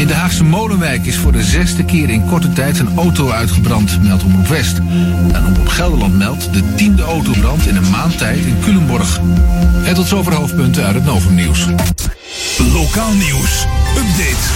In 0.00 0.06
de 0.06 0.14
Haagse 0.14 0.44
Molenwijk 0.44 1.06
is 1.06 1.16
voor 1.16 1.32
de 1.32 1.42
zesde 1.42 1.84
keer 1.84 2.10
in 2.10 2.26
korte 2.26 2.52
tijd 2.52 2.78
een 2.78 2.96
auto 2.96 3.30
uitgebrand, 3.30 4.02
meldt 4.02 4.22
Omroep 4.22 4.46
West. 4.46 4.78
En 5.32 5.46
Omroep 5.46 5.68
Gelderland 5.68 6.16
meldt 6.18 6.52
de 6.52 6.74
tiende 6.74 7.02
autobrand 7.02 7.66
in 7.66 7.76
een 7.76 7.90
maand 7.90 8.18
tijd 8.18 8.38
in 8.38 8.56
Culemborg. 8.60 9.20
En 9.84 9.94
tot 9.94 10.06
zover 10.06 10.34
hoofdpunten 10.34 10.84
uit 10.84 10.94
het 10.94 11.04
Novumnieuws. 11.04 11.66
Lokaal 12.72 13.12
nieuws. 13.12 13.66
Update. 13.96 14.46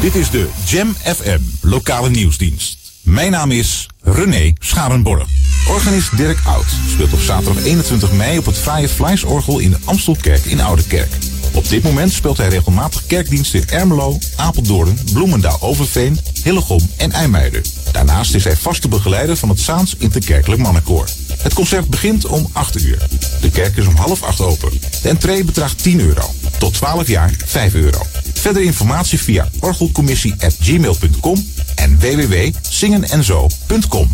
Dit 0.00 0.14
is 0.14 0.30
de 0.30 0.48
Jam 0.64 0.94
FM 0.94 1.40
lokale 1.60 2.10
nieuwsdienst. 2.10 2.78
Mijn 3.02 3.30
naam 3.30 3.50
is 3.50 3.86
René 4.02 4.52
Scharenborg. 4.58 5.28
Organist 5.68 6.16
Dirk 6.16 6.38
Oud 6.46 6.66
speelt 6.90 7.12
op 7.12 7.20
zaterdag 7.20 7.64
21 7.64 8.12
mei 8.12 8.38
op 8.38 8.46
het 8.46 8.58
Fraaie 8.58 8.88
Vleisorgel 8.88 9.58
in 9.58 9.70
de 9.70 9.78
Amstelkerk 9.84 10.44
in 10.44 10.60
Oudekerk. 10.60 11.10
Op 11.54 11.68
dit 11.68 11.82
moment 11.82 12.12
speelt 12.12 12.36
hij 12.36 12.48
regelmatig 12.48 13.06
kerkdiensten 13.06 13.60
in 13.60 13.68
Ermelo, 13.68 14.18
Apeldoorn, 14.36 14.98
Bloemendaal, 15.12 15.60
Overveen, 15.60 16.18
Hillegom 16.42 16.80
en 16.96 17.12
IJmuiden. 17.12 17.62
Daarnaast 17.92 18.34
is 18.34 18.44
hij 18.44 18.56
vaste 18.56 18.88
begeleider 18.88 19.36
van 19.36 19.48
het 19.48 19.60
Zaans 19.60 19.94
Interkerkelijk 19.98 20.62
Mannenkoor. 20.62 21.08
Het 21.42 21.54
concert 21.54 21.88
begint 21.88 22.26
om 22.26 22.48
8 22.52 22.82
uur. 22.82 22.98
De 23.40 23.50
kerk 23.50 23.76
is 23.76 23.86
om 23.86 23.96
half 23.96 24.22
8 24.22 24.40
open. 24.40 24.70
De 25.02 25.08
entree 25.08 25.44
bedraagt 25.44 25.82
10 25.82 26.00
euro. 26.00 26.30
Tot 26.58 26.74
12 26.74 27.08
jaar 27.08 27.34
5 27.44 27.74
euro. 27.74 28.06
Verder 28.34 28.62
informatie 28.62 29.18
via 29.18 29.48
orgelcommissie.gmail.com 29.60 31.48
en 31.74 31.98
www.zingenenzo.com. 31.98 34.10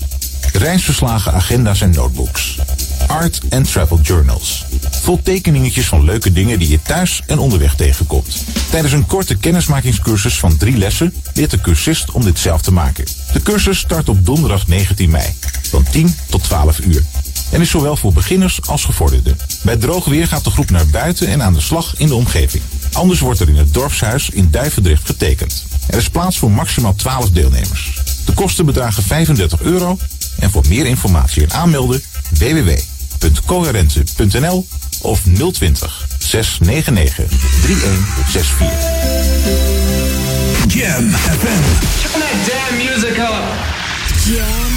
Reisverslagen, 0.53 1.33
agenda's 1.33 1.81
en 1.81 1.91
notebooks. 1.91 2.59
Art 3.11 3.41
and 3.51 3.70
Travel 3.73 3.99
Journals. 4.03 4.65
Vol 5.03 5.20
tekeningetjes 5.23 5.87
van 5.87 6.05
leuke 6.05 6.32
dingen 6.32 6.59
die 6.59 6.69
je 6.69 6.82
thuis 6.82 7.23
en 7.27 7.39
onderweg 7.39 7.74
tegenkomt. 7.74 8.45
Tijdens 8.70 8.93
een 8.93 9.07
korte 9.07 9.37
kennismakingscursus 9.37 10.39
van 10.39 10.57
drie 10.57 10.77
lessen 10.77 11.15
leert 11.35 11.51
de 11.51 11.61
cursist 11.61 12.11
om 12.11 12.24
dit 12.24 12.39
zelf 12.39 12.62
te 12.62 12.73
maken. 12.73 13.05
De 13.32 13.43
cursus 13.43 13.78
start 13.78 14.09
op 14.09 14.27
donderdag 14.27 14.66
19 14.66 15.11
mei, 15.11 15.35
van 15.70 15.85
10 15.91 16.15
tot 16.28 16.43
12 16.43 16.78
uur. 16.78 17.03
En 17.51 17.61
is 17.61 17.70
zowel 17.70 17.97
voor 17.97 18.12
beginners 18.12 18.61
als 18.66 18.85
gevorderden. 18.85 19.39
Bij 19.62 19.77
droog 19.77 20.05
weer 20.05 20.27
gaat 20.27 20.45
de 20.45 20.51
groep 20.51 20.70
naar 20.70 20.87
buiten 20.87 21.28
en 21.28 21.43
aan 21.43 21.55
de 21.55 21.61
slag 21.61 21.95
in 21.97 22.07
de 22.07 22.15
omgeving. 22.15 22.62
Anders 22.93 23.20
wordt 23.20 23.41
er 23.41 23.49
in 23.49 23.57
het 23.57 23.74
dorpshuis 23.74 24.31
in 24.31 24.49
Duivendrecht 24.51 25.07
getekend. 25.07 25.65
Er 25.87 25.99
is 25.99 26.09
plaats 26.09 26.39
voor 26.39 26.51
maximaal 26.51 26.95
12 26.95 27.31
deelnemers. 27.31 28.01
De 28.27 28.32
kosten 28.32 28.66
bedragen 28.66 29.03
35 29.03 29.61
euro 29.61 29.99
en 30.39 30.51
voor 30.51 30.65
meer 30.69 30.87
informatie 30.87 31.43
en 31.43 31.53
aanmelden 31.53 32.03
www.coherente.nl 33.20 34.64
of 35.05 35.20
020 35.24 35.86
699 36.18 37.28
3164. 37.28 38.68
Jam 40.68 41.05
FM. 41.10 41.64
Turn 42.01 42.20
that 42.20 42.36
damn 42.48 42.76
music 42.78 43.18
up. 43.18 43.44
Jam. 44.24 44.70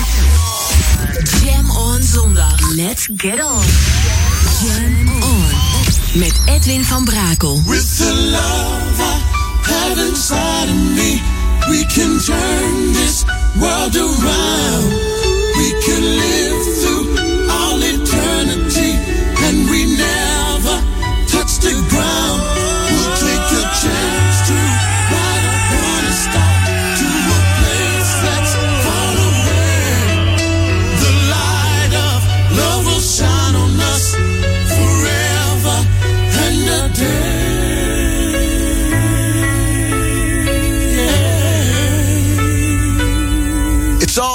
Jam 1.39 1.71
on 1.71 2.01
zondag. 2.01 2.59
Let's 2.75 3.07
get 3.07 3.39
on. 3.39 3.63
Jam 4.59 5.07
on. 5.23 5.51
Met 6.19 6.41
Edwin 6.45 6.83
van 6.83 7.05
Brakel. 7.05 7.61
With 7.65 7.97
the 7.97 8.13
love 8.31 8.99
I 8.99 9.21
have 9.71 9.97
inside 10.07 10.69
of 10.69 10.75
me, 10.75 11.21
we 11.69 11.85
can 11.85 12.19
turn 12.19 12.93
this 12.93 13.23
world 13.59 13.95
around. 13.95 14.91
We 15.55 15.73
can 15.85 16.03
live 16.17 16.52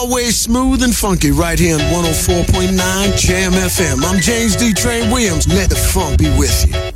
always 0.09 0.39
smooth 0.39 0.82
and 0.82 0.97
funky 0.97 1.30
right 1.30 1.59
here 1.59 1.74
on 1.74 1.82
104.9 1.82 3.18
Jam 3.18 3.52
FM. 3.52 4.02
I'm 4.02 4.18
James 4.20 4.56
D. 4.56 4.72
Train 4.72 5.10
Williams. 5.10 5.47
Let 5.47 5.68
the 5.68 5.76
funk 5.76 6.18
be 6.18 6.30
with 6.39 6.66
you. 6.66 6.88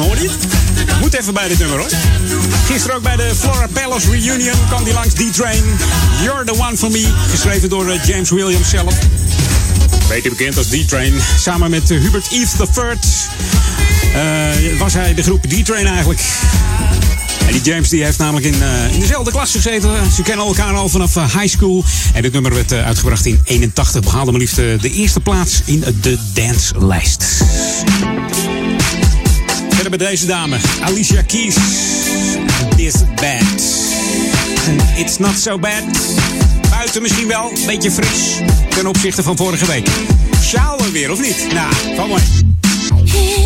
hoor 0.00 0.16
je 0.20 0.28
het? 0.28 1.00
Moet 1.00 1.14
even 1.14 1.34
bij 1.34 1.48
dit 1.48 1.58
nummer 1.58 1.78
hoor. 1.78 1.90
Gisteren 2.66 2.96
ook 2.96 3.02
bij 3.02 3.16
de 3.16 3.32
Flora 3.38 3.66
Palace 3.72 4.10
Reunion 4.10 4.56
kwam 4.68 4.84
die 4.84 4.92
langs 4.92 5.14
D-Train. 5.14 5.62
You're 6.22 6.44
the 6.44 6.54
one 6.54 6.76
for 6.76 6.90
me, 6.90 7.06
geschreven 7.30 7.68
door 7.68 7.90
eh, 7.90 8.04
James 8.04 8.30
Williams 8.30 8.68
zelf. 8.68 8.94
Beter 10.08 10.30
bekend 10.30 10.56
als 10.56 10.66
D-Train. 10.66 11.14
Samen 11.38 11.70
met 11.70 11.90
eh, 11.90 11.98
Hubert 11.98 12.28
Eve 12.30 12.56
the 12.56 12.96
uh, 14.14 14.78
was 14.78 14.94
hij 14.94 15.14
de 15.14 15.22
groep 15.22 15.42
D-Train 15.42 15.86
eigenlijk. 15.86 16.20
En 17.46 17.52
die 17.52 17.62
James 17.62 17.88
die 17.88 18.04
heeft 18.04 18.18
namelijk 18.18 18.46
in, 18.46 18.62
in 18.92 19.00
dezelfde 19.00 19.30
klas 19.30 19.50
gezeten. 19.50 19.90
Ze 20.14 20.22
kennen 20.22 20.46
elkaar 20.46 20.74
al 20.74 20.88
vanaf 20.88 21.14
high 21.14 21.46
school. 21.46 21.84
En 22.12 22.22
dit 22.22 22.32
nummer 22.32 22.54
werd 22.54 22.72
uitgebracht 22.72 23.26
in 23.26 23.40
81. 23.44 24.00
Behaalde 24.00 24.30
maar 24.30 24.40
liefst 24.40 24.56
de 24.56 24.90
eerste 24.92 25.20
plaats 25.20 25.60
in 25.64 25.84
de 26.00 26.18
danslijst 26.32 27.44
we 29.76 29.82
hebben 29.82 29.98
deze 29.98 30.26
dame, 30.26 30.56
Alicia 30.82 31.22
Keys. 31.22 31.54
This 32.76 32.94
bad. 33.14 33.42
It's 34.96 35.18
not 35.18 35.38
so 35.38 35.58
bad. 35.58 35.82
Buiten 36.70 37.02
misschien 37.02 37.28
wel, 37.28 37.50
een 37.54 37.66
beetje 37.66 37.90
fris 37.90 38.40
ten 38.68 38.86
opzichte 38.86 39.22
van 39.22 39.36
vorige 39.36 39.66
week. 39.66 39.88
Sjouwen 40.42 40.92
weer, 40.92 41.10
of 41.10 41.20
niet? 41.20 41.52
Nou, 41.52 41.74
kom 41.96 42.08
maar. 42.08 43.45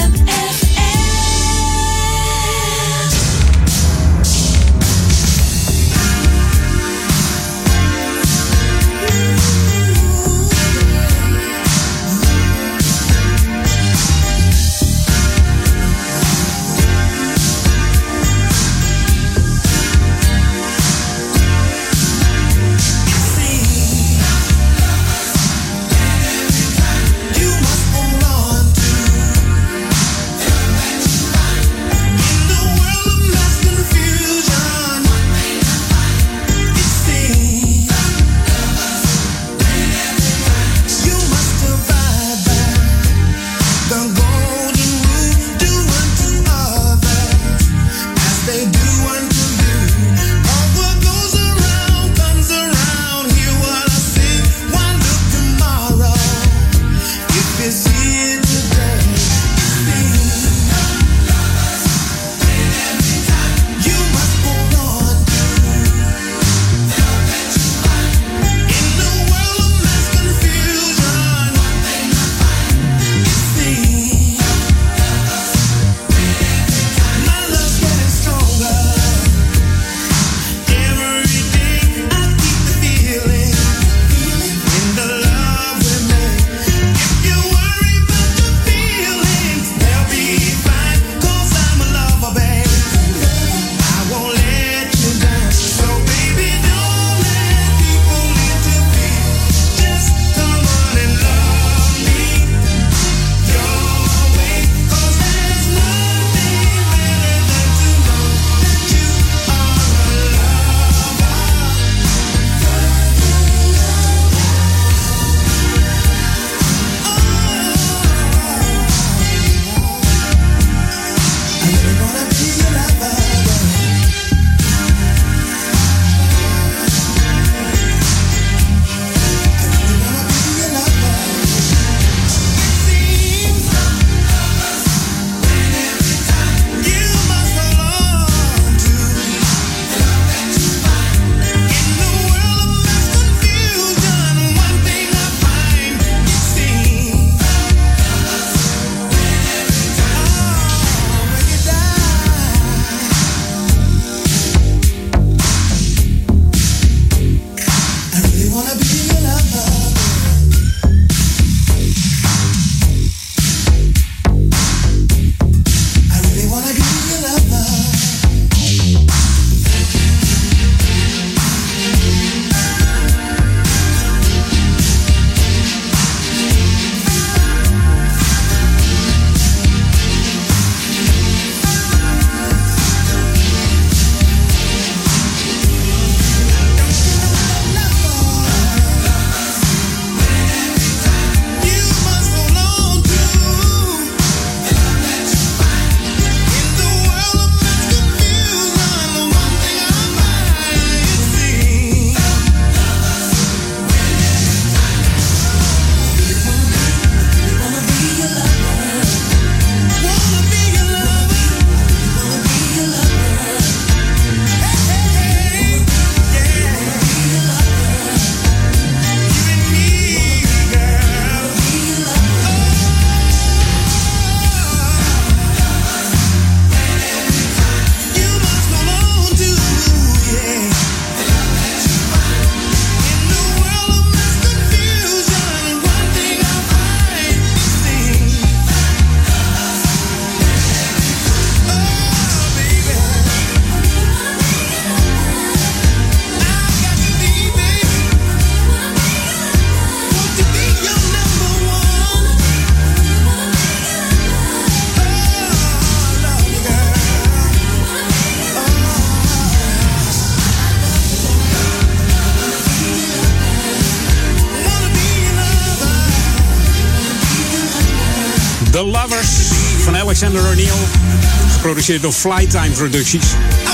Geproduceerd 271.81 272.23
door 272.23 272.33
Flytime 272.33 272.75
Producties. 272.75 273.23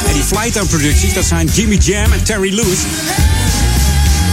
En 0.07 0.13
die 0.13 0.23
Flytime 0.23 0.65
Producties, 0.65 1.13
dat 1.13 1.25
zijn 1.25 1.47
Jimmy 1.47 1.75
Jam 1.75 2.11
en 2.11 2.23
Terry 2.23 2.53
Lewis. 2.53 2.79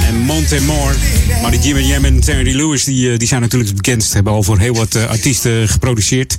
En 0.06 0.18
Montemore. 0.18 0.94
Maar 1.42 1.51
die 1.51 1.60
Jimmy 1.60 1.82
Jam 1.82 2.05
en 2.05 2.20
Terry 2.20 2.56
Lewis 2.56 2.84
die, 2.84 3.12
eh, 3.12 3.18
die 3.18 3.28
zijn 3.28 3.40
natuurlijk 3.40 3.70
het 3.70 3.82
bekendst. 3.82 4.12
Hebben 4.12 4.32
al 4.32 4.42
voor 4.42 4.59
heel 4.59 4.74
wat 4.74 4.94
eh, 4.94 5.06
artiesten 5.06 5.68
geproduceerd. 5.68 6.36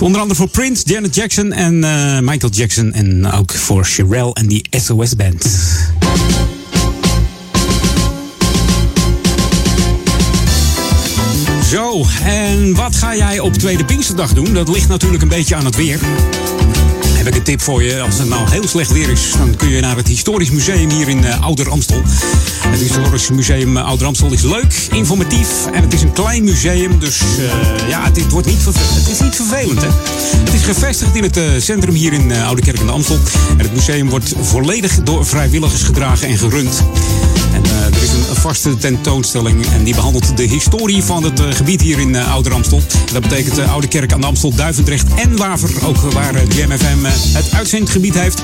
Onder 0.00 0.20
andere 0.20 0.38
voor 0.40 0.48
Prince, 0.48 0.82
Janet 0.86 1.14
Jackson 1.14 1.52
en 1.52 1.84
eh, 1.84 2.18
Michael 2.20 2.52
Jackson. 2.52 2.92
En 2.92 3.32
ook 3.32 3.52
voor 3.52 3.86
Sherelle 3.86 4.32
en 4.32 4.46
die 4.46 4.66
SOS 4.70 5.16
Band. 5.16 5.46
Zo, 11.74 12.04
en 12.24 12.74
wat 12.74 12.96
ga 12.96 13.16
jij 13.16 13.38
op 13.38 13.54
Tweede 13.54 13.84
Pinksterdag 13.84 14.32
doen? 14.32 14.52
Dat 14.52 14.68
ligt 14.68 14.88
natuurlijk 14.88 15.22
een 15.22 15.28
beetje 15.28 15.54
aan 15.54 15.64
het 15.64 15.76
weer. 15.76 16.00
Heb 17.08 17.26
ik 17.26 17.34
een 17.34 17.42
tip 17.42 17.60
voor 17.60 17.82
je. 17.82 18.00
Als 18.00 18.18
het 18.18 18.28
nou 18.28 18.50
heel 18.50 18.68
slecht 18.68 18.92
weer 18.92 19.08
is, 19.08 19.32
dan 19.38 19.56
kun 19.56 19.68
je 19.68 19.80
naar 19.80 19.96
het 19.96 20.08
Historisch 20.08 20.50
Museum 20.50 20.90
hier 20.90 21.08
in 21.08 21.18
uh, 21.18 21.42
Ouder 21.42 21.70
Amstel. 21.70 22.02
Het 22.68 22.80
Historisch 22.80 23.30
Museum 23.30 23.76
uh, 23.76 23.84
Ouder 23.84 24.06
Amstel 24.06 24.32
is 24.32 24.42
leuk, 24.42 24.88
informatief 24.92 25.48
en 25.72 25.82
het 25.82 25.92
is 25.92 26.02
een 26.02 26.12
klein 26.12 26.44
museum. 26.44 26.98
Dus 26.98 27.20
uh, 27.38 27.88
ja, 27.88 28.04
het, 28.04 28.30
wordt 28.30 28.46
niet 28.46 28.64
het 28.64 29.08
is 29.10 29.20
niet 29.20 29.36
vervelend. 29.36 29.80
Hè? 29.80 29.88
Het 30.44 30.54
is 30.54 30.62
gevestigd 30.62 31.16
in 31.16 31.22
het 31.22 31.62
centrum 31.62 31.94
hier 31.94 32.12
in 32.12 32.32
Oude 32.32 32.62
Kerk 32.62 32.80
aan 32.80 32.86
de 32.86 32.92
Amstel. 32.92 33.18
En 33.50 33.64
het 33.64 33.74
museum 33.74 34.08
wordt 34.08 34.34
volledig 34.40 35.02
door 35.02 35.26
vrijwilligers 35.26 35.82
gedragen 35.82 36.28
en 36.28 36.38
gerund. 36.38 36.82
En 37.64 37.92
er 37.94 38.02
is 38.02 38.10
een 38.10 38.36
vaste 38.36 38.76
tentoonstelling 38.76 39.66
en 39.66 39.84
die 39.84 39.94
behandelt 39.94 40.36
de 40.36 40.42
historie 40.42 41.02
van 41.02 41.24
het 41.24 41.40
gebied 41.50 41.80
hier 41.80 41.98
in 41.98 42.16
Ouder 42.16 42.52
Amstel. 42.52 42.82
Dat 43.12 43.22
betekent 43.22 43.58
Oude 43.58 43.86
Kerk 43.86 44.12
aan 44.12 44.20
de 44.20 44.26
Amstel, 44.26 44.54
Duivendrecht 44.54 45.14
en 45.14 45.36
Waver. 45.36 45.86
Ook 45.86 45.96
waar 45.96 46.32
de 46.32 46.54
JMFM 46.54 47.04
het 47.32 47.52
uitzendgebied 47.52 48.14
heeft. 48.14 48.42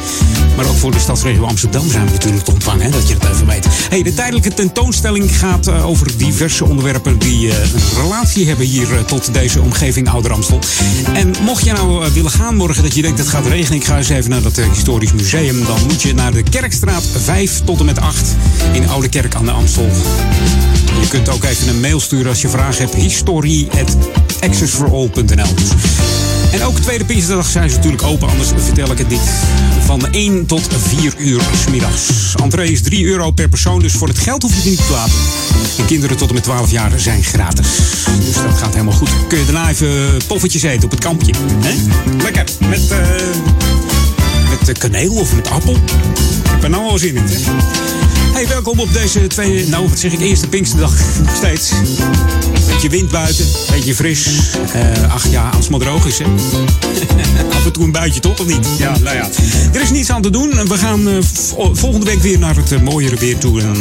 Maar 0.57 0.67
ook 0.67 0.77
voor 0.77 0.91
de 0.91 0.99
stadsregio 0.99 1.45
Amsterdam 1.45 1.91
zijn 1.91 2.07
we 2.07 2.13
natuurlijk 2.13 2.45
te 2.45 2.53
ontvangen, 2.53 2.85
hè, 2.85 2.91
dat 2.91 3.09
je 3.09 3.15
het 3.15 3.25
even 3.25 3.47
weet. 3.47 3.67
Hey, 3.89 4.03
de 4.03 4.15
tijdelijke 4.15 4.55
tentoonstelling 4.55 5.37
gaat 5.39 5.69
over 5.69 6.17
diverse 6.17 6.65
onderwerpen 6.65 7.19
die 7.19 7.49
een 7.49 7.71
relatie 8.03 8.47
hebben 8.47 8.67
hier 8.67 9.05
tot 9.07 9.35
deze 9.35 9.61
omgeving 9.61 10.09
Ouder 10.09 10.33
Amstel. 10.33 10.59
En 11.13 11.35
mocht 11.43 11.65
je 11.65 11.73
nou 11.73 12.13
willen 12.13 12.31
gaan 12.31 12.57
morgen 12.57 12.83
dat 12.83 12.95
je 12.95 13.03
denkt 13.03 13.19
het 13.19 13.29
gaat 13.29 13.47
regenen, 13.47 13.79
ik 13.79 13.85
ga 13.85 13.97
eens 13.97 14.09
even 14.09 14.31
naar 14.31 14.43
dat 14.43 14.61
historisch 14.73 15.13
museum, 15.13 15.65
dan 15.65 15.79
moet 15.87 16.03
je 16.03 16.15
naar 16.15 16.33
de 16.33 16.43
Kerkstraat 16.43 17.05
5 17.25 17.61
tot 17.65 17.81
en 17.81 17.85
met 17.85 18.01
8 18.01 18.37
in 18.73 18.89
Oude 18.89 19.09
Kerk 19.11 19.35
aan 19.35 19.45
de 19.45 19.51
Amstel. 19.51 19.89
Je 21.01 21.09
kunt 21.09 21.29
ook 21.29 21.45
even 21.45 21.69
een 21.69 21.81
mail 21.81 22.01
sturen 22.01 22.29
als 22.29 22.41
je 22.41 22.49
vragen 22.49 22.85
hebt. 22.85 22.95
history.accessforall.nl 22.95 25.55
En 26.53 26.63
ook 26.63 26.79
tweede 26.79 27.05
Pinksterdag 27.05 27.47
zijn 27.47 27.71
ze 27.71 27.77
natuurlijk 27.77 28.03
open, 28.03 28.29
anders 28.29 28.49
vertel 28.57 28.93
ik 28.93 28.99
het 28.99 29.09
niet. 29.09 29.21
Van 29.85 30.13
1 30.13 30.47
tot 30.47 30.69
4 30.79 31.15
uur 31.19 31.41
s 31.65 31.71
middags. 31.71 32.35
Entree 32.43 32.73
is 32.73 32.83
3 32.83 33.07
euro 33.07 33.31
per 33.31 33.49
persoon, 33.49 33.81
dus 33.81 33.93
voor 33.93 34.09
het 34.09 34.19
geld 34.19 34.43
hoef 34.43 34.51
je 34.51 34.57
het 34.57 34.67
niet 34.71 34.87
te 34.87 34.93
laten. 34.93 35.15
En 35.79 35.87
kinderen 35.87 36.17
tot 36.17 36.29
en 36.29 36.35
met 36.35 36.43
12 36.43 36.71
jaar 36.71 36.93
zijn 36.97 37.23
gratis. 37.23 37.67
Dus 38.25 38.35
dat 38.35 38.59
gaat 38.59 38.73
helemaal 38.73 38.95
goed. 38.95 39.11
Kun 39.29 39.39
je 39.39 39.45
daarna 39.45 39.69
even 39.69 40.21
poffertjes 40.27 40.63
eten 40.63 40.85
op 40.85 40.91
het 40.91 41.01
kampje. 41.01 41.33
Hè? 41.61 41.75
Lekker. 42.23 42.45
Met, 42.69 42.93
uh, 42.93 42.99
met 44.67 44.79
kaneel 44.79 45.13
of 45.13 45.35
met 45.35 45.49
appel. 45.49 45.77
Ik 46.57 46.63
er 46.63 46.71
nou 46.71 46.91
al 46.91 46.99
zin 46.99 47.17
in. 47.17 47.25
Hey, 48.41 48.49
welkom 48.49 48.81
op 48.81 48.93
deze 48.93 49.27
tweede, 49.27 49.69
nou 49.69 49.89
wat 49.89 49.99
zeg 49.99 50.13
ik, 50.13 50.21
eerste 50.21 50.49
Pinksterdag 50.49 50.93
nog 51.25 51.37
steeds. 51.37 51.73
Beetje 52.67 52.89
wind 52.89 53.11
buiten, 53.11 53.47
beetje 53.71 53.95
fris. 53.95 54.29
Uh, 54.77 55.13
ach 55.13 55.27
ja, 55.31 55.49
als 55.49 55.57
het 55.57 55.71
maar 55.71 55.81
droog 55.81 56.07
is, 56.07 56.19
hè. 56.19 56.25
Af 57.57 57.65
en 57.65 57.73
toe 57.73 57.85
een 57.85 57.93
buitje, 57.93 58.21
toch? 58.21 58.41
Of 58.41 58.47
niet? 58.47 58.67
Ja, 58.79 58.99
nou 58.99 59.17
ja. 59.17 59.29
Er 59.73 59.81
is 59.81 59.91
niets 59.91 60.11
aan 60.11 60.23
te 60.23 60.31
doen. 60.31 60.51
We 60.69 60.79
gaan 60.79 61.09
uh, 61.09 61.15
volgende 61.73 62.07
week 62.07 62.21
weer 62.21 62.39
naar 62.39 62.57
het 62.57 62.73
uh, 62.73 62.81
mooiere 62.81 63.17
weer 63.17 63.39
toe. 63.39 63.61
En 63.61 63.77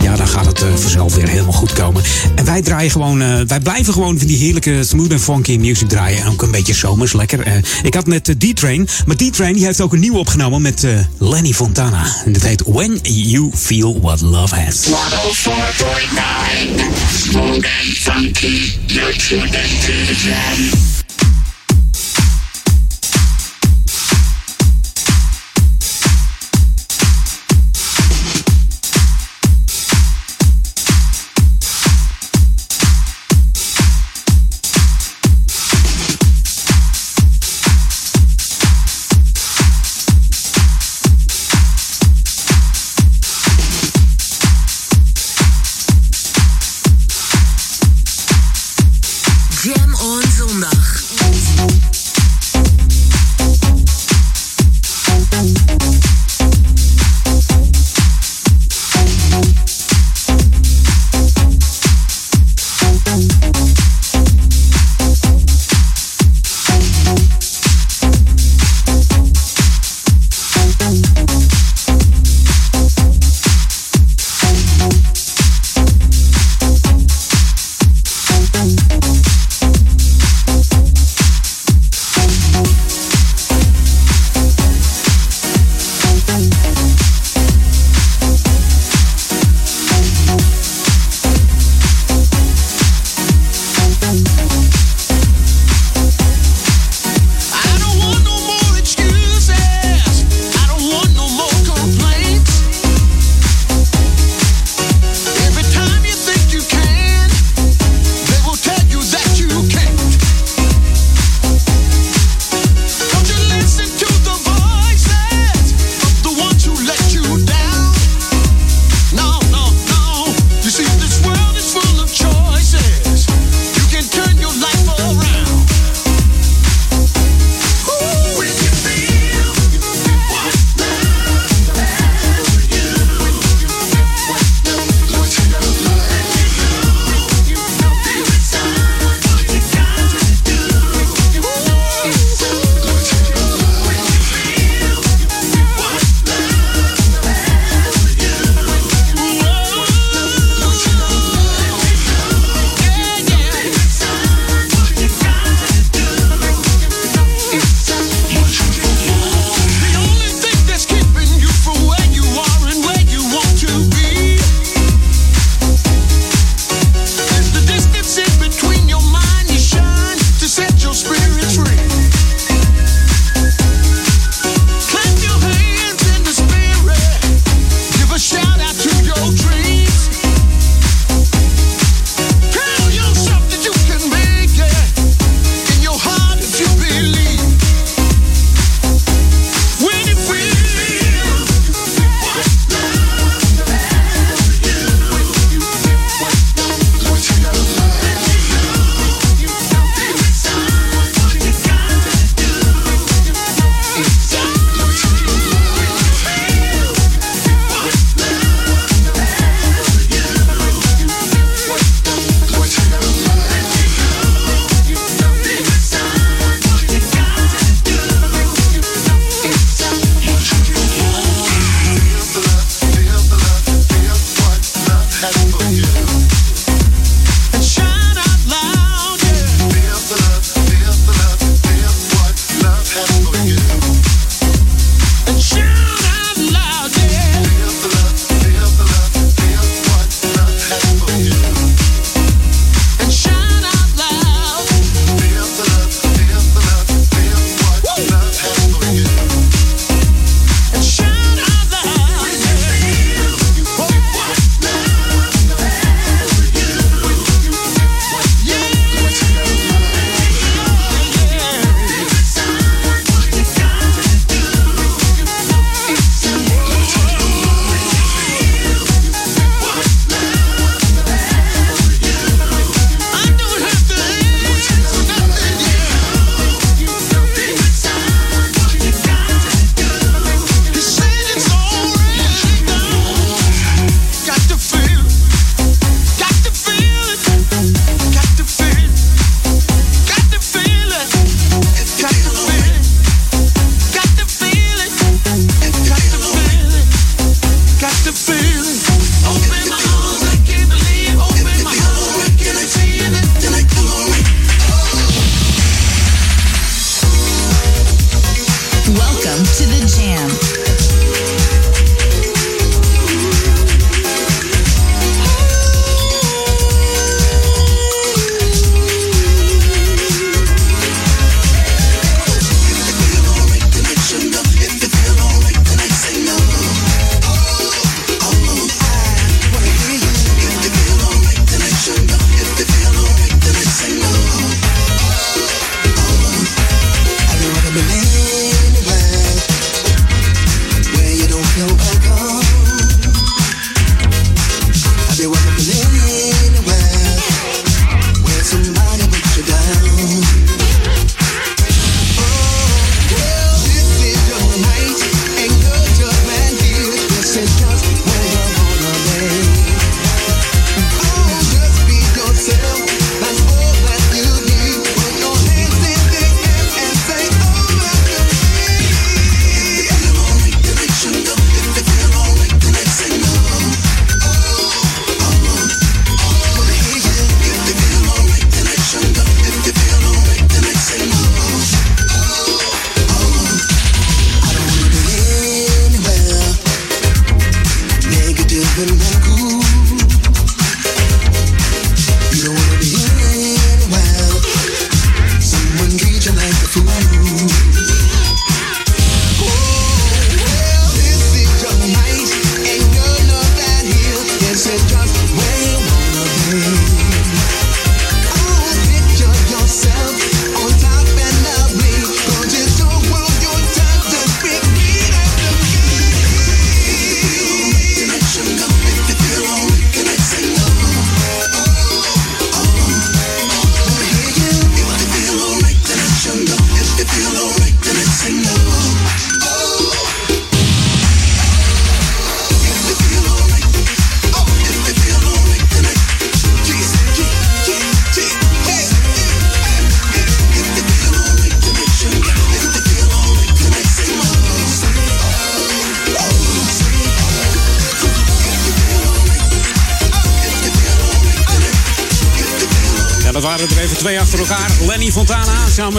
ja, 0.00 0.16
dan 0.16 0.28
gaat 0.28 0.46
het 0.46 0.64
vanzelf 0.74 1.14
weer 1.14 1.28
helemaal 1.28 1.52
goed 1.52 1.72
komen. 1.72 2.02
En 2.34 2.44
wij 2.44 2.62
draaien 2.62 2.90
gewoon, 2.90 3.46
wij 3.46 3.60
blijven 3.60 3.92
gewoon 3.92 4.18
van 4.18 4.26
die 4.26 4.38
heerlijke 4.38 4.84
smooth 4.84 5.10
en 5.10 5.20
funky 5.20 5.56
music 5.56 5.88
draaien. 5.88 6.22
En 6.22 6.28
ook 6.28 6.42
een 6.42 6.50
beetje 6.50 6.74
zomers, 6.74 7.12
lekker. 7.12 7.62
ik 7.82 7.94
had 7.94 8.06
net 8.06 8.34
D-Train, 8.38 8.88
maar 9.06 9.16
D-Train 9.16 9.54
die 9.54 9.64
heeft 9.64 9.80
ook 9.80 9.92
een 9.92 10.00
nieuwe 10.00 10.18
opgenomen 10.18 10.62
met 10.62 10.86
Lenny 11.18 11.52
Fontana. 11.52 12.06
En 12.24 12.32
dat 12.32 12.42
heet 12.42 12.62
When 12.66 12.98
You 13.02 13.50
Feel 13.70 13.94
What 13.94 14.18
Love 14.20 14.50
Has. 14.50 14.90
104.9 14.90 16.90
Smooth 17.06 17.62
and 17.64 17.96
funky, 18.02 18.74
you're 18.88 19.12
tuned 19.12 19.54
into 19.54 19.92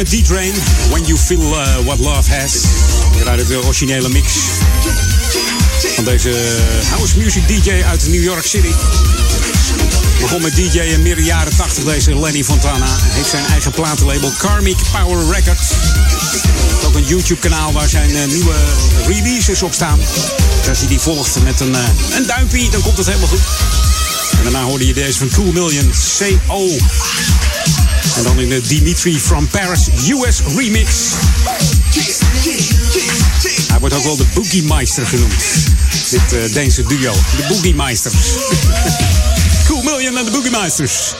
met 0.02 0.24
D-Train. 0.24 0.54
When 0.90 1.06
You 1.06 1.18
Feel 1.18 1.62
uh, 1.62 1.76
What 1.86 2.00
Love 2.00 2.34
Has. 2.34 2.64
Eruit 3.20 3.48
de 3.48 3.64
originele 3.64 4.10
mix 4.10 4.34
van 5.96 6.04
deze 6.04 6.34
house 6.90 7.18
music 7.18 7.48
DJ 7.48 7.84
uit 7.84 8.08
New 8.08 8.24
York 8.24 8.46
City. 8.46 8.72
Begon 10.22 10.42
met 10.42 10.56
DJ 10.56 10.80
in 10.80 11.02
midden 11.02 11.26
jaren 11.26 11.56
80, 11.56 11.84
deze 11.84 12.20
Lenny 12.20 12.44
Fontana. 12.44 12.86
Heeft 13.00 13.30
zijn 13.30 13.46
eigen 13.46 13.72
platenlabel 13.72 14.32
Karmic 14.38 14.78
Power 14.92 15.34
Records. 15.34 15.72
Ook 16.86 16.96
een 16.96 17.06
YouTube-kanaal 17.06 17.72
waar 17.72 17.90
zijn 17.90 18.10
uh, 18.10 18.26
nieuwe 18.26 18.56
releases 19.08 19.62
op 19.62 19.74
staan. 19.74 20.00
Dus 20.60 20.70
als 20.70 20.80
je 20.80 20.88
die 20.88 21.00
volgt 21.00 21.44
met 21.44 21.60
een, 21.60 21.72
uh, 21.72 21.80
een 22.16 22.26
duimpje, 22.26 22.70
dan 22.70 22.82
komt 22.82 22.98
het 22.98 23.08
helemaal 23.08 23.28
goed. 23.28 23.42
En 24.38 24.44
daarna 24.44 24.64
hoorde 24.64 24.88
je 24.88 24.94
deze 24.94 25.18
van 25.18 25.30
Cool 25.30 25.52
Million, 25.52 25.92
CO. 26.18 26.68
En 28.18 28.24
dan 28.24 28.40
in 28.40 28.50
de 28.50 28.62
Dimitri 28.68 29.20
from 29.20 29.48
Paris 29.48 29.88
US 30.10 30.42
remix. 30.58 30.90
Hij 33.68 33.80
wordt 33.80 33.96
ook 33.96 34.04
wel 34.04 34.18
de 34.18 34.26
Boogie 34.34 34.64
Meister 34.64 35.06
genoemd. 35.06 35.34
Dit 36.10 36.22
uh, 36.34 36.54
Deense 36.54 36.84
duo, 36.88 37.14
de 37.14 37.46
Boogie 37.48 37.76
Meisters. 37.76 38.16
Cool 39.68 39.84
Million 39.84 40.18
en 40.18 40.26
de 40.26 40.32
Boogie 40.32 40.52
Meisters. 40.52 41.14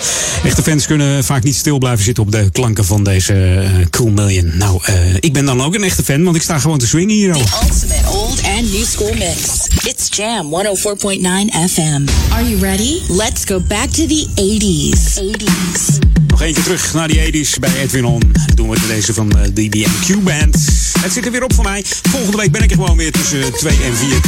Echte 0.44 0.62
fans 0.64 0.86
kunnen 0.86 1.24
vaak 1.24 1.44
niet 1.44 1.56
stil 1.56 1.78
blijven 1.78 2.04
zitten 2.04 2.24
op 2.24 2.32
de 2.32 2.50
klanken 2.52 2.86
van 2.86 3.04
deze 3.04 3.34
uh, 3.34 3.86
Cool 3.90 4.10
Million. 4.10 4.52
Nou, 4.58 4.82
uh, 4.90 5.16
ik 5.20 5.34
ben 5.34 5.46
dan 5.46 5.62
ook 5.62 5.76
een 5.76 5.84
echte 5.84 6.04
fan, 6.04 6.24
want 6.24 6.36
ik 6.36 6.42
sta 6.42 6.60
gewoon 6.60 6.78
te 6.78 6.88
swingen 6.88 7.16
hier 7.16 7.34
al. 7.34 7.44
The 7.44 7.58
ultimate 7.64 8.10
old 8.10 8.44
and 8.44 8.72
new 8.72 8.86
school 8.86 9.14
mix. 9.14 9.68
It's 9.84 10.08
Jam 10.10 10.46
104.9 10.46 11.72
FM. 11.72 12.06
Are 12.32 12.50
you 12.50 12.60
ready? 12.60 13.00
Let's 13.08 13.46
go 13.46 13.60
back 13.60 13.90
to 13.90 14.06
the 14.06 14.28
80s. 14.36 15.20
80s. 15.20 16.11
Eentje 16.42 16.64
terug 16.64 16.94
naar 16.94 17.08
die 17.08 17.46
80s 17.46 17.60
bij 17.60 17.76
Edwin 17.82 18.06
On. 18.06 18.32
Doen 18.56 18.70
we 18.70 18.78
deze 18.88 19.14
van 19.14 19.34
uh, 19.38 19.44
de 19.54 19.70
BMQ 19.70 20.24
Band. 20.24 20.56
Het 21.00 21.14
zit 21.14 21.26
er 21.26 21.32
weer 21.32 21.44
op 21.44 21.54
voor 21.54 21.64
mij. 21.64 21.84
Volgende 22.10 22.38
week 22.38 22.52
ben 22.52 22.62
ik 22.62 22.72
er 22.72 22.76
gewoon 22.76 22.98
weer 22.98 23.12
tussen 23.12 23.54
2 23.54 23.78
en 23.84 23.96
4 23.96 24.20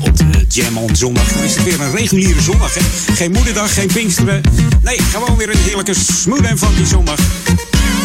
op 0.00 0.16
de 0.16 0.44
Jam 0.48 0.76
on 0.76 0.96
zondag. 0.96 1.32
Dan 1.32 1.42
is 1.42 1.54
het 1.54 1.64
weer 1.64 1.80
een 1.80 1.90
reguliere 1.90 2.40
zondag. 2.40 2.74
Hè? 2.74 3.14
Geen 3.14 3.32
moederdag, 3.32 3.74
geen 3.74 3.86
pinksteren. 3.86 4.42
Nee, 4.82 4.98
gewoon 5.12 5.36
weer 5.36 5.50
een 5.50 5.58
heerlijke 5.58 5.94
smooth 5.94 6.44
en 6.44 6.58
funky 6.58 6.84
zondag. 6.84 7.18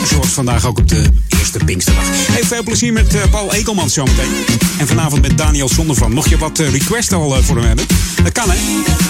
Zoals 0.07 0.27
vandaag 0.27 0.65
ook 0.65 0.77
op 0.77 0.87
de 0.87 1.05
eerste 1.39 1.59
Pinksterdag. 1.65 2.03
Heel 2.07 2.45
veel 2.45 2.63
plezier 2.63 2.93
met 2.93 3.15
uh, 3.15 3.21
Paul 3.31 3.53
Ekelman 3.53 3.89
zometeen. 3.89 4.31
En 4.77 4.87
vanavond 4.87 5.21
met 5.21 5.37
Daniel 5.37 5.69
Zondervan. 5.69 6.11
Mocht 6.11 6.29
je 6.29 6.37
wat 6.37 6.59
uh, 6.59 6.69
request 6.69 7.13
al 7.13 7.37
uh, 7.37 7.43
voor 7.43 7.55
hem 7.55 7.65
hebben? 7.65 7.85
Dat 8.23 8.31
kan 8.31 8.49
hè. 8.49 8.57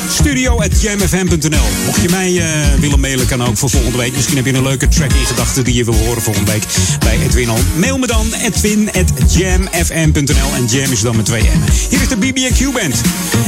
Studio.jamfm.nl 0.09 1.67
Mocht 1.85 2.01
je 2.01 2.09
mij 2.09 2.43
willen 2.79 2.99
mailen, 2.99 3.27
kan 3.27 3.43
ook 3.43 3.57
voor 3.57 3.69
volgende 3.69 3.97
week. 3.97 4.15
Misschien 4.15 4.35
heb 4.35 4.45
je 4.45 4.53
een 4.53 4.63
leuke 4.63 4.87
track 4.87 5.13
in 5.13 5.25
gedachten 5.25 5.63
die 5.63 5.73
je 5.73 5.83
wil 5.83 5.95
horen 5.95 6.21
volgende 6.21 6.51
week 6.51 6.63
bij 6.99 7.19
Edwin 7.21 7.51
On. 7.51 7.61
Mail 7.75 7.97
me 7.97 8.07
dan 8.07 8.33
edwin.jamfm.nl 8.33 10.53
En 10.55 10.65
jam 10.65 10.91
is 10.91 11.01
dan 11.01 11.15
met 11.15 11.25
twee 11.25 11.41
M. 11.41 11.61
Hier 11.89 12.01
is 12.01 12.07
de 12.07 12.17
BB&Q 12.17 12.73
Band. 12.73 13.01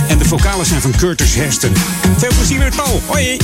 En 0.07 0.17
de 0.17 0.25
vocalen 0.25 0.65
zijn 0.65 0.81
van 0.81 0.91
Curtis 0.97 1.35
Heston. 1.35 1.71
Veel 2.17 2.31
plezier 2.35 2.59
met 2.59 2.75
Paul. 2.75 3.01
Hoi! 3.05 3.37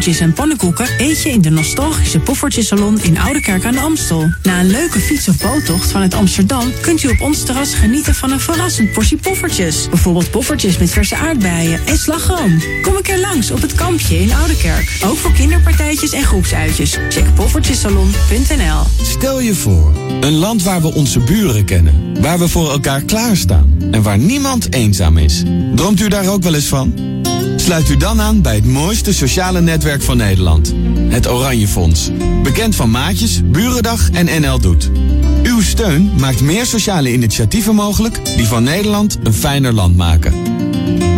Poffertjes 0.00 0.28
en 0.28 0.34
pannenkoeken 0.34 0.88
eet 0.98 1.22
je 1.22 1.30
in 1.30 1.40
de 1.40 1.50
nostalgische 1.50 2.20
Poffertjesalon 2.20 3.00
in 3.02 3.18
Oudekerk 3.18 3.64
aan 3.64 3.72
de 3.72 3.80
Amstel. 3.80 4.30
Na 4.42 4.60
een 4.60 4.70
leuke 4.70 5.00
fiets- 5.00 5.28
of 5.28 5.36
boottocht 5.36 5.90
vanuit 5.90 6.14
Amsterdam 6.14 6.72
kunt 6.80 7.02
u 7.02 7.08
op 7.08 7.20
ons 7.20 7.42
terras 7.42 7.74
genieten 7.74 8.14
van 8.14 8.30
een 8.30 8.40
verrassend 8.40 8.92
portie 8.92 9.16
poffertjes. 9.16 9.88
Bijvoorbeeld 9.88 10.30
poffertjes 10.30 10.78
met 10.78 10.90
verse 10.90 11.16
aardbeien 11.16 11.80
en 11.86 11.98
slagroom. 11.98 12.62
Kom 12.82 12.96
een 12.96 13.02
keer 13.02 13.18
langs 13.18 13.50
op 13.50 13.60
het 13.60 13.74
kampje 13.74 14.20
in 14.20 14.32
Oudekerk. 14.32 14.98
Ook 15.04 15.16
voor 15.16 15.32
kinderpartijtjes 15.32 16.12
en 16.12 16.24
groepsuitjes. 16.24 16.96
Check 17.08 17.34
poffertjesalon.nl 17.34 18.82
Stel 19.02 19.40
je 19.40 19.54
voor, 19.54 19.92
een 20.20 20.34
land 20.34 20.62
waar 20.62 20.80
we 20.80 20.94
onze 20.94 21.18
buren 21.18 21.64
kennen, 21.64 22.22
waar 22.22 22.38
we 22.38 22.48
voor 22.48 22.70
elkaar 22.70 23.02
klaarstaan 23.02 23.76
en 23.90 24.02
waar 24.02 24.18
niemand 24.18 24.74
eenzaam 24.74 25.18
is. 25.18 25.42
Droomt 25.74 26.00
u 26.00 26.08
daar 26.08 26.28
ook 26.28 26.42
wel 26.42 26.54
eens 26.54 26.68
van? 26.68 26.94
Sluit 27.70 27.88
u 27.88 27.96
dan 27.96 28.20
aan 28.20 28.42
bij 28.42 28.54
het 28.54 28.64
mooiste 28.64 29.14
sociale 29.14 29.60
netwerk 29.60 30.02
van 30.02 30.16
Nederland. 30.16 30.74
Het 31.08 31.28
Oranje 31.28 31.68
Fonds. 31.68 32.10
Bekend 32.42 32.74
van 32.74 32.90
Maatjes, 32.90 33.40
Burendag 33.44 34.10
en 34.10 34.40
NL 34.40 34.58
Doet. 34.58 34.90
Uw 35.42 35.60
steun 35.60 36.12
maakt 36.18 36.40
meer 36.40 36.66
sociale 36.66 37.12
initiatieven 37.12 37.74
mogelijk 37.74 38.24
die 38.36 38.46
van 38.46 38.62
Nederland 38.62 39.18
een 39.22 39.34
fijner 39.34 39.72
land 39.72 39.96
maken. 39.96 40.34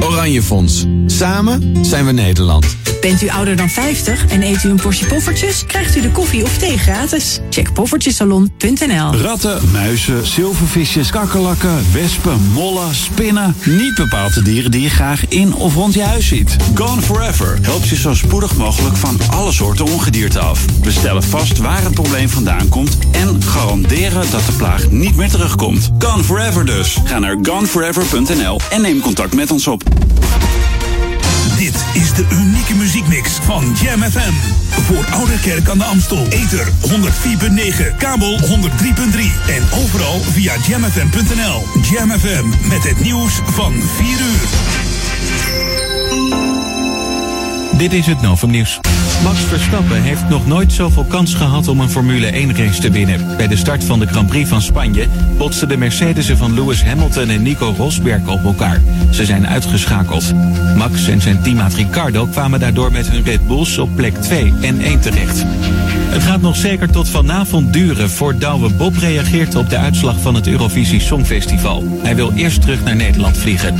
Oranje 0.00 0.42
Fonds. 0.42 0.84
Samen 1.06 1.84
zijn 1.84 2.06
we 2.06 2.12
Nederland. 2.12 2.66
Bent 3.02 3.22
u 3.22 3.28
ouder 3.28 3.56
dan 3.56 3.70
50 3.70 4.26
en 4.26 4.42
eet 4.42 4.64
u 4.64 4.68
een 4.68 4.80
portie 4.80 5.06
poffertjes? 5.06 5.66
Krijgt 5.66 5.96
u 5.96 6.00
de 6.00 6.10
koffie 6.10 6.42
of 6.42 6.58
thee 6.58 6.78
gratis? 6.78 7.40
Check 7.50 7.72
poffertjesalon.nl 7.72 9.16
Ratten, 9.16 9.70
muizen, 9.72 10.26
zilvervisjes, 10.26 11.10
kakkerlakken, 11.10 11.92
wespen, 11.92 12.50
mollen, 12.52 12.94
spinnen. 12.94 13.56
Niet 13.64 13.94
bepaald 13.94 14.34
de 14.34 14.42
dieren 14.42 14.70
die 14.70 14.80
je 14.80 14.90
graag 14.90 15.28
in 15.28 15.54
of 15.54 15.74
rond 15.74 15.94
je 15.94 16.02
huis 16.02 16.26
ziet. 16.26 16.56
Gone 16.74 17.02
Forever 17.02 17.58
helpt 17.62 17.88
je 17.88 17.96
zo 17.96 18.14
spoedig 18.14 18.56
mogelijk 18.56 18.96
van 18.96 19.18
alle 19.30 19.52
soorten 19.52 19.84
ongedierte 19.84 20.38
af. 20.38 20.64
We 20.82 20.90
stellen 20.90 21.22
vast 21.22 21.58
waar 21.58 21.82
het 21.82 21.94
probleem 21.94 22.28
vandaan 22.28 22.68
komt 22.68 22.98
en 23.10 23.42
garanderen 23.42 24.30
dat 24.30 24.46
de 24.46 24.52
plaag 24.52 24.90
niet 24.90 25.16
meer 25.16 25.30
terugkomt. 25.30 25.90
Gone 25.98 26.24
Forever 26.24 26.66
dus. 26.66 26.98
Ga 27.04 27.18
naar 27.18 27.36
goneforever.nl 27.42 28.60
en 28.70 28.80
neem 28.80 29.00
contact 29.00 29.34
met 29.34 29.50
ons 29.50 29.66
op. 29.66 29.82
Dit 31.56 31.84
is 31.92 32.12
de 32.12 32.26
unieke 32.32 32.74
muziekmix 32.74 33.30
van 33.42 33.76
Jam 33.82 34.02
FM. 34.02 34.32
Voor 34.70 35.04
Ouderkerk 35.10 35.68
aan 35.68 35.78
de 35.78 35.84
Amstel. 35.84 36.26
Ether 36.28 36.66
104.9, 36.66 37.96
kabel 37.98 38.38
103.3 38.38 38.46
en 39.48 39.62
overal 39.82 40.20
via 40.20 40.54
jamfm.nl. 40.68 41.64
Jam 41.90 42.10
FM 42.10 42.68
met 42.68 42.84
het 42.84 43.00
nieuws 43.00 43.40
van 43.44 43.72
4 43.96 44.08
uur. 44.08 44.48
Dit 47.78 47.92
is 47.92 48.06
het 48.06 48.20
Novum 48.20 48.50
Nieuws. 48.50 48.80
Max 49.22 49.38
Verstappen 49.38 50.02
heeft 50.02 50.28
nog 50.28 50.46
nooit 50.46 50.72
zoveel 50.72 51.04
kans 51.04 51.34
gehad 51.34 51.68
om 51.68 51.80
een 51.80 51.90
Formule 51.90 52.26
1 52.26 52.56
race 52.56 52.80
te 52.80 52.90
winnen. 52.90 53.36
Bij 53.36 53.46
de 53.46 53.56
start 53.56 53.84
van 53.84 53.98
de 53.98 54.06
Grand 54.06 54.28
Prix 54.28 54.48
van 54.48 54.62
Spanje 54.62 55.06
botsten 55.38 55.68
de 55.68 55.76
Mercedes'en 55.76 56.36
van 56.36 56.54
Lewis 56.54 56.84
Hamilton 56.84 57.28
en 57.28 57.42
Nico 57.42 57.74
Rosberg 57.76 58.28
op 58.28 58.44
elkaar. 58.44 58.80
Ze 59.10 59.24
zijn 59.24 59.46
uitgeschakeld. 59.46 60.32
Max 60.76 61.08
en 61.08 61.20
zijn 61.20 61.42
teammaat 61.42 61.74
Ricardo 61.74 62.26
kwamen 62.26 62.60
daardoor 62.60 62.92
met 62.92 63.10
hun 63.10 63.22
Red 63.22 63.46
Bulls 63.46 63.78
op 63.78 63.96
plek 63.96 64.14
2 64.14 64.54
en 64.60 64.80
1 64.80 65.00
terecht. 65.00 65.42
Het 66.12 66.22
gaat 66.22 66.40
nog 66.40 66.56
zeker 66.56 66.90
tot 66.90 67.08
vanavond 67.08 67.72
duren 67.72 68.10
voor 68.10 68.38
Douwe 68.38 68.72
Bob 68.72 68.96
reageert 68.96 69.54
op 69.54 69.70
de 69.70 69.76
uitslag 69.76 70.20
van 70.20 70.34
het 70.34 70.46
Eurovisie 70.46 71.00
Songfestival. 71.00 72.00
Hij 72.02 72.14
wil 72.14 72.32
eerst 72.32 72.60
terug 72.60 72.84
naar 72.84 72.96
Nederland 72.96 73.38
vliegen. 73.38 73.74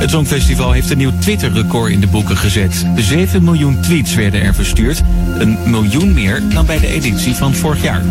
Het 0.00 0.10
Songfestival 0.10 0.72
heeft 0.72 0.90
een 0.90 0.98
nieuw 0.98 1.18
Twitter-record 1.18 1.92
in 1.92 2.00
de 2.00 2.06
boeken 2.06 2.36
gezet. 2.36 2.86
7 2.96 3.44
miljoen 3.44 3.80
tweets 3.80 4.14
werden 4.14 4.42
er 4.42 4.54
verstuurd. 4.54 5.02
Een 5.38 5.58
miljoen 5.64 6.12
meer 6.12 6.42
dan 6.48 6.66
bij 6.66 6.78
de 6.78 6.86
editie 6.86 7.34
van 7.34 7.54
vorig 7.54 7.82
jaar. 7.82 8.02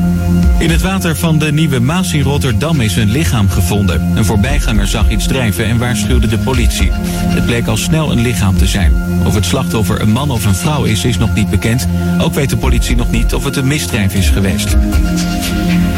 In 0.60 0.70
het 0.70 0.82
water 0.82 1.16
van 1.16 1.40
de 1.40 1.52
Nieuwe 1.52 1.80
Maas 1.80 2.14
in 2.14 2.22
Rotterdam 2.22 2.82
is 2.82 2.95
een 2.95 3.11
lichaam 3.11 3.49
gevonden. 3.49 4.18
Een 4.18 4.26
voorbijganger 4.26 4.88
zag 4.88 5.10
iets 5.10 5.28
drijven 5.28 5.66
en 5.66 5.78
waarschuwde 5.78 6.28
de 6.28 6.38
politie. 6.38 6.91
Het 6.94 7.45
bleek 7.45 7.68
al 7.68 7.78
snel 7.78 8.11
een 8.11 8.22
lichaam 8.22 8.57
te 8.57 8.68
zijn. 8.68 8.94
Of 9.26 9.36
het 9.36 9.45
slachtoffer 9.45 10.02
een 10.02 10.11
man 10.11 10.32
of 10.32 10.45
een 10.45 10.56
vrouw 10.56 10.84
is, 10.84 11.06
is 11.06 11.18
nog 11.18 11.34
niet 11.34 11.49
bekend. 11.49 11.88
Ook 12.22 12.34
weet 12.34 12.49
de 12.49 12.57
politie 12.57 12.95
nog 12.95 13.11
niet 13.11 13.34
of 13.34 13.44
het 13.44 13.56
een 13.56 13.68
misdrijf 13.68 14.14
is 14.14 14.30
geweest. 14.30 14.76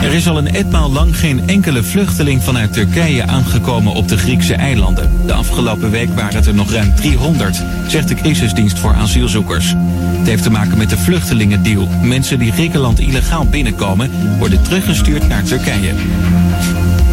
Er 0.01 0.13
is 0.13 0.27
al 0.27 0.37
een 0.37 0.53
etmaal 0.53 0.91
lang 0.91 1.17
geen 1.17 1.47
enkele 1.47 1.83
vluchteling 1.83 2.43
vanuit 2.43 2.73
Turkije 2.73 3.27
aangekomen 3.27 3.93
op 3.93 4.07
de 4.07 4.17
Griekse 4.17 4.53
eilanden. 4.53 5.11
De 5.25 5.33
afgelopen 5.33 5.91
week 5.91 6.09
waren 6.15 6.35
het 6.35 6.47
er 6.47 6.53
nog 6.53 6.71
ruim 6.71 6.95
300, 6.95 7.63
zegt 7.87 8.07
de 8.07 8.15
crisisdienst 8.15 8.79
voor 8.79 8.93
asielzoekers. 8.93 9.73
Het 10.17 10.27
heeft 10.27 10.43
te 10.43 10.49
maken 10.49 10.77
met 10.77 10.89
de 10.89 10.97
vluchtelingendeal. 10.97 11.87
Mensen 12.01 12.39
die 12.39 12.51
Griekenland 12.51 12.99
illegaal 12.99 13.45
binnenkomen, 13.45 14.37
worden 14.37 14.63
teruggestuurd 14.63 15.27
naar 15.27 15.43
Turkije. 15.43 15.93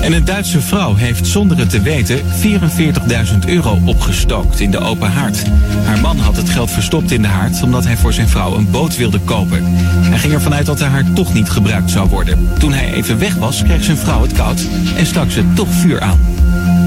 En 0.01 0.13
een 0.13 0.25
Duitse 0.25 0.61
vrouw 0.61 0.95
heeft 0.95 1.27
zonder 1.27 1.59
het 1.59 1.71
te 1.71 1.81
weten 1.81 2.19
44.000 2.19 3.39
euro 3.47 3.79
opgestookt 3.85 4.61
in 4.61 4.71
de 4.71 4.79
open 4.79 5.11
haard. 5.11 5.43
Haar 5.85 6.01
man 6.01 6.19
had 6.19 6.37
het 6.37 6.51
geld 6.51 6.71
verstopt 6.71 7.11
in 7.11 7.23
de 7.23 7.29
haard 7.29 7.63
omdat 7.63 7.85
hij 7.85 7.97
voor 7.97 8.13
zijn 8.13 8.29
vrouw 8.29 8.55
een 8.55 8.71
boot 8.71 8.97
wilde 8.97 9.21
kopen. 9.21 9.65
Hij 10.01 10.19
ging 10.19 10.33
ervan 10.33 10.55
uit 10.55 10.67
dat 10.67 10.79
de 10.79 10.85
haard 10.85 11.15
toch 11.15 11.35
niet 11.35 11.51
gebruikt 11.51 11.91
zou 11.91 12.09
worden. 12.09 12.49
Toen 12.59 12.73
hij 12.73 12.93
even 12.93 13.19
weg 13.19 13.35
was, 13.35 13.63
kreeg 13.63 13.85
zijn 13.85 13.97
vrouw 13.97 14.23
het 14.23 14.33
koud 14.33 14.67
en 14.97 15.07
stak 15.07 15.31
ze 15.31 15.53
toch 15.55 15.69
vuur 15.71 16.01
aan. 16.01 16.19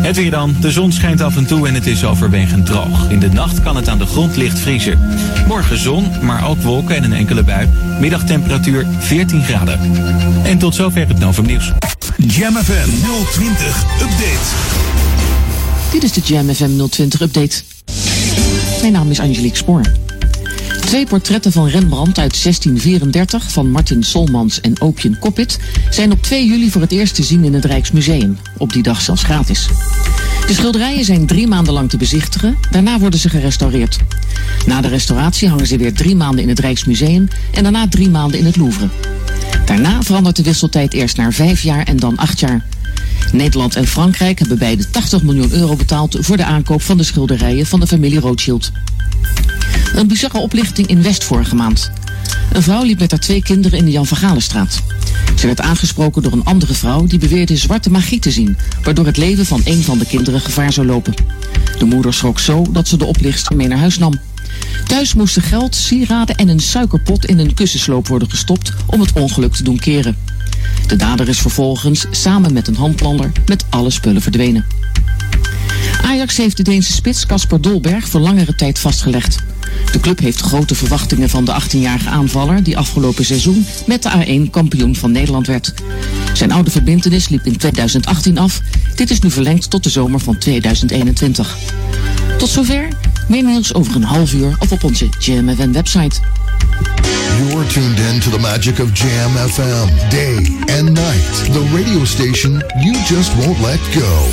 Het 0.01 0.15
weer 0.15 0.31
dan. 0.31 0.55
De 0.59 0.71
zon 0.71 0.91
schijnt 0.91 1.21
af 1.21 1.37
en 1.37 1.45
toe 1.45 1.67
en 1.67 1.73
het 1.73 1.87
is 1.87 2.05
overwegend 2.05 2.65
droog. 2.65 3.09
In 3.09 3.19
de 3.19 3.29
nacht 3.29 3.61
kan 3.61 3.75
het 3.75 3.89
aan 3.89 3.97
de 3.97 4.05
grond 4.05 4.35
licht 4.35 4.59
vriezen. 4.59 4.99
Morgen 5.47 5.77
zon, 5.77 6.11
maar 6.21 6.47
ook 6.47 6.61
wolken 6.61 6.95
en 6.95 7.03
een 7.03 7.13
enkele 7.13 7.43
bui. 7.43 7.69
Middagtemperatuur 7.99 8.85
14 8.99 9.43
graden. 9.43 9.79
En 10.43 10.57
tot 10.57 10.75
zover 10.75 11.07
het 11.07 11.19
Novum 11.19 11.45
Nieuws. 11.45 11.71
Jam 12.27 12.55
FM 12.55 12.89
020 13.31 13.83
Update. 14.01 14.39
Dit 15.91 16.03
is 16.03 16.11
de 16.11 16.21
Jam 16.21 16.53
FM 16.53 16.87
020 16.89 17.21
update. 17.21 17.63
Mijn 18.81 18.93
naam 18.93 19.09
is 19.09 19.19
Angelique 19.19 19.57
Spoor. 19.57 19.81
Twee 20.81 21.05
portretten 21.05 21.51
van 21.51 21.67
Rembrandt 21.67 22.17
uit 22.19 22.43
1634 22.43 23.51
van 23.51 23.71
Martin 23.71 24.03
Solmans 24.03 24.61
en 24.61 24.81
Opium 24.81 25.19
Coppit 25.19 25.59
zijn 25.89 26.11
op 26.11 26.21
2 26.21 26.45
juli 26.45 26.71
voor 26.71 26.81
het 26.81 26.91
eerst 26.91 27.15
te 27.15 27.23
zien 27.23 27.43
in 27.43 27.53
het 27.53 27.65
Rijksmuseum. 27.65 28.37
Op 28.57 28.73
die 28.73 28.83
dag 28.83 29.01
zelfs 29.01 29.23
gratis. 29.23 29.67
De 30.47 30.53
schilderijen 30.53 31.05
zijn 31.05 31.25
drie 31.25 31.47
maanden 31.47 31.73
lang 31.73 31.89
te 31.89 31.97
bezichtigen, 31.97 32.57
daarna 32.71 32.99
worden 32.99 33.19
ze 33.19 33.29
gerestaureerd. 33.29 33.97
Na 34.65 34.81
de 34.81 34.87
restauratie 34.87 35.49
hangen 35.49 35.67
ze 35.67 35.77
weer 35.77 35.93
drie 35.93 36.15
maanden 36.15 36.43
in 36.43 36.49
het 36.49 36.59
Rijksmuseum 36.59 37.27
en 37.51 37.63
daarna 37.63 37.87
drie 37.87 38.09
maanden 38.09 38.39
in 38.39 38.45
het 38.45 38.57
Louvre. 38.57 38.89
Daarna 39.65 40.01
verandert 40.01 40.35
de 40.35 40.43
wisseltijd 40.43 40.93
eerst 40.93 41.17
naar 41.17 41.33
vijf 41.33 41.61
jaar 41.61 41.83
en 41.83 41.97
dan 41.97 42.17
acht 42.17 42.39
jaar. 42.39 42.65
Nederland 43.31 43.75
en 43.75 43.87
Frankrijk 43.87 44.39
hebben 44.39 44.57
beide 44.57 44.89
80 44.89 45.23
miljoen 45.23 45.51
euro 45.51 45.75
betaald 45.75 46.17
voor 46.19 46.37
de 46.37 46.45
aankoop 46.45 46.81
van 46.81 46.97
de 46.97 47.03
schilderijen 47.03 47.65
van 47.65 47.79
de 47.79 47.87
familie 47.87 48.19
Rothschild. 48.19 48.71
Een 49.95 50.07
bizarre 50.07 50.37
oplichting 50.37 50.87
in 50.87 51.01
West 51.01 51.23
vorige 51.23 51.55
maand. 51.55 51.91
Een 52.51 52.61
vrouw 52.61 52.83
liep 52.83 52.99
met 52.99 53.11
haar 53.11 53.19
twee 53.19 53.43
kinderen 53.43 53.77
in 53.77 53.85
de 53.85 53.91
Jan 53.91 54.07
van 54.07 54.17
Galenstraat. 54.17 54.81
Ze 55.35 55.45
werd 55.47 55.61
aangesproken 55.61 56.21
door 56.21 56.31
een 56.31 56.45
andere 56.45 56.73
vrouw 56.73 57.05
die 57.05 57.19
beweerde 57.19 57.57
zwarte 57.57 57.91
magie 57.91 58.19
te 58.19 58.31
zien, 58.31 58.57
waardoor 58.83 59.05
het 59.05 59.17
leven 59.17 59.45
van 59.45 59.61
een 59.63 59.83
van 59.83 59.97
de 59.97 60.05
kinderen 60.05 60.41
gevaar 60.41 60.73
zou 60.73 60.87
lopen. 60.87 61.13
De 61.77 61.85
moeder 61.85 62.13
schrok 62.13 62.39
zo 62.39 62.65
dat 62.71 62.87
ze 62.87 62.97
de 62.97 63.05
oplichtster 63.05 63.55
mee 63.55 63.67
naar 63.67 63.77
huis 63.77 63.97
nam. 63.97 64.19
Thuis 64.87 65.13
moesten 65.13 65.41
geld, 65.41 65.75
sieraden 65.75 66.35
en 66.35 66.47
een 66.47 66.59
suikerpot 66.59 67.25
in 67.25 67.39
een 67.39 67.53
kussensloop 67.53 68.07
worden 68.07 68.29
gestopt 68.29 68.73
om 68.85 68.99
het 68.99 69.13
ongeluk 69.13 69.53
te 69.53 69.63
doen 69.63 69.79
keren. 69.79 70.17
De 70.87 70.95
dader 70.95 71.27
is 71.27 71.39
vervolgens 71.39 72.05
samen 72.11 72.53
met 72.53 72.67
een 72.67 72.75
handlanger 72.75 73.31
met 73.45 73.65
alle 73.69 73.89
spullen 73.89 74.21
verdwenen. 74.21 74.65
Ajax 76.01 76.37
heeft 76.37 76.57
de 76.57 76.63
Deense 76.63 76.93
spits 76.93 77.25
Casper 77.25 77.61
Dolberg 77.61 78.07
voor 78.07 78.19
langere 78.19 78.55
tijd 78.55 78.79
vastgelegd. 78.79 79.37
De 79.91 79.99
club 79.99 80.19
heeft 80.19 80.41
grote 80.41 80.75
verwachtingen 80.75 81.29
van 81.29 81.45
de 81.45 81.61
18-jarige 81.61 82.09
aanvaller 82.09 82.63
die 82.63 82.77
afgelopen 82.77 83.25
seizoen 83.25 83.65
met 83.85 84.03
de 84.03 84.45
A1 84.45 84.49
kampioen 84.49 84.95
van 84.95 85.11
Nederland 85.11 85.47
werd. 85.47 85.73
Zijn 86.33 86.51
oude 86.51 86.71
verbintenis 86.71 87.29
liep 87.29 87.45
in 87.45 87.57
2018 87.57 88.37
af. 88.37 88.61
Dit 88.95 89.09
is 89.09 89.19
nu 89.19 89.31
verlengd 89.31 89.69
tot 89.69 89.83
de 89.83 89.89
zomer 89.89 90.19
van 90.19 90.37
2021. 90.37 91.57
Tot 92.37 92.49
zover. 92.49 92.87
Meer 93.27 93.43
nieuws 93.43 93.73
over 93.73 93.95
een 93.95 94.03
half 94.03 94.33
uur 94.33 94.55
of 94.59 94.71
op 94.71 94.83
onze 94.83 95.09
JMFN 95.19 95.71
website. 95.71 96.19
You're 97.37 97.65
tuned 97.65 97.99
in 97.99 98.19
to 98.21 98.29
the 98.29 98.39
magic 98.39 98.79
of 98.79 98.93
Jam 98.93 99.31
FM, 99.31 99.87
day 100.09 100.37
and 100.77 100.93
night. 100.93 101.33
The 101.51 101.63
radio 101.73 102.05
station 102.05 102.61
you 102.81 102.93
just 103.05 103.35
won't 103.37 103.59
let 103.59 103.79
go. 103.93 104.29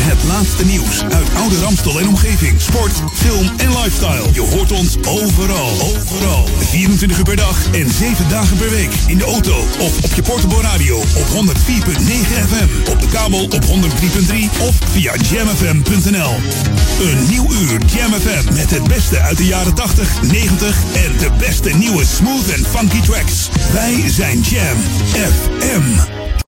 Het 0.00 0.24
laatste 0.24 0.64
nieuws 0.64 1.02
uit 1.02 1.34
oude 1.34 1.60
Ramstel 1.60 2.00
en 2.00 2.08
omgeving. 2.08 2.60
Sport, 2.60 2.92
film 3.14 3.50
en 3.56 3.68
lifestyle. 3.68 4.24
Je 4.32 4.40
hoort 4.40 4.72
ons 4.72 4.96
overal. 5.06 5.70
Overal. 5.80 6.48
24 6.58 7.18
uur 7.18 7.24
per 7.24 7.36
dag 7.36 7.66
en 7.72 7.90
7 7.90 8.28
dagen 8.28 8.56
per 8.56 8.70
week. 8.70 8.90
In 9.06 9.18
de 9.18 9.24
auto 9.24 9.56
of 9.78 10.04
op 10.04 10.14
je 10.14 10.22
portable 10.22 10.60
radio 10.60 10.96
op 10.96 11.26
104.9 11.26 11.46
FM. 12.48 12.90
Op 12.90 13.00
de 13.00 13.08
kabel 13.08 13.44
op 13.44 13.64
103.3 13.64 13.70
of 14.60 14.74
via 14.90 15.12
jamfm.nl. 15.30 16.34
Een 17.00 17.26
nieuw 17.28 17.52
uur 17.52 17.78
Jam 17.86 18.12
FM 18.12 18.54
met 18.54 18.70
het 18.70 18.88
beste 18.88 19.20
uit 19.20 19.36
de 19.36 19.46
jaren 19.46 19.74
80, 19.74 20.22
90 20.22 20.76
en 20.94 21.18
de 21.18 21.30
beste 21.38 21.67
nieuwe 21.76 22.04
smooth 22.04 22.48
en 22.48 22.64
funky 22.64 23.00
tracks. 23.00 23.48
Wij 23.72 24.08
zijn 24.08 24.40
Jam 24.40 24.76
FM. 25.12 26.46